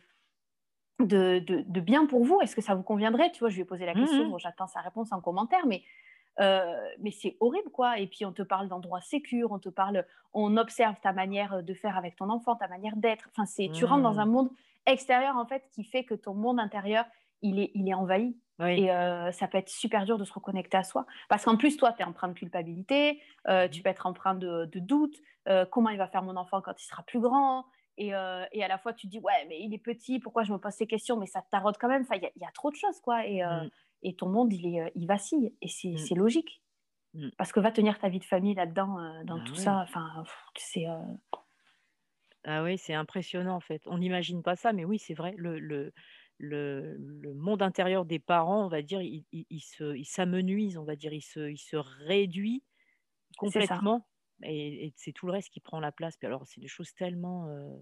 de, 0.99 1.39
de, 1.39 1.61
de 1.65 1.79
bien 1.81 2.05
pour 2.05 2.23
vous? 2.23 2.39
Est-ce 2.41 2.55
que 2.55 2.61
ça 2.61 2.75
vous 2.75 2.83
conviendrait? 2.83 3.31
Tu 3.31 3.39
vois, 3.39 3.49
je 3.49 3.55
lui 3.55 3.61
ai 3.63 3.65
posé 3.65 3.85
la 3.85 3.93
Mhm. 3.93 3.99
question, 4.01 4.27
bon, 4.29 4.37
j'attends 4.37 4.67
sa 4.67 4.81
réponse 4.81 5.11
en 5.11 5.21
commentaire, 5.21 5.65
mais, 5.67 5.83
euh, 6.39 6.89
mais 6.99 7.11
c'est 7.11 7.37
horrible, 7.39 7.69
quoi. 7.71 7.99
Et 7.99 8.07
puis, 8.07 8.25
on 8.25 8.33
te 8.33 8.41
parle 8.41 8.67
d'endroits 8.67 9.01
sécurs, 9.01 9.51
on 9.51 9.59
te 9.59 9.69
parle, 9.69 10.05
on 10.33 10.57
observe 10.57 10.99
ta 11.01 11.13
manière 11.13 11.63
de 11.63 11.73
faire 11.73 11.97
avec 11.97 12.15
ton 12.15 12.29
enfant, 12.29 12.55
ta 12.55 12.67
manière 12.67 12.95
d'être. 12.97 13.27
Enfin, 13.31 13.45
c'est, 13.45 13.69
tu 13.73 13.85
rentres 13.85 14.03
dans 14.03 14.19
un 14.19 14.25
monde 14.25 14.49
extérieur, 14.85 15.37
en 15.37 15.45
fait, 15.45 15.63
qui 15.71 15.83
fait 15.83 16.03
que 16.03 16.13
ton 16.13 16.33
monde 16.33 16.59
intérieur, 16.59 17.05
il 17.41 17.59
est, 17.59 17.71
il 17.73 17.87
est 17.89 17.93
envahi. 17.93 18.37
Oui. 18.59 18.83
Et 18.83 18.91
euh, 18.91 19.31
ça 19.31 19.47
peut 19.47 19.57
être 19.57 19.69
super 19.69 20.05
dur 20.05 20.17
de 20.17 20.25
se 20.25 20.33
reconnecter 20.33 20.77
à 20.77 20.83
soi. 20.83 21.05
Parce 21.29 21.45
qu'en 21.45 21.57
plus, 21.57 21.77
toi, 21.77 21.93
tu 21.93 22.01
es 22.01 22.05
empreint 22.05 22.27
de 22.29 22.33
culpabilité, 22.33 23.21
euh, 23.47 23.67
tu 23.69 23.81
peux 23.81 23.89
être 23.89 24.05
empreint 24.05 24.35
de, 24.35 24.65
de 24.65 24.79
doute. 24.79 25.15
comment 25.71 25.89
il 25.89 25.97
va 25.97 26.07
faire 26.07 26.23
mon 26.23 26.35
enfant 26.37 26.61
quand 26.61 26.81
il 26.81 26.85
sera 26.85 27.03
plus 27.03 27.19
grand 27.19 27.65
et, 27.97 28.15
euh, 28.15 28.45
et 28.51 28.63
à 28.63 28.67
la 28.67 28.77
fois, 28.77 28.93
tu 28.93 29.07
te 29.07 29.11
dis, 29.11 29.19
ouais, 29.19 29.45
mais 29.47 29.61
il 29.61 29.73
est 29.73 29.77
petit, 29.79 30.19
pourquoi 30.19 30.43
je 30.43 30.51
me 30.53 30.57
pose 30.59 30.73
ces 30.73 30.87
questions? 30.87 31.17
Mais 31.17 31.27
ça 31.27 31.41
te 31.41 31.49
taraude 31.51 31.77
quand 31.79 31.87
même. 31.87 32.03
Enfin, 32.03 32.15
il 32.15 32.23
y, 32.23 32.25
a- 32.25 32.31
il 32.35 32.41
y 32.41 32.45
a 32.45 32.51
trop 32.51 32.71
de 32.71 32.75
choses, 32.75 32.99
quoi. 33.01 33.25
Et, 33.27 33.43
euh, 33.43 33.63
Mm. 33.65 33.69
et 34.03 34.15
ton 34.15 34.29
monde, 34.29 34.53
il, 34.53 34.75
est, 34.75 34.81
euh, 34.81 34.89
il 34.95 35.07
vacille. 35.07 35.55
Et 35.61 35.67
c'est 35.67 35.89
Mm. 35.93 36.15
logique. 36.15 36.61
Mm. 37.15 37.29
Parce 37.37 37.51
que 37.53 37.59
va 37.61 37.71
tenir 37.71 37.99
ta 37.99 38.09
vie 38.09 38.19
de 38.19 38.25
famille 38.25 38.55
là-dedans, 38.55 38.99
euh, 38.99 39.23
dans 39.25 39.37
Bah 39.37 39.43
tout 39.43 39.55
ouais. 39.55 39.61
ça. 39.63 39.81
Enfin, 39.83 40.23
c'est. 40.57 40.85
Ah 42.43 42.63
oui, 42.63 42.77
c'est 42.77 42.93
impressionnant 42.93 43.55
en 43.55 43.59
fait. 43.59 43.81
On 43.87 43.97
n'imagine 43.97 44.43
pas 44.43 44.55
ça, 44.55 44.71
mais 44.73 44.85
oui, 44.85 44.99
c'est 44.99 45.13
vrai. 45.15 45.33
Le, 45.37 45.59
le, 45.59 45.93
le, 46.37 46.95
le 46.97 47.33
monde 47.33 47.61
intérieur 47.61 48.05
des 48.05 48.19
parents, 48.19 48.65
on 48.65 48.67
va 48.69 48.81
dire, 48.83 49.01
il, 49.01 49.25
il, 49.31 49.45
il 49.49 49.61
se, 49.61 49.95
il 49.95 50.05
s'amenuise, 50.05 50.77
on 50.77 50.83
va 50.83 50.95
dire, 50.95 51.13
il 51.13 51.21
se, 51.23 51.49
il 51.49 51.57
se 51.57 51.75
réduit 51.77 52.63
complètement. 53.37 54.07
Et, 54.43 54.85
et 54.87 54.93
c'est 54.97 55.11
tout 55.13 55.25
le 55.27 55.31
reste 55.33 55.49
qui 55.49 55.59
prend 55.59 55.79
la 55.79 55.91
place. 55.91 56.17
Puis 56.17 56.27
alors, 56.27 56.45
c'est 56.47 56.59
des 56.61 56.67
choses 56.67 56.93
tellement, 56.93 57.47
euh, 57.47 57.75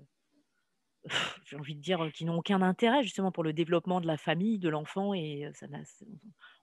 j'ai 1.45 1.55
envie 1.57 1.75
de 1.75 1.81
dire, 1.81 2.11
qui 2.13 2.25
n'ont 2.25 2.37
aucun 2.37 2.61
intérêt 2.61 3.03
justement 3.03 3.31
pour 3.31 3.43
le 3.43 3.53
développement 3.53 4.01
de 4.01 4.07
la 4.07 4.17
famille, 4.17 4.59
de 4.59 4.69
l'enfant. 4.69 5.13
Et 5.13 5.49
ça 5.53 5.67
n'a- 5.67 5.83
c'est- 5.85 6.05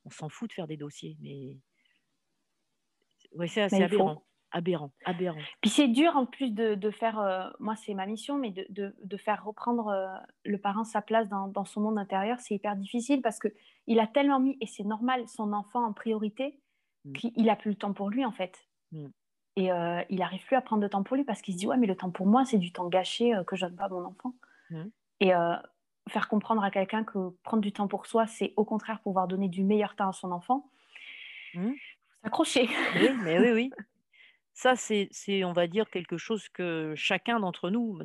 on 0.05 0.11
s'en 0.11 0.29
fout 0.29 0.49
de 0.51 0.55
faire 0.55 0.67
des 0.67 0.77
dossiers. 0.77 1.17
Mais 1.21 1.57
oui, 3.33 3.49
c'est 3.49 3.63
assez 3.63 3.77
il 3.79 3.89
faut. 3.89 3.95
aberrant. 3.95 4.23
Aberrant, 4.53 4.93
aberrant. 5.05 5.39
Puis 5.61 5.71
c'est 5.71 5.87
dur 5.87 6.17
en 6.17 6.27
plus 6.27 6.51
de, 6.53 6.75
de 6.75 6.91
faire, 6.91 7.21
euh, 7.21 7.49
moi 7.61 7.77
c'est 7.77 7.95
ma 7.95 8.05
mission, 8.05 8.37
mais 8.37 8.51
de, 8.51 8.67
de, 8.71 8.97
de 9.01 9.17
faire 9.17 9.45
reprendre 9.45 9.87
euh, 9.87 10.09
le 10.45 10.59
parent 10.59 10.83
sa 10.83 11.01
place 11.03 11.29
dans, 11.29 11.47
dans 11.47 11.65
son 11.65 11.81
monde 11.83 11.99
intérieur, 11.99 12.41
c'est 12.41 12.57
hyper 12.57 12.75
difficile 12.75 13.23
parce 13.23 13.39
qu'il 13.39 14.01
a 14.01 14.09
tellement 14.09 14.41
mis, 14.41 14.59
et 14.61 14.67
c'est 14.67 14.83
normal, 14.83 15.29
son 15.29 15.53
enfant 15.53 15.85
en 15.85 15.93
priorité, 15.93 16.59
Mm. 17.05 17.13
qu'il 17.15 17.45
n'a 17.45 17.55
plus 17.57 17.71
le 17.71 17.77
temps 17.77 17.95
pour 17.95 18.11
lui 18.11 18.25
en 18.27 18.33
fait. 18.33 18.59
Mm. 18.93 19.07
Et 19.57 19.73
euh, 19.73 20.03
il 20.09 20.19
n'arrive 20.19 20.45
plus 20.45 20.57
à 20.57 20.61
prendre 20.61 20.83
de 20.83 20.89
temps 20.89 21.03
pour 21.03 21.17
lui 21.17 21.25
parce 21.25 21.43
qu'il 21.43 21.55
se 21.55 21.59
dit, 21.59 21.67
ouais, 21.67 21.77
mais 21.77 21.87
le 21.87 21.97
temps 21.97 22.11
pour 22.11 22.27
moi, 22.27 22.45
c'est 22.45 22.59
du 22.59 22.73
temps 22.73 22.89
gâché 22.89 23.35
euh, 23.35 23.45
que 23.45 23.57
je 23.57 23.67
donne 23.67 23.77
pas 23.77 23.85
à 23.85 23.89
mon 23.89 24.05
enfant. 24.05 24.35
Mm. 24.71 24.85
Et 25.21 25.35
euh, 25.35 25.57
faire 26.09 26.29
comprendre 26.29 26.63
à 26.63 26.71
quelqu'un 26.71 27.05
que 27.05 27.31
prendre 27.43 27.63
du 27.63 27.73
temps 27.73 27.89
pour 27.89 28.07
soi, 28.07 28.27
c'est 28.27 28.55
au 28.57 28.65
contraire 28.65 29.01
pouvoir 29.01 29.29
donner 29.29 29.49
du 29.49 29.65
meilleur 29.65 29.97
temps 29.97 30.09
à 30.09 30.13
son 30.13 30.31
enfant. 30.31 30.71
Mm. 31.55 31.71
Faut 31.71 32.23
s'accrocher. 32.23 32.69
Oui, 32.97 33.11
mais 33.23 33.39
oui, 33.39 33.51
oui. 33.53 33.71
Ça, 34.53 34.77
c'est, 34.77 35.09
c'est, 35.11 35.43
on 35.45 35.53
va 35.53 35.67
dire, 35.67 35.89
quelque 35.89 36.19
chose 36.19 36.49
que 36.51 36.93
chacun 36.95 37.41
d'entre 37.41 37.71
nous, 37.71 37.99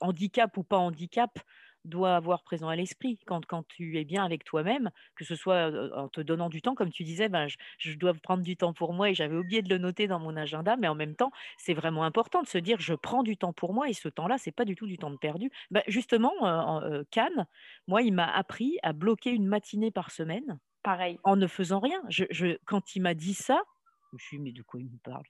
handicap 0.00 0.56
ou 0.56 0.64
pas 0.64 0.78
handicap, 0.78 1.38
doit 1.84 2.16
avoir 2.16 2.42
présent 2.42 2.68
à 2.68 2.76
l'esprit. 2.76 3.18
Quand, 3.26 3.44
quand 3.46 3.66
tu 3.68 3.98
es 3.98 4.04
bien 4.04 4.24
avec 4.24 4.44
toi-même, 4.44 4.90
que 5.16 5.24
ce 5.24 5.34
soit 5.36 5.70
en 5.96 6.08
te 6.08 6.20
donnant 6.20 6.48
du 6.48 6.62
temps, 6.62 6.74
comme 6.74 6.90
tu 6.90 7.04
disais, 7.04 7.28
ben, 7.28 7.46
je, 7.48 7.56
je 7.78 7.94
dois 7.96 8.14
prendre 8.14 8.42
du 8.42 8.56
temps 8.56 8.72
pour 8.72 8.92
moi 8.92 9.10
et 9.10 9.14
j'avais 9.14 9.36
oublié 9.36 9.62
de 9.62 9.68
le 9.68 9.78
noter 9.78 10.06
dans 10.06 10.18
mon 10.18 10.36
agenda, 10.36 10.76
mais 10.76 10.88
en 10.88 10.94
même 10.94 11.14
temps, 11.16 11.30
c'est 11.58 11.74
vraiment 11.74 12.04
important 12.04 12.42
de 12.42 12.46
se 12.48 12.58
dire, 12.58 12.80
je 12.80 12.94
prends 12.94 13.22
du 13.22 13.36
temps 13.36 13.52
pour 13.52 13.72
moi 13.74 13.88
et 13.88 13.92
ce 13.92 14.08
temps-là, 14.08 14.38
c'est 14.38 14.52
pas 14.52 14.64
du 14.64 14.74
tout 14.76 14.86
du 14.86 14.98
temps 14.98 15.10
de 15.10 15.16
perdu. 15.16 15.50
Ben, 15.70 15.82
justement, 15.86 16.32
euh, 16.42 16.80
euh, 17.00 17.04
Cannes, 17.10 17.46
moi, 17.86 18.02
il 18.02 18.12
m'a 18.12 18.26
appris 18.30 18.78
à 18.82 18.92
bloquer 18.92 19.30
une 19.30 19.46
matinée 19.46 19.90
par 19.90 20.10
semaine 20.10 20.58
Pareil. 20.82 21.18
en 21.24 21.36
ne 21.36 21.46
faisant 21.46 21.80
rien. 21.80 22.00
Je, 22.08 22.24
je- 22.30 22.58
quand 22.66 22.94
il 22.96 23.00
m'a 23.02 23.14
dit 23.14 23.34
ça, 23.34 23.62
je 24.10 24.16
me 24.16 24.18
suis 24.18 24.36
dit, 24.38 24.42
mais 24.42 24.52
de 24.52 24.62
quoi 24.62 24.80
il 24.80 24.86
me 24.86 24.98
parle 25.02 25.24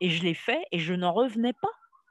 Et 0.00 0.10
je 0.10 0.22
l'ai 0.22 0.34
fait 0.34 0.62
et 0.72 0.78
je 0.78 0.94
n'en 0.94 1.12
revenais 1.12 1.52
pas. 1.52 1.68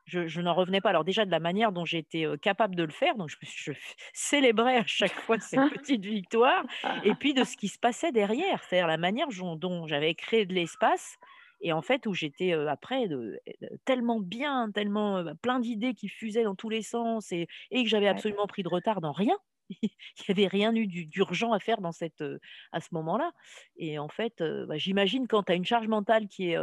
Je, 0.09 0.27
je 0.27 0.41
n'en 0.41 0.53
revenais 0.53 0.81
pas. 0.81 0.89
Alors 0.89 1.03
déjà 1.03 1.25
de 1.25 1.31
la 1.31 1.39
manière 1.39 1.71
dont 1.71 1.85
j'étais 1.85 2.25
capable 2.41 2.75
de 2.75 2.83
le 2.83 2.91
faire, 2.91 3.15
donc 3.15 3.29
je, 3.29 3.71
célébrais 4.13 4.77
à 4.77 4.85
chaque 4.85 5.13
fois 5.21 5.39
ces 5.39 5.57
petites 5.57 6.05
victoires, 6.05 6.65
et 7.03 7.13
puis 7.15 7.33
de 7.33 7.43
ce 7.43 7.55
qui 7.55 7.67
se 7.67 7.77
passait 7.79 8.11
derrière, 8.11 8.63
c'est-à-dire 8.63 8.87
la 8.87 8.97
manière 8.97 9.27
dont, 9.29 9.55
dont 9.55 9.87
j'avais 9.87 10.15
créé 10.15 10.45
de 10.45 10.53
l'espace, 10.53 11.17
et 11.61 11.73
en 11.73 11.81
fait 11.81 12.07
où 12.07 12.13
j'étais 12.13 12.53
euh, 12.53 12.67
après 12.69 13.07
de- 13.07 13.39
tellement 13.85 14.19
bien, 14.19 14.71
tellement 14.71 15.17
euh, 15.17 15.33
plein 15.41 15.59
d'idées 15.59 15.93
qui 15.93 16.07
fusaient 16.07 16.43
dans 16.43 16.55
tous 16.55 16.69
les 16.69 16.81
sens, 16.81 17.31
et, 17.31 17.47
et 17.71 17.83
que 17.83 17.89
j'avais 17.89 18.05
Ouais. 18.05 18.11
absolument 18.11 18.47
pris 18.47 18.63
de 18.63 18.69
retard 18.69 19.01
dans 19.01 19.11
rien. 19.11 19.35
Il 19.81 19.89
n'y 20.27 20.31
avait 20.31 20.47
rien 20.47 20.73
eu 20.73 20.87
du- 20.87 21.05
d'urgent 21.05 21.51
à 21.53 21.59
faire 21.59 21.81
dans 21.81 21.91
cette, 21.91 22.21
euh, 22.21 22.39
à 22.71 22.79
ce 22.79 22.87
moment-là. 22.93 23.31
Et 23.77 23.99
en 23.99 24.07
fait, 24.09 24.41
bah, 24.67 24.77
j'imagine 24.77 25.27
quand 25.27 25.43
tu 25.43 25.51
as 25.51 25.55
une 25.55 25.65
charge 25.65 25.87
mentale 25.87 26.27
qui 26.27 26.51
est, 26.51 26.57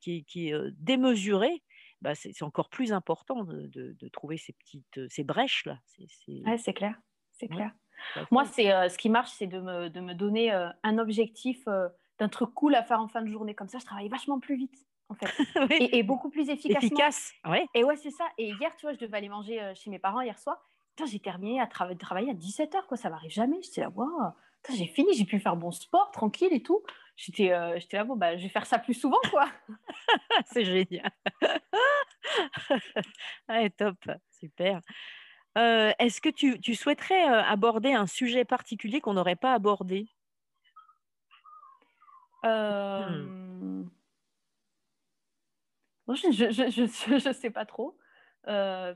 qui 0.00 0.16
est, 0.18 0.22
qui 0.22 0.48
est, 0.50 0.54
démesurée, 0.76 1.62
bah, 2.02 2.14
c'est 2.14 2.42
encore 2.42 2.68
plus 2.68 2.92
important 2.92 3.44
de, 3.44 3.66
de- 3.68 3.92
de 3.98 4.08
trouver 4.08 4.36
ces 4.36 4.52
petites 4.52 4.98
euh, 4.98 5.06
ces 5.08 5.24
brèches-là. 5.24 5.78
C'est- 5.86 6.06
c'est- 6.10 6.42
Ouais, 6.46 6.58
c'est 6.58 6.74
clair. 6.74 6.94
C'est 7.32 7.48
Ouais. 7.50 7.56
clair. 7.56 7.72
Moi, 8.30 8.44
c'est 8.44 8.72
euh, 8.72 8.88
ce 8.88 8.98
qui 8.98 9.08
marche, 9.08 9.30
c'est 9.30 9.46
de 9.46 9.60
me, 9.60 9.88
de 9.88 10.00
me 10.00 10.12
donner 10.14 10.52
euh, 10.52 10.68
un 10.82 10.98
objectif 10.98 11.62
euh, 11.68 11.88
d'un 12.18 12.28
truc 12.28 12.52
cool 12.52 12.74
à 12.74 12.82
faire 12.82 13.00
en 13.00 13.08
fin 13.08 13.22
de 13.22 13.28
journée. 13.28 13.54
Comme 13.54 13.68
ça, 13.68 13.78
je 13.78 13.84
travaille 13.86 14.08
vachement 14.08 14.38
plus 14.40 14.56
vite, 14.56 14.74
en 15.08 15.14
fait, 15.14 15.26
Oui, 15.70 15.76
et, 15.80 15.98
et 15.98 16.02
beaucoup 16.02 16.28
plus 16.28 16.48
efficacement. 16.50 16.86
efficace. 16.88 17.32
Ouais. 17.46 17.64
Et 17.74 17.84
ouais, 17.84 17.96
c'est 17.96 18.10
ça. 18.10 18.26
Et 18.38 18.48
hier, 18.50 18.74
tu 18.76 18.86
vois, 18.86 18.92
je 18.92 18.98
devais 18.98 19.16
aller 19.16 19.28
manger 19.28 19.72
chez 19.74 19.88
mes 19.90 19.98
parents 20.00 20.20
hier 20.20 20.38
soir. 20.38 20.60
J'ai 21.06 21.20
terminé 21.20 21.58
à 21.60 21.66
trava- 21.66 21.96
travailler 21.96 22.30
à 22.30 22.34
17h, 22.34 22.86
quoi. 22.86 22.96
Ça 22.96 23.08
m'arrive 23.10 23.30
jamais. 23.30 23.60
J'étais 23.62 23.80
là, 23.80 23.88
waouh, 23.90 24.08
j'ai 24.76 24.86
fini, 24.86 25.12
j'ai 25.14 25.24
pu 25.24 25.40
faire 25.40 25.56
bon 25.56 25.70
sport, 25.72 26.10
tranquille 26.12 26.52
et 26.52 26.62
tout. 26.62 26.82
J'étais 27.16 27.52
euh, 27.52 27.78
j'étais 27.78 27.98
là, 27.98 28.04
bon, 28.04 28.16
bah, 28.16 28.36
je 28.36 28.42
vais 28.42 28.48
faire 28.48 28.66
ça 28.66 28.78
plus 28.78 28.94
souvent, 28.94 29.20
quoi. 29.30 29.48
c'est 30.46 30.64
génial. 30.64 31.10
Ouais, 33.48 33.68
top, 33.70 33.96
super. 34.30 34.80
Euh, 35.58 35.92
Est-ce 35.98 36.20
que 36.20 36.28
tu, 36.30 36.58
tu 36.60 36.74
souhaiterais 36.74 37.28
euh, 37.28 37.42
aborder 37.42 37.92
un 37.92 38.06
sujet 38.06 38.44
particulier 38.44 39.00
qu'on 39.00 39.14
n'aurait 39.14 39.36
pas 39.36 39.52
abordé? 39.52 40.08
Euh, 42.44 43.82
bon, 46.06 46.14
je, 46.14 46.30
je, 46.32 46.50
je, 46.50 46.70
je, 46.70 47.18
je 47.18 47.32
sais 47.32 47.50
pas 47.50 47.66
trop. 47.66 47.96
Euh, 48.48 48.94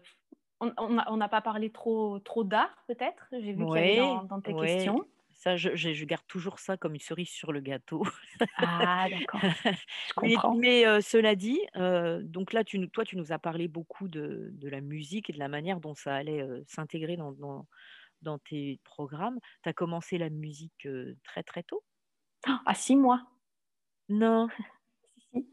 on 0.60 1.16
n'a 1.16 1.28
pas 1.28 1.42
parlé 1.42 1.70
trop, 1.70 2.18
trop 2.20 2.44
d'art, 2.44 2.82
peut-être. 2.88 3.26
J'ai 3.32 3.52
vu 3.52 3.66
qu'il 3.66 3.74
y 3.74 3.78
avait 3.78 3.90
Ouais, 3.92 3.96
dans, 3.96 4.24
dans 4.24 4.40
tes 4.40 4.54
ouais. 4.54 4.66
questions. 4.66 5.06
Ça, 5.46 5.56
je, 5.56 6.04
garde 6.04 6.26
toujours 6.26 6.58
ça 6.58 6.76
comme 6.76 6.94
une 6.94 7.00
cerise 7.00 7.28
sur 7.28 7.52
le 7.52 7.60
gâteau. 7.60 8.02
Ah, 8.56 9.06
d'accord. 9.08 9.40
Mais, 10.56 10.84
euh, 10.84 11.00
cela 11.00 11.36
dit, 11.36 11.60
euh, 11.76 12.20
donc 12.24 12.52
là, 12.52 12.64
tu, 12.64 12.90
toi, 12.90 13.04
tu 13.04 13.16
nous 13.16 13.30
as 13.30 13.38
parlé 13.38 13.68
beaucoup 13.68 14.08
de, 14.08 14.50
de 14.54 14.68
la 14.68 14.80
musique 14.80 15.30
et 15.30 15.32
de 15.32 15.38
la 15.38 15.46
manière 15.46 15.78
dont 15.78 15.94
ça 15.94 16.16
allait 16.16 16.42
euh, 16.42 16.64
s'intégrer 16.66 17.16
dans, 17.16 17.30
dans, 17.30 17.68
dans 18.22 18.38
tes 18.40 18.80
programmes. 18.82 19.38
Tu 19.62 19.68
as 19.68 19.72
commencé 19.72 20.18
la 20.18 20.30
musique 20.30 20.88
très, 21.22 21.44
très 21.44 21.62
tôt? 21.62 21.84
À 22.64 22.74
six 22.74 22.96
mois. 22.96 23.22
Non. 24.08 24.48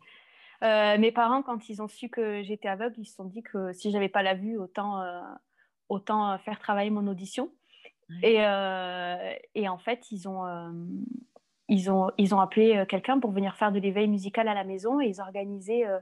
Mes 0.63 1.11
parents, 1.11 1.43
quand 1.43 1.69
ils 1.69 1.83
ont 1.83 1.87
su 1.87 2.09
que 2.09 2.41
j'étais 2.41 2.67
aveugle, 2.67 2.95
ils 2.97 3.05
se 3.05 3.13
sont 3.13 3.25
dit 3.25 3.43
que 3.43 3.71
si 3.73 3.91
j'avais 3.91 4.09
pas 4.09 4.23
la 4.23 4.33
vue, 4.33 4.57
autant, 4.57 5.03
autant 5.87 6.35
faire 6.39 6.57
travailler 6.57 6.89
mon 6.89 7.05
audition. 7.05 7.53
Et, 8.21 8.37
euh, 8.39 9.33
et 9.55 9.67
en 9.69 9.77
fait, 9.77 10.11
ils 10.11 10.27
ont, 10.27 10.45
euh, 10.45 10.71
ils 11.69 11.89
ont, 11.91 12.11
ils 12.17 12.35
ont 12.35 12.39
appelé 12.39 12.77
euh, 12.77 12.85
quelqu'un 12.85 13.19
pour 13.19 13.31
venir 13.31 13.55
faire 13.55 13.71
de 13.71 13.79
l'éveil 13.79 14.07
musical 14.07 14.47
à 14.47 14.53
la 14.53 14.63
maison 14.63 14.99
et 15.01 15.07
ils 15.07 15.21
organisaient, 15.21 15.85
euh, 15.85 15.99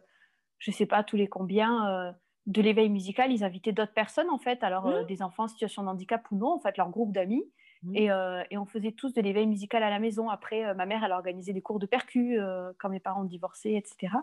je 0.59 0.71
sais 0.71 0.85
pas 0.85 1.03
tous 1.03 1.15
les 1.15 1.27
combien, 1.27 2.13
de 2.47 2.61
l'éveil 2.61 2.89
musical. 2.89 3.31
Ils 3.31 3.43
invitaient 3.43 3.71
d'autres 3.71 3.93
personnes, 3.93 4.29
en 4.29 4.39
fait, 4.39 4.63
alors 4.63 4.87
Mhm. 4.87 5.05
des 5.07 5.21
enfants 5.21 5.43
en 5.43 5.47
situation 5.47 5.83
de 5.83 5.87
handicap 5.87 6.23
ou 6.31 6.37
non, 6.37 6.53
en 6.53 6.59
fait, 6.59 6.77
leur 6.77 6.89
groupe 6.89 7.11
d'amis. 7.11 7.43
Mmh. 7.83 7.95
Et, 7.95 8.57
on 8.57 8.65
faisait 8.67 8.91
tous 8.91 9.11
de 9.13 9.21
l'éveil 9.21 9.47
musical 9.47 9.81
à 9.81 9.89
la 9.89 9.97
maison. 9.97 10.29
Après, 10.29 10.75
ma 10.75 10.85
mère, 10.85 11.03
elle 11.03 11.13
a 11.13 11.15
organisé 11.15 11.51
des 11.51 11.61
cours 11.61 11.79
de 11.79 11.87
percu 11.87 12.37
quand 12.77 12.89
mes 12.89 12.99
parents 12.99 13.21
ont 13.21 13.25
divorcé, 13.25 13.73
etc. 13.73 14.13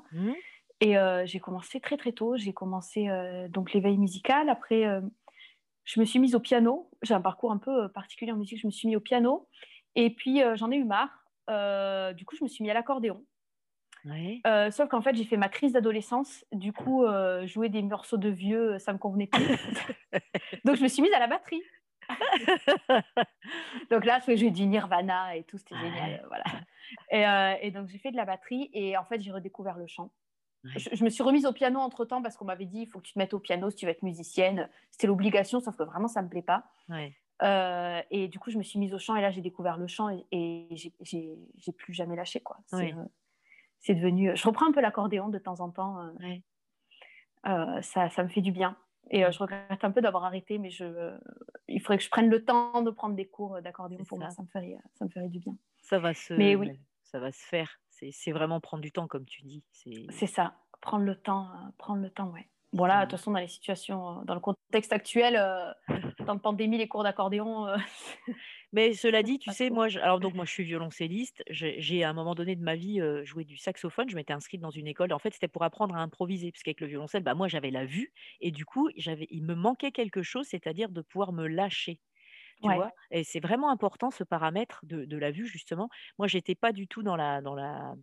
Et 0.80 0.94
j'ai 1.24 1.40
commencé 1.40 1.80
très 1.80 1.96
très 1.96 2.12
tôt. 2.12 2.36
J'ai 2.36 2.52
commencé 2.52 3.08
donc 3.48 3.72
l'éveil 3.72 3.98
musical. 3.98 4.48
Après, 4.48 4.84
je 5.88 6.00
me 6.00 6.04
suis 6.04 6.18
mise 6.18 6.34
au 6.34 6.40
piano. 6.40 6.90
J'ai 7.02 7.14
un 7.14 7.20
parcours 7.22 7.50
un 7.50 7.56
peu 7.56 7.88
particulier 7.88 8.30
en 8.30 8.36
musique. 8.36 8.60
Je 8.60 8.66
me 8.66 8.70
suis 8.70 8.88
mise 8.88 8.96
au 8.96 9.00
piano. 9.00 9.48
Et 9.94 10.10
puis, 10.10 10.42
j'en 10.54 10.70
ai 10.70 10.76
eu 10.76 10.84
marre. 10.84 11.24
du 12.14 12.24
coup, 12.26 12.36
je 12.36 12.44
me 12.44 12.48
suis 12.48 12.62
mis 12.62 12.70
à 12.70 12.74
l'accordéon. 12.74 13.24
sauf 14.70 14.88
qu'en 14.88 15.00
fait, 15.00 15.16
j'ai 15.16 15.24
fait 15.24 15.38
ma 15.38 15.48
crise 15.48 15.72
d'adolescence. 15.72 16.44
Du 16.52 16.74
coup, 16.74 17.06
jouer 17.44 17.70
des 17.70 17.80
morceaux 17.82 18.18
de 18.18 18.28
vieux, 18.28 18.78
ça 18.78 18.92
me 18.92 18.98
convenait 18.98 19.28
plus. 19.28 19.46
donc, 20.66 20.76
je 20.76 20.82
me 20.82 20.88
suis 20.88 21.00
mise 21.00 21.12
à 21.14 21.20
la 21.20 21.26
batterie. 21.26 21.62
donc 23.90 24.04
là, 24.04 24.20
j'ai 24.26 24.50
du 24.50 24.66
Nirvana 24.66 25.36
et 25.36 25.44
tout, 25.44 25.56
c'était 25.56 25.76
génial. 25.76 26.22
Voilà. 26.28 27.62
Et, 27.62 27.66
et 27.66 27.70
donc, 27.70 27.88
j'ai 27.88 27.98
fait 27.98 28.10
de 28.10 28.16
la 28.16 28.26
batterie 28.26 28.68
et 28.74 28.98
en 28.98 29.06
fait, 29.06 29.22
j'ai 29.22 29.32
redécouvert 29.32 29.78
le 29.78 29.86
chant. 29.86 30.12
Je, 30.76 31.04
me 31.04 31.10
suis 31.10 31.22
remise 31.22 31.46
au 31.46 31.52
piano 31.52 31.78
entre 31.80 32.04
temps 32.04 32.22
parce 32.22 32.36
qu'on 32.36 32.44
m'avait 32.44 32.66
dit 32.66 32.80
il 32.80 32.86
faut 32.86 32.98
que 32.98 33.06
tu 33.06 33.14
te 33.14 33.18
mettes 33.18 33.34
au 33.34 33.38
piano 33.38 33.70
si 33.70 33.76
tu 33.76 33.86
veux 33.86 33.92
être 33.92 34.02
musicienne. 34.02 34.68
C'était 34.90 35.06
l'obligation, 35.06 35.60
sauf 35.60 35.76
que 35.76 35.82
vraiment 35.82 36.08
ça 36.08 36.22
me 36.22 36.28
plaît 36.28 36.42
pas. 36.42 36.64
Euh, 37.42 38.02
et 38.10 38.28
du 38.28 38.38
coup, 38.38 38.50
je 38.50 38.58
me 38.58 38.62
suis 38.62 38.78
mise 38.78 38.92
au 38.94 38.98
chant 38.98 39.14
et 39.14 39.20
là 39.20 39.30
j'ai 39.30 39.40
découvert 39.40 39.76
le 39.76 39.86
chant 39.86 40.08
et, 40.08 40.26
et 40.32 40.68
j'ai 40.74 41.72
plus 41.72 41.94
jamais 41.94 42.16
lâché 42.16 42.40
quoi. 42.40 42.58
C'est 42.66 42.94
euh, 42.94 43.94
devenu. 43.94 44.36
Je 44.36 44.46
reprends 44.46 44.66
un 44.68 44.72
peu 44.72 44.80
l'accordéon 44.80 45.28
de 45.28 45.38
temps 45.38 45.60
en 45.60 45.70
temps. 45.70 45.98
Euh, 47.46 47.80
ça, 47.82 48.08
ça, 48.10 48.22
me 48.24 48.28
fait 48.28 48.40
du 48.40 48.50
bien. 48.50 48.76
Et 49.10 49.22
je 49.30 49.38
regrette 49.38 49.84
un 49.84 49.90
peu 49.90 50.02
d'avoir 50.02 50.24
arrêté, 50.24 50.58
mais 50.58 50.70
je, 50.70 51.16
il 51.68 51.80
faudrait 51.80 51.98
que 51.98 52.04
je 52.04 52.10
prenne 52.10 52.28
le 52.28 52.44
temps 52.44 52.82
de 52.82 52.90
prendre 52.90 53.14
des 53.14 53.26
cours 53.26 53.62
d'accordéon 53.62 54.04
pour 54.04 54.18
moi. 54.18 54.30
Ça 54.30 54.42
me, 54.42 54.48
ferait, 54.48 54.76
ça 54.94 55.04
me 55.04 55.10
ferait 55.10 55.28
du 55.28 55.38
bien. 55.38 55.56
Ça 55.80 55.98
va 55.98 56.12
se, 56.12 56.34
mais 56.34 56.56
oui. 56.56 56.78
ça 57.04 57.18
va 57.18 57.32
se 57.32 57.46
faire. 57.46 57.80
C'est 58.12 58.32
vraiment 58.32 58.60
prendre 58.60 58.82
du 58.82 58.92
temps, 58.92 59.06
comme 59.06 59.24
tu 59.24 59.42
dis. 59.42 59.64
C'est 60.10 60.26
ça, 60.26 60.54
prendre 60.80 61.04
le 61.04 61.16
temps, 61.16 61.46
euh, 61.46 61.70
prendre 61.78 62.02
le 62.02 62.10
temps, 62.10 62.30
ouais. 62.30 62.48
Bon 62.74 62.84
là, 62.84 63.06
de 63.06 63.10
toute 63.10 63.18
façon, 63.18 63.30
dans 63.30 63.38
les 63.38 63.48
situations, 63.48 64.20
euh, 64.20 64.24
dans 64.24 64.34
le 64.34 64.40
contexte 64.40 64.92
actuel, 64.92 65.36
euh, 65.36 65.72
dans 66.18 66.34
la 66.34 66.38
pandémie, 66.38 66.76
les 66.76 66.86
cours 66.86 67.02
d'accordéon. 67.02 67.66
Mais 68.72 68.92
cela 68.92 69.22
dit, 69.22 69.38
tu 69.38 69.50
sais, 69.50 69.70
moi, 69.70 69.88
je, 69.88 69.98
alors 69.98 70.20
donc 70.20 70.34
moi, 70.34 70.44
je 70.44 70.50
suis 70.50 70.64
violoncelliste. 70.64 71.42
J'ai 71.48 72.04
à 72.04 72.10
un 72.10 72.12
moment 72.12 72.34
donné 72.34 72.56
de 72.56 72.62
ma 72.62 72.76
vie 72.76 73.00
joué 73.24 73.44
du 73.44 73.56
saxophone. 73.56 74.10
Je 74.10 74.16
m'étais 74.16 74.34
inscrite 74.34 74.60
dans 74.60 74.70
une 74.70 74.86
école. 74.86 75.14
En 75.14 75.18
fait, 75.18 75.32
c'était 75.32 75.48
pour 75.48 75.64
apprendre 75.64 75.96
à 75.96 76.00
improviser, 76.00 76.52
parce 76.52 76.62
qu'avec 76.62 76.80
le 76.82 76.88
violoncelle, 76.88 77.22
bah, 77.22 77.34
moi, 77.34 77.48
j'avais 77.48 77.70
la 77.70 77.86
vue, 77.86 78.12
et 78.42 78.50
du 78.50 78.66
coup, 78.66 78.90
j'avais, 78.96 79.26
il 79.30 79.44
me 79.44 79.54
manquait 79.54 79.92
quelque 79.92 80.22
chose, 80.22 80.46
c'est-à-dire 80.46 80.90
de 80.90 81.00
pouvoir 81.00 81.32
me 81.32 81.46
lâcher. 81.46 82.00
Tu 82.62 82.72
vois? 82.72 82.90
Et 83.10 83.24
c'est 83.24 83.40
vraiment 83.40 83.70
important 83.70 84.10
ce 84.10 84.24
paramètre 84.24 84.80
de, 84.82 85.16
la 85.16 85.30
vue 85.30 85.46
justement. 85.46 85.88
Moi, 86.18 86.28
j'étais 86.28 86.54
pas 86.54 86.72
du 86.72 86.88
tout 86.88 87.02
dans 87.02 87.16
la 87.16 87.40
dans 87.40 87.54
la 87.54 87.94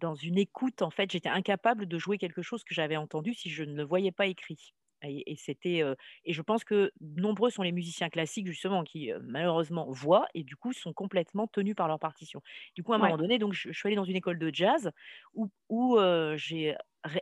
dans 0.00 0.14
une 0.14 0.38
écoute 0.38 0.82
en 0.82 0.90
fait. 0.90 1.10
J'étais 1.10 1.28
incapable 1.28 1.86
de 1.86 1.98
jouer 1.98 2.18
quelque 2.18 2.42
chose 2.42 2.64
que 2.64 2.74
j'avais 2.74 2.96
entendu 2.96 3.34
si 3.34 3.50
je 3.50 3.64
ne 3.64 3.74
le 3.74 3.84
voyais 3.84 4.12
pas 4.12 4.26
écrit. 4.26 4.74
Et, 5.04 5.36
c'était 5.36 5.82
et 6.24 6.32
je 6.32 6.42
pense 6.42 6.64
que 6.64 6.92
nombreux 7.00 7.50
sont 7.50 7.62
les 7.62 7.72
musiciens 7.72 8.08
classiques 8.08 8.46
justement 8.46 8.84
qui 8.84 9.10
malheureusement 9.22 9.86
voient 9.90 10.26
et 10.34 10.42
du 10.42 10.56
coup 10.56 10.72
sont 10.72 10.92
complètement 10.92 11.46
tenus 11.46 11.74
par 11.74 11.88
leur 11.88 11.98
partition. 11.98 12.42
Du 12.74 12.82
coup, 12.82 12.92
à 12.92 12.96
un 12.96 12.98
moment 12.98 13.16
donné, 13.16 13.38
donc 13.38 13.52
je, 13.52 13.72
suis 13.72 13.86
allée 13.86 13.96
dans 13.96 14.04
une 14.04 14.16
école 14.16 14.38
de 14.38 14.50
jazz 14.52 14.90
où, 15.34 15.50
où 15.68 15.98
j'ai 16.36 16.74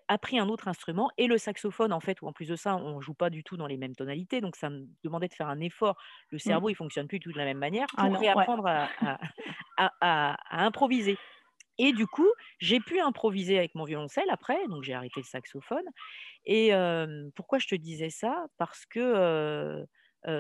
appris 0.09 0.39
un 0.39 0.49
autre 0.49 0.69
instrument 0.69 1.11
et 1.19 1.27
le 1.27 1.39
saxophone 1.39 1.93
en 1.93 2.01
fait 2.01 2.23
où 2.23 2.29
en 2.29 2.33
plus 2.33 2.49
de 2.49 2.57
ça 2.57 2.77
on 2.77 3.01
joue 3.01 3.15
pas 3.15 3.31
du 3.31 3.43
tout 3.43 3.57
dans 3.57 3.67
les 3.67 3.77
mêmes 3.77 3.97
tonalités 3.97 4.41
donc 4.41 4.55
ça 4.55 4.71
me 4.71 4.87
demandait 5.03 5.29
de 5.29 5.35
faire 5.35 5.49
un 5.49 5.61
effort. 5.61 5.97
Le 6.31 6.37
mmh. 6.37 6.41
cerveau 6.41 6.69
il 6.69 6.75
fonctionne 6.75 7.09
plus 7.09 7.21
tout 7.21 7.33
de 7.33 7.39
la 7.39 7.45
même 7.45 7.59
manière. 7.59 7.87
Ah 7.97 8.07
pour 8.07 8.19
réapprendre 8.19 8.67
à, 9.77 10.37
improviser 10.51 11.19
et 11.79 11.93
du 11.93 12.07
coup 12.07 12.29
j'ai 12.59 12.81
pu 12.81 13.01
improviser 13.01 13.59
avec 13.59 13.75
mon 13.75 13.85
violoncelle 13.85 14.29
après 14.31 14.59
donc 14.69 14.83
j'ai 14.83 14.95
arrêté 14.95 15.21
le 15.21 15.27
saxophone 15.27 15.85
et 16.45 16.73
pourquoi 17.35 17.59
je 17.59 17.69
te 17.69 17.75
disais 17.75 18.11
ça? 18.11 18.47
Parce 18.59 18.85
que 18.87 19.85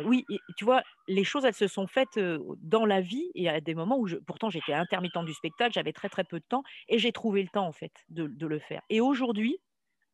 oui, 0.04 0.24
tu 0.56 0.64
vois, 0.64 0.82
les 1.08 1.24
choses, 1.24 1.44
elles 1.44 1.54
se 1.54 1.66
sont 1.66 1.86
faites 1.86 2.18
dans 2.58 2.86
la 2.86 3.00
vie 3.00 3.30
et 3.34 3.48
à 3.48 3.60
des 3.60 3.74
moments 3.74 3.98
où, 3.98 4.08
pourtant, 4.26 4.50
j'étais 4.50 4.72
intermittente 4.72 5.26
du 5.26 5.34
spectacle, 5.34 5.72
j'avais 5.72 5.92
très 5.92 6.08
très 6.08 6.24
peu 6.24 6.38
de 6.38 6.44
temps 6.48 6.62
et 6.88 6.98
j'ai 6.98 7.12
trouvé 7.12 7.42
le 7.42 7.48
temps 7.48 7.66
en 7.66 7.72
fait 7.72 7.92
de, 8.08 8.46
le 8.46 8.58
faire. 8.58 8.82
Et 8.90 9.00
aujourd'hui, 9.00 9.58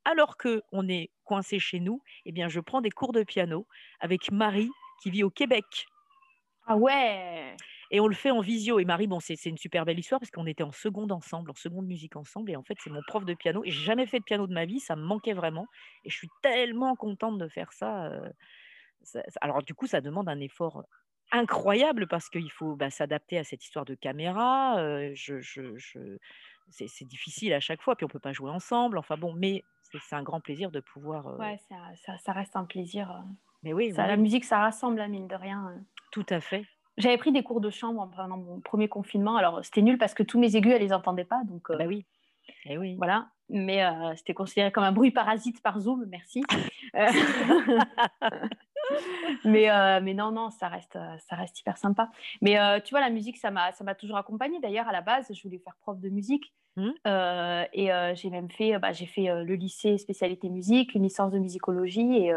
alors 0.04 0.36
que 0.36 0.62
on 0.72 0.88
est 0.88 1.10
coincé 1.24 1.58
chez 1.58 1.80
nous, 1.80 2.02
eh 2.24 2.32
bien, 2.32 2.48
je 2.48 2.60
prends 2.60 2.80
des 2.80 2.90
cours 2.90 3.12
de 3.12 3.22
piano 3.22 3.66
avec 4.00 4.30
Marie 4.30 4.70
qui 5.02 5.10
vit 5.10 5.22
au 5.22 5.30
Québec. 5.30 5.64
Ah 6.66 6.76
ouais. 6.76 7.56
Et 7.90 8.00
on 8.00 8.06
le 8.06 8.14
fait 8.14 8.30
en 8.30 8.40
visio. 8.40 8.78
Et 8.78 8.84
Marie, 8.84 9.06
bon, 9.06 9.20
c'est 9.20 9.42
une 9.46 9.56
super 9.56 9.84
belle 9.84 9.98
histoire 9.98 10.20
parce 10.20 10.30
qu'on 10.30 10.46
était 10.46 10.62
en 10.62 10.72
seconde 10.72 11.12
ensemble, 11.12 11.50
en 11.50 11.54
seconde 11.54 11.86
musique 11.86 12.16
ensemble. 12.16 12.50
Et 12.50 12.56
en 12.56 12.62
fait, 12.62 12.76
c'est 12.82 12.90
mon 12.90 13.02
prof 13.06 13.24
de 13.24 13.34
piano. 13.34 13.62
Et 13.64 13.70
j'ai 13.70 13.84
jamais 13.84 14.06
fait 14.06 14.18
de 14.18 14.24
piano 14.24 14.46
de 14.46 14.52
ma 14.52 14.66
vie, 14.66 14.80
ça 14.80 14.96
me 14.96 15.02
manquait 15.02 15.32
vraiment. 15.32 15.66
Et 16.04 16.10
je 16.10 16.16
suis 16.16 16.28
tellement 16.42 16.96
contente 16.96 17.38
de 17.38 17.48
faire 17.48 17.72
ça 17.72 18.12
alors 19.40 19.62
du 19.62 19.74
coup, 19.74 19.86
ça 19.86 20.00
demande 20.00 20.28
un 20.28 20.40
effort 20.40 20.84
incroyable 21.30 22.06
parce 22.06 22.28
qu'il 22.28 22.50
faut 22.50 22.74
bah, 22.74 22.90
s'adapter 22.90 23.38
à 23.38 23.44
cette 23.44 23.64
histoire 23.64 23.84
de 23.84 23.94
caméra. 23.94 24.76
je, 25.14 26.16
c'est 26.70 27.04
difficile 27.06 27.52
à 27.52 27.60
chaque 27.60 27.82
fois, 27.82 27.96
puis 27.96 28.04
on 28.04 28.08
peut 28.08 28.18
pas 28.18 28.32
jouer 28.32 28.50
ensemble. 28.50 28.98
Enfin 28.98 29.16
bon, 29.16 29.32
mais 29.34 29.64
c'est 29.82 30.16
un 30.16 30.22
grand 30.22 30.40
plaisir 30.40 30.70
de 30.70 30.80
pouvoir. 30.80 31.38
Ouais, 31.38 31.58
ça, 31.58 32.32
reste 32.32 32.56
un 32.56 32.64
plaisir. 32.64 33.22
Mais 33.62 33.72
oui, 33.72 33.92
ça, 33.92 34.06
la 34.06 34.16
musique, 34.16 34.44
ça 34.44 34.58
rassemble, 34.58 34.98
la 34.98 35.08
mine 35.08 35.28
de 35.28 35.34
rien. 35.34 35.74
Tout 36.12 36.26
à 36.28 36.40
fait. 36.40 36.64
J'avais 36.98 37.16
pris 37.16 37.32
des 37.32 37.42
cours 37.42 37.60
de 37.60 37.70
chant 37.70 37.94
pendant 38.14 38.36
mon 38.36 38.60
premier 38.60 38.88
confinement. 38.88 39.36
Alors 39.36 39.64
c'était 39.64 39.82
nul 39.82 39.98
parce 39.98 40.14
que 40.14 40.22
tous 40.22 40.38
mes 40.38 40.56
aigus, 40.56 40.72
elles 40.72 40.82
les 40.82 40.92
entendaient 40.92 41.24
pas, 41.24 41.42
donc. 41.44 41.70
Bah 41.70 41.86
oui. 41.86 42.04
Eh 42.66 42.76
oui. 42.76 42.96
Voilà 42.96 43.28
mais 43.48 43.82
c'était 44.16 44.34
considéré 44.34 44.70
comme 44.70 44.84
un 44.84 44.92
bruit 44.92 45.10
parasite 45.10 45.62
par 45.62 45.80
Zoom, 45.80 46.06
merci. 46.08 46.42
Euh, 46.94 47.06
mais, 49.44 50.00
mais 50.00 50.14
non, 50.14 50.30
non, 50.30 50.50
ça 50.50 50.68
reste, 50.68 50.98
ça 51.28 51.36
reste 51.36 51.60
hyper 51.60 51.78
sympa. 51.78 52.10
Mais 52.42 52.56
tu 52.82 52.90
vois, 52.90 53.00
la 53.00 53.10
musique, 53.10 53.38
ça 53.38 53.50
m'a 53.50 53.94
toujours 53.94 54.16
accompagnée. 54.16 54.60
D'ailleurs, 54.60 54.88
à 54.88 54.92
la 54.92 55.00
base, 55.00 55.26
je 55.32 55.42
voulais 55.42 55.58
faire 55.58 55.76
prof 55.80 55.98
de 55.98 56.08
musique. 56.08 56.52
Mmh. 56.76 56.90
et 57.72 57.90
j'ai 58.14 58.30
même 58.30 58.50
fait, 58.50 58.78
bah, 58.78 58.92
j'ai 58.92 59.06
fait 59.06 59.44
le 59.44 59.54
lycée 59.54 59.98
spécialité 59.98 60.48
musique, 60.48 60.94
une 60.94 61.02
licence 61.02 61.32
de 61.32 61.38
musicologie. 61.38 62.16
Et 62.16 62.32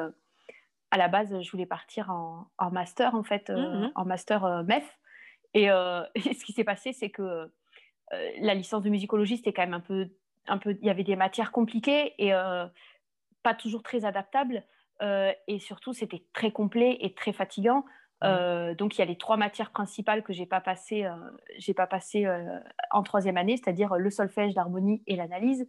à 0.91 0.97
la 0.97 1.07
base, 1.07 1.41
je 1.41 1.51
voulais 1.51 1.65
partir 1.65 2.11
en, 2.11 2.47
en 2.57 2.71
master, 2.71 3.15
en 3.15 3.23
fait, 3.23 3.49
mmh, 3.49 3.55
mmh. 3.55 3.91
en 3.95 4.05
master 4.05 4.63
MEF. 4.63 4.99
Et, 5.53 5.65
et, 6.15 6.33
ce 6.33 6.45
qui 6.45 6.53
s'est 6.53 6.63
passé, 6.63 6.93
c'est 6.93 7.09
que 7.09 7.51
la 8.39 8.53
licence 8.53 8.83
de 8.83 8.89
musicologie, 8.89 9.37
c'était 9.37 9.53
quand 9.53 9.63
même 9.63 9.73
un 9.73 9.79
peu 9.79 10.09
un 10.47 10.57
peu, 10.57 10.77
il 10.81 10.85
y 10.85 10.89
avait 10.89 11.03
des 11.03 11.15
matières 11.15 11.51
compliquées 11.51 12.13
et 12.17 12.33
euh, 12.33 12.65
pas 13.43 13.53
toujours 13.53 13.83
très 13.83 14.05
adaptables. 14.05 14.63
Euh, 15.01 15.31
et 15.47 15.59
surtout, 15.59 15.93
c'était 15.93 16.23
très 16.33 16.51
complet 16.51 16.97
et 17.01 17.13
très 17.13 17.33
fatigant. 17.33 17.85
Euh, 18.23 18.75
donc, 18.75 18.97
il 18.97 18.99
y 18.99 19.01
a 19.01 19.05
les 19.05 19.17
trois 19.17 19.37
matières 19.37 19.71
principales 19.71 20.23
que 20.23 20.33
j'ai 20.33 20.45
pas 20.45 20.61
passées, 20.61 21.07
j'ai 21.57 21.73
pas 21.73 21.87
passé 21.87 22.27
en 22.91 23.03
troisième 23.03 23.37
année, 23.37 23.57
c'est-à-dire 23.57 23.95
le 23.95 24.09
solfège, 24.09 24.53
l'harmonie 24.55 25.01
et 25.07 25.15
l'analyse. 25.15 25.67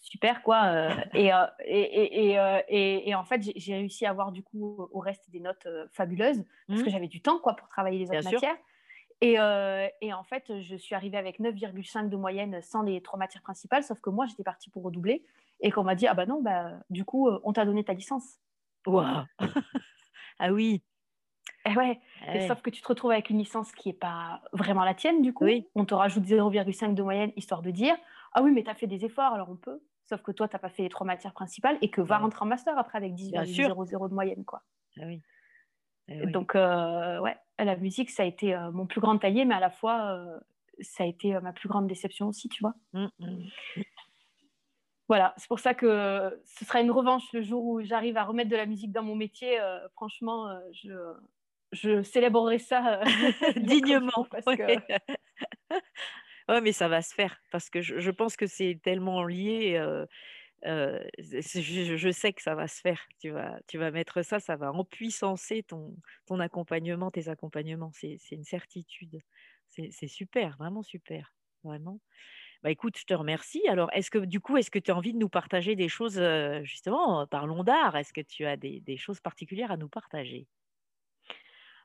Super, 0.00 0.42
quoi. 0.42 0.88
et, 1.14 1.30
et, 1.64 2.36
et, 2.68 3.08
et, 3.08 3.14
en 3.14 3.24
fait, 3.24 3.42
j'ai 3.56 3.74
réussi 3.74 4.06
à 4.06 4.10
avoir 4.10 4.32
du 4.32 4.42
coup 4.42 4.88
au 4.90 4.98
reste 4.98 5.30
des 5.30 5.40
notes 5.40 5.68
fabuleuses 5.92 6.44
parce 6.66 6.80
mmh. 6.80 6.84
que 6.84 6.90
j'avais 6.90 7.08
du 7.08 7.22
temps, 7.22 7.38
quoi, 7.38 7.54
pour 7.54 7.68
travailler 7.68 7.98
les 7.98 8.10
autres 8.10 8.30
matières. 8.30 8.56
Euh, 9.22 9.88
et, 10.00 10.12
en 10.12 10.24
fait, 10.24 10.60
je 10.60 10.76
suis 10.76 10.94
arrivée 10.94 11.16
avec 11.16 11.40
9,5 11.40 12.08
de 12.08 12.16
moyenne 12.16 12.60
sans 12.62 12.82
les 12.82 13.00
trois 13.00 13.18
matières 13.18 13.42
principales, 13.42 13.82
sauf 13.82 14.00
que 14.00 14.10
moi, 14.10 14.26
j'étais 14.26 14.42
partie 14.42 14.70
pour 14.70 14.82
redoubler 14.82 15.24
et 15.60 15.70
qu'on 15.70 15.84
m'a 15.84 15.94
dit 15.94 16.06
Ah 16.06 16.14
bah 16.14 16.26
non, 16.26 16.42
bah, 16.42 16.72
du 16.90 17.04
coup, 17.04 17.28
euh, 17.28 17.40
on 17.44 17.52
t'a 17.52 17.64
donné 17.64 17.84
ta 17.84 17.94
licence. 17.94 18.38
Waouh 18.86 19.24
Ah 20.38 20.52
oui 20.52 20.82
et 21.66 21.76
ouais, 21.76 22.00
eh 22.28 22.46
sauf 22.46 22.60
que 22.60 22.70
tu 22.70 22.82
te 22.82 22.88
retrouves 22.88 23.12
avec 23.12 23.30
une 23.30 23.38
licence 23.38 23.72
qui 23.72 23.88
n'est 23.88 23.94
pas 23.94 24.42
vraiment 24.52 24.84
la 24.84 24.94
tienne, 24.94 25.22
du 25.22 25.32
coup. 25.32 25.46
On 25.74 25.84
te 25.84 25.94
rajoute 25.94 26.24
0,5 26.24 26.94
de 26.94 27.02
moyenne, 27.02 27.32
histoire 27.36 27.62
de 27.62 27.70
dire 27.70 27.96
Ah 28.32 28.42
oui, 28.42 28.52
mais 28.52 28.62
tu 28.62 28.70
as 28.70 28.74
fait 28.74 28.86
des 28.86 29.04
efforts, 29.04 29.32
alors 29.32 29.48
on 29.50 29.56
peut. 29.56 29.80
Sauf 30.06 30.20
que 30.20 30.32
toi, 30.32 30.46
tu 30.48 30.54
n'as 30.54 30.58
pas 30.58 30.68
fait 30.68 30.82
les 30.82 30.90
trois 30.90 31.06
matières 31.06 31.32
principales 31.32 31.78
et 31.80 31.90
que 31.90 32.02
va 32.02 32.18
rentrer 32.18 32.42
en 32.42 32.46
master 32.46 32.76
après 32.78 32.98
avec 32.98 33.14
10,00 33.14 34.08
de 34.08 34.14
moyenne. 34.14 34.44
Quoi. 34.44 34.62
Ah 35.00 35.04
oui. 35.06 35.22
Eh 36.08 36.26
Donc, 36.26 36.54
euh, 36.54 37.18
ouais, 37.20 37.36
la 37.58 37.76
musique, 37.76 38.10
ça 38.10 38.24
a 38.24 38.26
été 38.26 38.54
euh, 38.54 38.70
mon 38.70 38.86
plus 38.86 39.00
grand 39.00 39.16
taillé, 39.16 39.44
mais 39.46 39.54
à 39.54 39.60
la 39.60 39.70
fois, 39.70 40.12
euh, 40.12 40.38
ça 40.80 41.04
a 41.04 41.06
été 41.06 41.38
ma 41.40 41.52
plus 41.52 41.68
grande 41.68 41.86
déception 41.86 42.28
aussi, 42.28 42.48
tu 42.48 42.62
vois. 42.62 42.74
Mmh, 42.92 43.06
mmh. 43.18 43.42
Voilà, 45.08 45.34
c'est 45.36 45.48
pour 45.48 45.60
ça 45.60 45.74
que 45.74 46.42
ce 46.44 46.64
sera 46.64 46.80
une 46.80 46.90
revanche 46.90 47.24
le 47.32 47.42
jour 47.42 47.64
où 47.64 47.82
j'arrive 47.82 48.16
à 48.16 48.24
remettre 48.24 48.50
de 48.50 48.56
la 48.56 48.66
musique 48.66 48.90
dans 48.90 49.02
mon 49.02 49.14
métier. 49.14 49.58
franchement, 49.92 50.48
je, 50.72 50.92
je 51.74 52.02
célébrerai 52.02 52.58
ça 52.58 53.00
dignement. 53.56 54.26
Parce 54.30 54.44
que... 54.44 54.62
ouais, 56.48 56.60
mais 56.60 56.72
ça 56.72 56.88
va 56.88 57.02
se 57.02 57.14
faire 57.14 57.40
parce 57.52 57.70
que 57.70 57.80
je, 57.80 57.98
je 57.98 58.10
pense 58.10 58.36
que 58.36 58.46
c'est 58.46 58.80
tellement 58.82 59.24
lié 59.24 59.78
je, 60.64 62.10
sais 62.12 62.32
que 62.32 62.42
ça 62.42 62.54
va 62.54 62.68
se 62.68 62.80
faire. 62.80 63.00
Tu 63.18 63.30
vas, 63.30 63.58
tu 63.66 63.78
vas 63.78 63.90
mettre 63.90 64.22
ça, 64.22 64.40
ça 64.40 64.56
va 64.56 64.72
empuissancer 64.72 65.62
ton, 65.62 65.96
ton 66.26 66.40
accompagnement, 66.40 67.10
tes 67.10 67.28
accompagnements. 67.28 67.90
C'est 67.92 68.18
une 68.32 68.44
certitude. 68.44 69.20
C'est 69.68 70.08
super, 70.08 70.56
vraiment 70.56 70.82
super. 70.82 71.34
Vraiment. 71.64 71.98
Bah, 72.62 72.70
écoute, 72.70 72.96
je 72.98 73.04
te 73.04 73.14
remercie. 73.14 73.66
Alors, 73.68 73.90
est-ce 73.92 74.10
que 74.10 74.18
du 74.18 74.40
coup, 74.40 74.56
est-ce 74.56 74.70
que 74.70 74.78
tu 74.78 74.90
as 74.90 74.96
envie 74.96 75.12
de 75.12 75.18
nous 75.18 75.28
partager 75.28 75.76
des 75.76 75.88
choses, 75.88 76.22
justement, 76.62 77.26
parlons 77.26 77.64
d'art 77.64 77.96
Est-ce 77.96 78.12
que 78.12 78.20
tu 78.20 78.46
as 78.46 78.56
des, 78.56 78.80
des, 78.80 78.96
choses 78.96 79.20
particulières 79.20 79.70
à 79.70 79.76
nous 79.76 79.88
partager? 79.88 80.46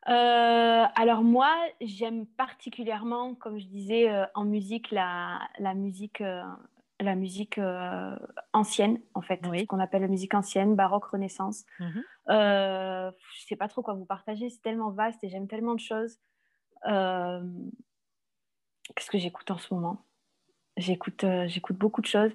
Alors 0.06 1.24
moi, 1.24 1.56
j'aime 1.82 2.26
particulièrement, 2.26 3.36
comme 3.36 3.60
je 3.60 3.68
disais, 3.68 4.10
en 4.34 4.46
musique, 4.46 4.92
la, 4.92 5.40
la 5.60 5.74
musique 5.74 6.22
la 7.00 7.16
musique 7.16 7.58
euh, 7.58 8.16
ancienne, 8.54 9.00
en 9.14 9.22
fait, 9.22 9.40
ce 9.46 9.66
qu'on 9.66 9.80
appelle 9.80 10.02
la 10.02 10.08
musique 10.08 10.34
ancienne, 10.34 10.76
baroque, 10.76 11.06
renaissance. 11.06 11.66
Je 11.80 11.86
ne 11.86 11.94
euh, 12.30 13.12
je 13.36 13.46
sais 13.46 13.56
pas 13.56 13.68
trop 13.68 13.82
quoi 13.82 13.94
vous 13.94 14.06
partager, 14.06 14.50
c'est 14.50 14.62
tellement 14.62 14.92
vaste 14.92 15.24
et 15.24 15.30
j'aime 15.30 15.48
tellement 15.48 15.76
de 15.76 15.80
choses. 15.80 16.20
Euh, 16.88 17.42
qu'est-ce 18.96 19.10
que 19.10 19.18
j'écoute 19.18 19.50
en 19.52 19.58
ce 19.58 19.74
moment? 19.74 20.06
J'écoute, 20.78 21.26
j'écoute 21.48 21.78
beaucoup 21.78 22.02
de 22.02 22.08
choses. 22.08 22.32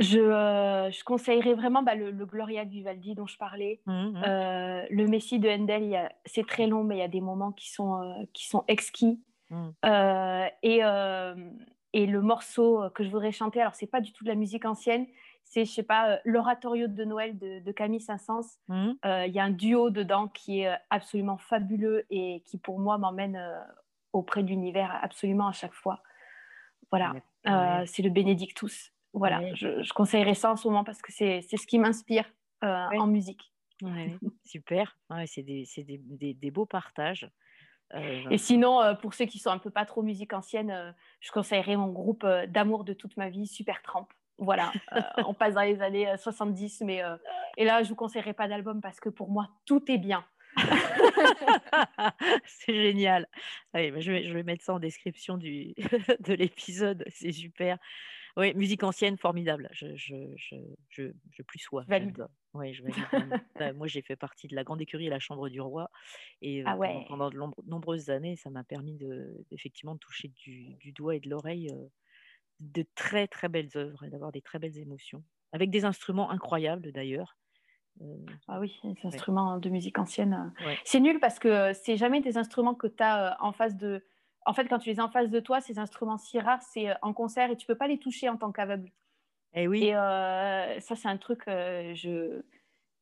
Euh, 0.00 0.90
je, 0.90 1.04
conseillerais 1.04 1.54
vraiment 1.54 1.82
bah, 1.82 1.94
le, 1.94 2.12
Gloria 2.26 2.64
de 2.64 2.70
Vivaldi 2.70 3.14
dont 3.14 3.26
je 3.26 3.38
parlais. 3.38 3.80
Mmh, 3.86 3.92
mmh. 3.92 4.22
Euh, 4.26 4.86
le 4.90 5.06
Messie 5.06 5.38
de 5.38 5.48
Handel, 5.48 6.10
c'est 6.26 6.46
très 6.46 6.66
long, 6.66 6.84
mais 6.84 6.96
il 6.96 6.98
y 6.98 7.02
a 7.02 7.08
des 7.08 7.20
moments 7.20 7.52
qui 7.52 7.70
sont, 7.70 8.02
euh, 8.02 8.24
qui 8.32 8.46
sont 8.46 8.64
exquis. 8.68 9.20
Mmh. 9.48 9.68
et, 10.62 10.80
et, 11.92 12.06
le 12.06 12.20
morceau 12.20 12.82
que 12.94 13.04
je 13.04 13.10
voudrais 13.10 13.30
chanter, 13.30 13.60
alors 13.60 13.74
c'est 13.74 13.86
pas 13.86 14.00
du 14.00 14.12
tout 14.12 14.24
de 14.24 14.28
la 14.28 14.34
musique 14.34 14.64
ancienne, 14.64 15.06
c'est, 15.44 15.64
je 15.64 15.70
sais 15.70 15.84
pas, 15.84 16.18
l'oratorio 16.24 16.88
de 16.88 17.04
Noël 17.04 17.38
de, 17.38 17.72
Camille 17.72 18.00
Saint-Saëns. 18.00 18.58
Il 18.68 19.32
y 19.32 19.38
a 19.38 19.44
un 19.44 19.50
duo 19.50 19.90
dedans 19.90 20.26
qui 20.26 20.62
est 20.62 20.76
absolument 20.90 21.38
fabuleux 21.38 22.04
et 22.10 22.42
qui, 22.44 22.58
pour 22.58 22.80
moi, 22.80 22.98
m'emmène 22.98 23.40
auprès 24.12 24.42
de 24.42 24.48
l'univers 24.48 24.98
absolument 25.00 25.46
à 25.46 25.52
chaque 25.52 25.74
fois. 25.74 26.02
Voilà, 26.90 27.14
c'est 27.86 28.02
le 28.02 28.10
Bénédictus. 28.10 28.92
Voilà, 29.16 29.40
je, 29.54 29.92
conseillerais 29.94 30.34
ça 30.34 30.52
en 30.52 30.56
ce 30.56 30.68
moment 30.68 30.84
parce 30.84 31.00
que 31.00 31.10
c'est 31.10 31.40
ce 31.40 31.66
qui 31.66 31.78
m'inspire 31.78 32.30
euh, 32.62 32.86
en 32.98 33.06
musique. 33.06 33.50
super, 34.44 34.98
c'est 35.26 35.42
des, 35.42 36.50
beaux 36.52 36.66
partages. 36.66 37.28
Euh, 37.94 38.28
et 38.30 38.36
sinon, 38.36 38.82
euh, 38.82 38.94
pour 38.94 39.14
ceux 39.14 39.24
qui 39.24 39.38
sont 39.38 39.50
un 39.50 39.58
peu 39.58 39.70
pas 39.70 39.86
trop 39.86 40.02
musique 40.02 40.34
ancienne, 40.34 40.94
je 41.20 41.32
conseillerais 41.32 41.76
mon 41.76 41.88
groupe 41.88 42.26
d'amour 42.48 42.84
de 42.84 42.92
toute 42.92 43.16
ma 43.16 43.30
vie, 43.30 43.46
Super 43.46 43.80
Tramp. 43.80 44.06
Voilà, 44.38 44.70
on 45.26 45.32
passe 45.32 45.54
dans 45.54 45.62
les 45.62 45.80
années 45.80 46.14
70, 46.18 46.82
mais 46.82 47.00
et 47.56 47.64
là, 47.64 47.82
je 47.82 47.88
vous 47.88 47.94
conseillerais 47.94 48.34
pas 48.34 48.48
d'album 48.48 48.82
parce 48.82 49.00
que 49.00 49.08
pour 49.08 49.30
moi, 49.30 49.48
tout 49.64 49.90
est 49.90 49.98
bien. 49.98 50.26
c'est 52.44 52.74
génial. 52.74 53.28
Allez, 53.72 53.90
bah, 53.90 54.00
je, 54.00 54.12
vais, 54.12 54.24
je, 54.24 54.32
vais, 54.34 54.42
mettre 54.42 54.64
ça 54.64 54.74
en 54.74 54.78
description 54.78 55.38
du, 55.38 55.74
de 56.20 56.34
l'épisode, 56.34 57.04
c'est 57.08 57.32
super. 57.32 57.78
Oui, 58.36 58.54
musique 58.54 58.82
ancienne, 58.82 59.16
formidable. 59.16 59.68
Je, 59.72 59.96
je, 59.96 60.14
je, 60.36 60.56
je, 60.90 61.04
je 61.30 61.42
plus 61.42 61.58
sois. 61.58 61.84
Valide. 61.88 62.26
Oui, 62.52 62.74
je 62.74 62.82
bah, 63.58 63.72
moi, 63.72 63.86
j'ai 63.86 64.02
fait 64.02 64.16
partie 64.16 64.46
de 64.46 64.54
la 64.54 64.64
Grande 64.64 64.80
Écurie 64.80 65.06
et 65.06 65.10
la 65.10 65.18
Chambre 65.18 65.48
du 65.48 65.60
Roi. 65.60 65.90
Et 66.42 66.62
ah 66.66 66.76
pendant, 67.08 67.30
de 67.30 67.38
nombreuses 67.66 68.10
années, 68.10 68.36
ça 68.36 68.50
m'a 68.50 68.64
permis 68.64 68.96
de, 68.96 69.44
effectivement 69.50 69.94
de 69.94 70.00
toucher 70.00 70.28
du, 70.28 70.74
du 70.74 70.92
doigt 70.92 71.16
et 71.16 71.20
de 71.20 71.30
l'oreille 71.30 71.70
de 72.60 72.84
très, 72.94 73.26
très 73.26 73.48
belles 73.48 73.70
œuvres 73.76 74.04
et 74.04 74.10
d'avoir 74.10 74.32
des 74.32 74.42
très 74.42 74.58
belles 74.58 74.78
émotions. 74.78 75.22
Avec 75.52 75.70
des 75.70 75.84
instruments 75.84 76.30
incroyables, 76.30 76.92
d'ailleurs. 76.92 77.36
Ah 78.48 78.60
oui, 78.60 78.78
les 78.84 78.94
instruments 79.04 79.58
de 79.58 79.70
musique 79.70 79.98
ancienne. 79.98 80.52
C'est 80.84 81.00
nul 81.00 81.18
parce 81.18 81.38
que 81.38 81.72
c'est 81.72 81.96
jamais 81.96 82.20
des 82.20 82.36
instruments 82.36 82.74
que 82.74 82.86
tu 82.86 83.02
as 83.02 83.36
en 83.40 83.52
face 83.52 83.76
de 83.76 84.04
en 84.46 84.52
fait, 84.54 84.68
quand 84.68 84.78
tu 84.78 84.88
les 84.88 85.00
as 85.00 85.04
en 85.04 85.10
face 85.10 85.28
de 85.28 85.40
toi, 85.40 85.60
ces 85.60 85.78
instruments 85.78 86.16
si 86.16 86.38
rares, 86.38 86.62
c'est 86.62 86.88
euh, 86.88 86.94
en 87.02 87.12
concert 87.12 87.50
et 87.50 87.56
tu 87.56 87.66
peux 87.66 87.74
pas 87.74 87.88
les 87.88 87.98
toucher 87.98 88.28
en 88.28 88.36
tant 88.36 88.52
qu'aveugle. 88.52 88.90
Eh 89.54 89.64
et 89.64 89.68
oui. 89.68 89.84
Et 89.84 89.96
euh, 89.96 90.80
ça, 90.80 90.94
c'est 90.94 91.08
un 91.08 91.16
truc. 91.16 91.42
Euh, 91.48 91.94
je... 91.94 92.40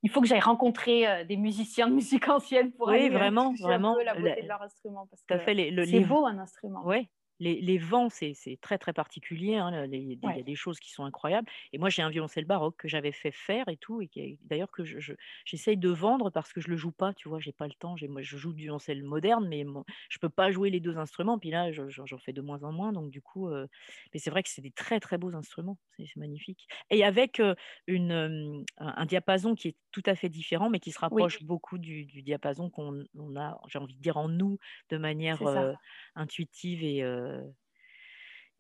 Il 0.03 0.11
faut 0.11 0.21
que 0.21 0.27
j'aille 0.27 0.41
rencontrer 0.41 1.25
des 1.25 1.39
musiciens 1.39 1.89
de 1.89 1.95
musique 1.95 2.29
ancienne 2.29 2.73
pour 2.73 2.89
oui, 2.89 3.09
vraiment, 3.09 3.55
vraiment. 3.55 3.97
la 4.05 4.15
beauté 4.15 4.43
de 4.43 4.49
leur 4.49 4.61
instrument. 4.61 5.07
Parce 5.07 5.23
que 5.23 5.35
c'est 5.47 6.01
beau 6.01 6.27
un 6.27 6.39
instrument. 6.39 6.83
Oui, 6.85 7.09
les, 7.41 7.79
vents, 7.79 8.09
c'est 8.09 8.35
très 8.61 8.79
très 8.79 8.93
particulier. 8.93 9.57
Hein, 9.57 9.87
il 9.87 10.19
y 10.23 10.41
a 10.41 10.43
des 10.43 10.55
choses 10.55 10.79
qui 10.81 10.91
sont 10.91 11.05
incroyables. 11.05 11.49
Et 11.73 11.79
moi, 11.79 11.89
j'ai 11.89 12.03
un 12.03 12.11
violoncelle 12.11 12.45
baroque 12.45 12.77
que 12.79 12.89
j'avais 12.89 13.13
fait 13.13 13.33
faire 13.33 13.69
et 13.69 13.77
tout, 13.77 14.01
et 14.03 14.39
d'ailleurs 14.45 14.71
que 14.71 14.85
je, 14.85 15.13
j'essaye 15.45 15.77
de 15.77 15.91
vendre 15.91 16.31
parce 16.31 16.53
que 16.53 16.61
je 16.61 16.69
le 16.69 16.77
joue 16.77 16.93
pas. 16.93 17.13
Tu 17.15 17.29
vois, 17.29 17.41
j'ai 17.41 17.53
pas 17.53 17.67
le 17.67 17.75
temps. 17.75 17.97
Moi, 18.09 18.23
je 18.23 18.37
joue 18.37 18.53
du 18.53 18.63
violoncelle 18.63 19.03
moderne, 19.03 19.47
mais 19.49 19.65
je 20.09 20.19
peux 20.19 20.29
pas 20.29 20.51
jouer 20.51 20.71
les 20.71 20.81
deux 20.81 20.97
instruments. 20.97 21.39
Puis 21.39 21.51
là, 21.51 21.73
j'en 21.73 22.19
fais 22.19 22.33
de 22.33 22.41
moins 22.41 22.63
en 22.63 22.73
moins. 22.73 22.93
Donc 22.93 23.11
du 23.11 23.21
coup, 23.21 23.49
euh, 23.49 23.67
mais 24.13 24.21
c'est 24.21 24.31
vrai 24.31 24.43
que 24.43 24.49
c'est 24.49 24.63
des 24.63 24.71
très 24.71 25.01
très 25.01 25.19
beaux 25.19 25.35
instruments. 25.35 25.79
C'est 25.97 26.17
magnifique. 26.17 26.67
Et 26.91 27.05
avec 27.05 27.41
euh, 27.41 27.55
une, 27.87 28.65
un, 28.79 29.07
diapason 29.07 29.55
qui 29.55 29.69
est 29.69 29.77
tout 29.93 30.03
à 30.07 30.15
fait 30.15 30.29
différent, 30.29 30.71
mais 30.71 30.81
qui 30.81 30.91
se 30.91 30.99
rapproche 30.99 31.43
beaucoup 31.43 31.79
du, 31.79 32.05
diapason 32.05 32.71
qu'on 32.71 33.05
a, 33.37 33.61
j'ai 33.69 33.79
envie 33.79 33.95
de 33.95 34.01
dire 34.01 34.17
en 34.17 34.29
nous, 34.29 34.59
de 34.91 34.97
manière 34.97 35.43
euh, 35.43 35.73
intuitive 36.15 36.83
et 36.83 37.03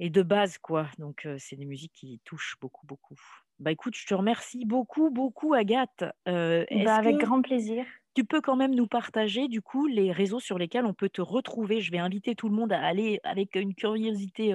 et 0.00 0.10
de 0.10 0.22
base, 0.22 0.58
quoi. 0.58 0.88
Donc, 0.98 1.26
c'est 1.38 1.56
des 1.56 1.64
musiques 1.64 1.92
qui 1.92 2.20
touchent 2.24 2.56
beaucoup, 2.60 2.86
beaucoup. 2.86 3.16
Bah 3.60 3.70
écoute, 3.70 3.94
je 3.96 4.06
te 4.06 4.14
remercie 4.14 4.64
beaucoup, 4.64 5.10
beaucoup, 5.10 5.54
Agathe. 5.54 6.04
Bah, 6.26 6.96
avec 6.96 7.16
grand 7.16 7.42
plaisir. 7.42 7.84
Tu 8.14 8.24
peux 8.24 8.40
quand 8.40 8.54
même 8.54 8.74
nous 8.74 8.86
partager, 8.86 9.48
du 9.48 9.60
coup, 9.60 9.86
les 9.88 10.12
réseaux 10.12 10.38
sur 10.38 10.56
lesquels 10.56 10.86
on 10.86 10.94
peut 10.94 11.08
te 11.08 11.20
retrouver? 11.20 11.80
Je 11.80 11.90
vais 11.90 11.98
inviter 11.98 12.36
tout 12.36 12.48
le 12.48 12.54
monde 12.54 12.72
à 12.72 12.80
aller 12.80 13.18
avec 13.24 13.56
une 13.56 13.74
curiosité 13.74 14.54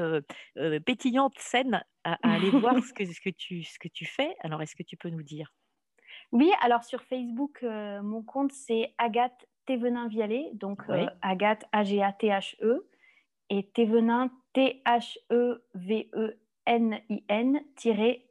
pétillante, 0.86 1.34
saine, 1.38 1.84
à, 2.03 2.18
aller 2.24 2.51
voir 2.51 2.76
ce 2.86 2.93
que, 2.93 3.05
ce, 3.05 3.20
que 3.20 3.30
tu, 3.30 3.64
ce 3.64 3.78
que 3.80 3.89
tu 3.89 4.05
fais. 4.05 4.36
Alors, 4.41 4.62
est-ce 4.62 4.76
que 4.76 4.84
tu 4.84 4.95
peux 4.95 5.10
nous 5.10 5.24
dire? 5.24 5.53
Oui, 6.32 6.51
alors 6.62 6.84
sur 6.84 7.01
Facebook, 7.03 7.64
mon 7.64 8.24
compte, 8.24 8.51
c'est 8.51 8.93
Agathe 8.97 9.45
Thévenin-Vialet, 9.66 10.51
donc 10.53 10.84
Agathe, 11.22 11.66
A-G-A-T-H-E 11.72 12.88
et 13.49 13.69
Thévenin, 13.71 14.31
T-H-E-V-E-N-I-N, 14.53 14.81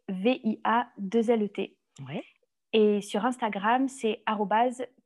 V-I-A-2-L-E-T. 0.09 1.77
Et 2.73 3.01
sur 3.01 3.25
Instagram, 3.25 3.89
c'est 3.89 4.23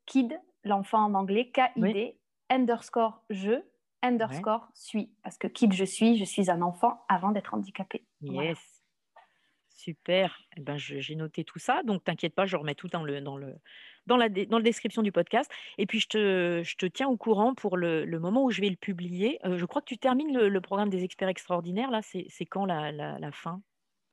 kid, 0.07 0.39
l'enfant 0.65 1.05
en 1.05 1.15
anglais, 1.15 1.51
K-I-D, 1.51 2.19
underscore 2.51 3.23
je, 3.31 3.63
underscore 4.03 4.69
suis. 4.75 5.15
Parce 5.23 5.39
que 5.39 5.47
kid, 5.47 5.73
je 5.73 5.85
suis, 5.85 6.19
je 6.19 6.25
suis 6.25 6.51
un 6.51 6.61
enfant 6.63 7.05
avant 7.09 7.31
d'être 7.31 7.55
handicapé. 7.55 8.05
Yes. 8.21 8.59
Super. 9.69 10.39
Eh 10.57 10.61
ben, 10.61 10.77
j'ai 10.77 11.15
noté 11.17 11.45
tout 11.45 11.59
ça. 11.59 11.83
Donc, 11.85 12.05
t'inquiète 12.05 12.35
pas, 12.35 12.47
je 12.47 12.57
remets 12.57 12.75
tout 12.75 12.89
dans 12.89 13.03
le, 13.03 13.21
dans 13.21 13.37
le, 13.37 13.57
dans 14.07 14.17
la, 14.17 14.29
dans 14.29 14.59
la 14.59 14.65
description 14.65 15.03
du 15.03 15.13
podcast. 15.13 15.51
Et 15.79 15.87
puis, 15.87 16.01
je 16.01 16.09
te, 16.09 16.63
je 16.65 16.77
te 16.77 16.87
tiens 16.87 17.09
au 17.09 17.17
courant 17.17 17.55
pour 17.55 17.77
le, 17.77 18.05
le, 18.05 18.19
moment 18.19 18.45
où 18.45 18.51
je 18.51 18.61
vais 18.61 18.69
le 18.69 18.77
publier. 18.77 19.39
Euh, 19.45 19.59
je 19.59 19.65
crois 19.65 19.83
que 19.83 19.87
tu 19.87 19.99
termines 19.99 20.37
le, 20.37 20.61
programme 20.61 20.91
des 20.91 21.05
experts 21.05 21.29
extraordinaires. 21.29 21.91
Là, 21.91 22.01
c'est 22.03 22.47
quand 22.47 22.65
la, 22.65 22.93
la, 22.93 23.19
la 23.19 23.33
fin? 23.33 23.61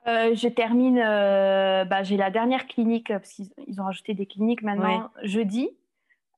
Euh, 0.06 0.34
je 0.34 0.48
termine, 0.48 0.98
euh, 0.98 1.84
bah, 1.84 2.02
j'ai 2.02 2.16
la 2.16 2.30
dernière 2.30 2.66
clinique, 2.66 3.08
parce 3.08 3.32
qu'ils 3.32 3.80
ont 3.80 3.84
rajouté 3.84 4.14
des 4.14 4.26
cliniques 4.26 4.62
maintenant, 4.62 5.10
jeudi, 5.22 5.70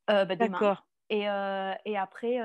bah, 0.09 0.25
D'accord. 0.27 0.87
Et, 1.09 1.25
et, 1.85 1.99
après, 1.99 2.39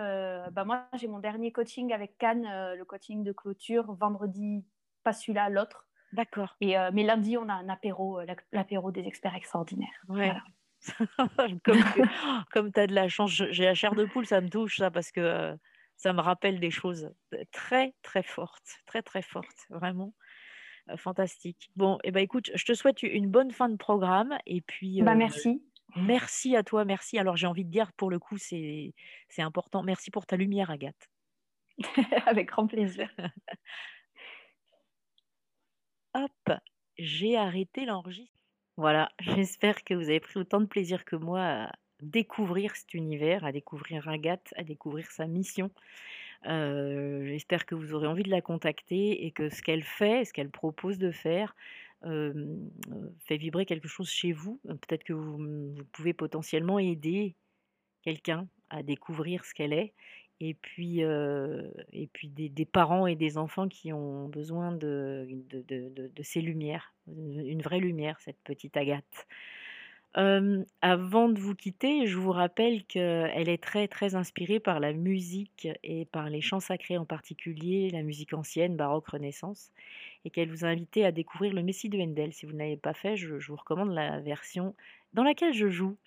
bah, 0.51 0.65
moi, 0.65 0.85
j'ai 0.95 1.07
mon 1.07 1.19
dernier 1.19 1.51
coaching 1.51 1.93
avec 1.93 2.17
Cannes, 2.17 2.47
le 2.77 2.83
coaching 2.83 3.23
de 3.23 3.31
clôture, 3.31 3.93
vendredi, 3.93 4.65
pas 5.03 5.13
celui-là, 5.13 5.49
l'autre. 5.49 5.85
D'accord. 6.13 6.55
Et, 6.61 6.75
mais 6.93 7.03
lundi, 7.03 7.37
on 7.37 7.49
a 7.49 7.53
un 7.53 7.69
apéro, 7.69 8.19
l'apéro 8.51 8.91
des 8.91 9.05
experts 9.07 9.35
extraordinaires. 9.35 10.03
Voilà. 10.07 10.41
comme, 12.51 12.71
tu 12.71 12.79
as 12.79 12.87
de 12.87 12.93
la 12.93 13.07
chance, 13.07 13.31
j'ai 13.31 13.65
la 13.65 13.73
chair 13.73 13.95
de 13.95 14.05
poule, 14.05 14.25
ça 14.25 14.41
me 14.41 14.49
touche, 14.49 14.77
ça, 14.77 14.91
parce 14.91 15.11
que 15.11 15.21
euh, 15.21 15.55
ça 15.95 16.13
me 16.13 16.21
rappelle 16.21 16.59
des 16.59 16.71
choses 16.71 17.11
très, 17.51 17.93
très 18.01 18.23
fortes, 18.23 18.81
très, 18.85 19.01
très 19.01 19.21
fortes, 19.21 19.65
vraiment. 19.69 20.13
Euh, 20.89 20.97
fantastique. 20.97 21.69
Bon, 21.75 21.97
et 21.97 22.09
eh 22.09 22.11
ben, 22.11 22.21
écoute, 22.21 22.49
je 22.53 22.65
te 22.65 22.73
souhaite 22.73 23.03
une 23.03 23.29
bonne 23.29 23.51
fin 23.51 23.69
de 23.69 23.75
programme. 23.75 24.37
Et 24.45 24.61
puis, 24.61 25.01
bah, 25.01 25.11
euh, 25.11 25.15
merci. 25.15 25.61
Merci 25.95 26.55
à 26.55 26.63
toi, 26.63 26.85
merci. 26.85 27.17
Alors, 27.17 27.35
j'ai 27.37 27.47
envie 27.47 27.65
de 27.65 27.71
dire, 27.71 27.91
pour 27.93 28.09
le 28.09 28.19
coup, 28.19 28.37
c'est 28.37 28.93
important. 29.37 29.83
Merci 29.83 30.11
pour 30.11 30.25
ta 30.25 30.37
lumière, 30.37 30.69
Agathe. 30.69 31.09
Avec 32.25 32.49
grand 32.49 32.67
plaisir. 32.67 33.09
Hop, 36.13 36.59
j'ai 36.97 37.37
arrêté 37.37 37.85
l'enregistrement. 37.85 38.36
Voilà, 38.77 39.09
j'espère 39.19 39.83
que 39.83 39.93
vous 39.95 40.03
avez 40.03 40.19
pris 40.19 40.39
autant 40.39 40.61
de 40.61 40.65
plaisir 40.65 41.03
que 41.03 41.15
moi 41.15 41.41
à 41.41 41.71
découvrir 42.01 42.75
cet 42.75 42.93
univers, 42.93 43.43
à 43.43 43.51
découvrir 43.51 44.07
Agathe, 44.07 44.53
à 44.55 44.63
découvrir 44.63 45.09
sa 45.11 45.25
mission. 45.25 45.71
J'espère 46.45 47.65
que 47.65 47.73
vous 47.73 47.93
aurez 47.93 48.07
envie 48.07 48.23
de 48.23 48.29
la 48.29 48.41
contacter 48.41 49.25
et 49.25 49.31
que 49.31 49.49
ce 49.49 49.63
qu'elle 49.63 49.83
fait, 49.83 50.23
ce 50.23 50.31
qu'elle 50.31 50.51
propose 50.51 50.99
de 50.99 51.11
faire, 51.11 51.55
fait 52.03 53.37
vibrer 53.37 53.65
quelque 53.65 53.87
chose 53.87 54.09
chez 54.09 54.31
vous. 54.31 54.61
Peut-être 54.63 55.03
que 55.03 55.13
vous, 55.13 55.37
vous, 55.37 55.83
pouvez 55.91 56.13
potentiellement 56.13 56.77
aider 56.77 57.35
quelqu'un 58.03 58.47
à 58.69 58.83
découvrir 58.83 59.43
ce 59.43 59.55
qu'elle 59.55 59.73
est. 59.73 59.93
Et 60.39 60.53
puis, 60.53 61.01
et 61.01 62.07
puis 62.13 62.27
des, 62.29 62.65
parents 62.65 63.07
et 63.07 63.15
des 63.15 63.37
enfants 63.37 63.67
qui 63.67 63.91
ont 63.91 64.27
besoin 64.27 64.71
de, 64.71 65.27
de, 65.49 65.63
de, 65.67 66.11
de 66.13 66.23
ces 66.23 66.41
lumières, 66.41 66.93
une 67.07 67.61
vraie 67.61 67.79
lumière, 67.79 68.19
cette 68.19 68.39
petite 68.43 68.77
Agathe 68.77 69.27
avant 70.81 71.29
de 71.29 71.39
vous 71.39 71.53
quitter, 71.53 72.07
je 72.07 72.17
vous 72.17 72.31
rappelle 72.31 72.83
qu'elle 72.85 73.49
est 73.49 73.61
très, 73.61 73.87
très 73.87 74.15
inspirée 74.15 74.59
par 74.59 74.79
la 74.79 74.93
musique 74.93 75.67
et 75.83 76.05
par 76.05 76.29
les 76.29 76.41
chants 76.41 76.59
sacrés 76.59 76.97
en 76.97 77.05
particulier, 77.05 77.89
la 77.91 78.01
musique 78.01 78.33
ancienne, 78.33 78.75
baroque, 78.75 79.07
renaissance, 79.09 79.71
et 80.25 80.31
qu'elle 80.31 80.49
vous 80.49 80.65
a 80.65 80.69
invité 80.69 81.05
à 81.05 81.11
découvrir 81.11 81.53
le 81.53 81.61
Messie 81.61 81.89
de 81.89 81.99
Handel. 81.99 82.33
Si 82.33 82.47
vous 82.47 82.53
ne 82.53 82.59
l'avez 82.59 82.77
pas 82.77 82.93
fait, 82.93 83.15
je, 83.15 83.35
vous 83.35 83.55
recommande 83.55 83.93
la 83.93 84.19
version 84.19 84.73
dans 85.13 85.23
laquelle 85.23 85.53
je 85.53 85.69
joue, 85.69 85.97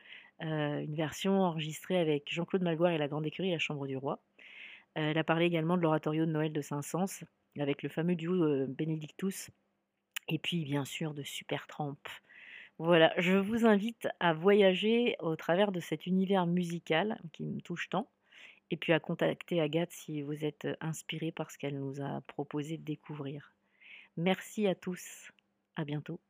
une 0.40 0.94
version 0.94 1.42
enregistrée 1.42 1.98
avec 1.98 2.32
Jean-Claude 2.32 2.62
Malgoire 2.62 2.92
et 2.92 2.98
la 2.98 3.08
Grande 3.08 3.26
Écurie 3.26 3.48
et 3.48 3.52
la 3.52 3.58
Chambre 3.58 3.86
du 3.86 3.96
Roi. 3.96 4.20
elle 4.94 5.18
a 5.18 5.24
parlé 5.24 5.46
également 5.46 5.76
de 5.76 5.82
l'oratorio 5.82 6.26
de 6.26 6.30
Noël 6.30 6.52
de 6.52 6.60
Saint-Saëns, 6.60 7.24
avec 7.58 7.82
le 7.82 7.88
fameux 7.88 8.14
duo 8.16 8.66
Benedictus, 8.66 9.50
et 10.28 10.38
puis 10.38 10.64
bien 10.64 10.84
sûr 10.84 11.14
de 11.14 11.22
Supertramp. 11.22 11.98
Voilà, 12.78 13.12
je 13.18 13.36
vous 13.36 13.66
invite 13.66 14.08
à 14.20 14.32
voyager 14.32 15.16
au 15.20 15.36
travers 15.36 15.70
de 15.70 15.80
cet 15.80 16.06
univers 16.06 16.46
musical 16.46 17.20
qui 17.32 17.44
me 17.44 17.60
touche 17.60 17.90
tant, 17.90 18.08
et 18.70 18.76
puis 18.76 18.92
à 18.92 19.00
contacter 19.00 19.60
Agathe 19.60 19.92
si 19.92 20.22
vous 20.22 20.44
êtes 20.44 20.66
inspiré 20.80 21.32
par 21.32 21.50
ce 21.50 21.58
qu'elle 21.58 21.78
nous 21.78 22.00
a 22.00 22.22
proposé 22.22 22.78
de 22.78 22.84
découvrir. 22.84 23.52
Merci 24.16 24.66
à 24.66 24.74
tous, 24.74 25.30
à 25.76 25.84
bientôt. 25.84 26.20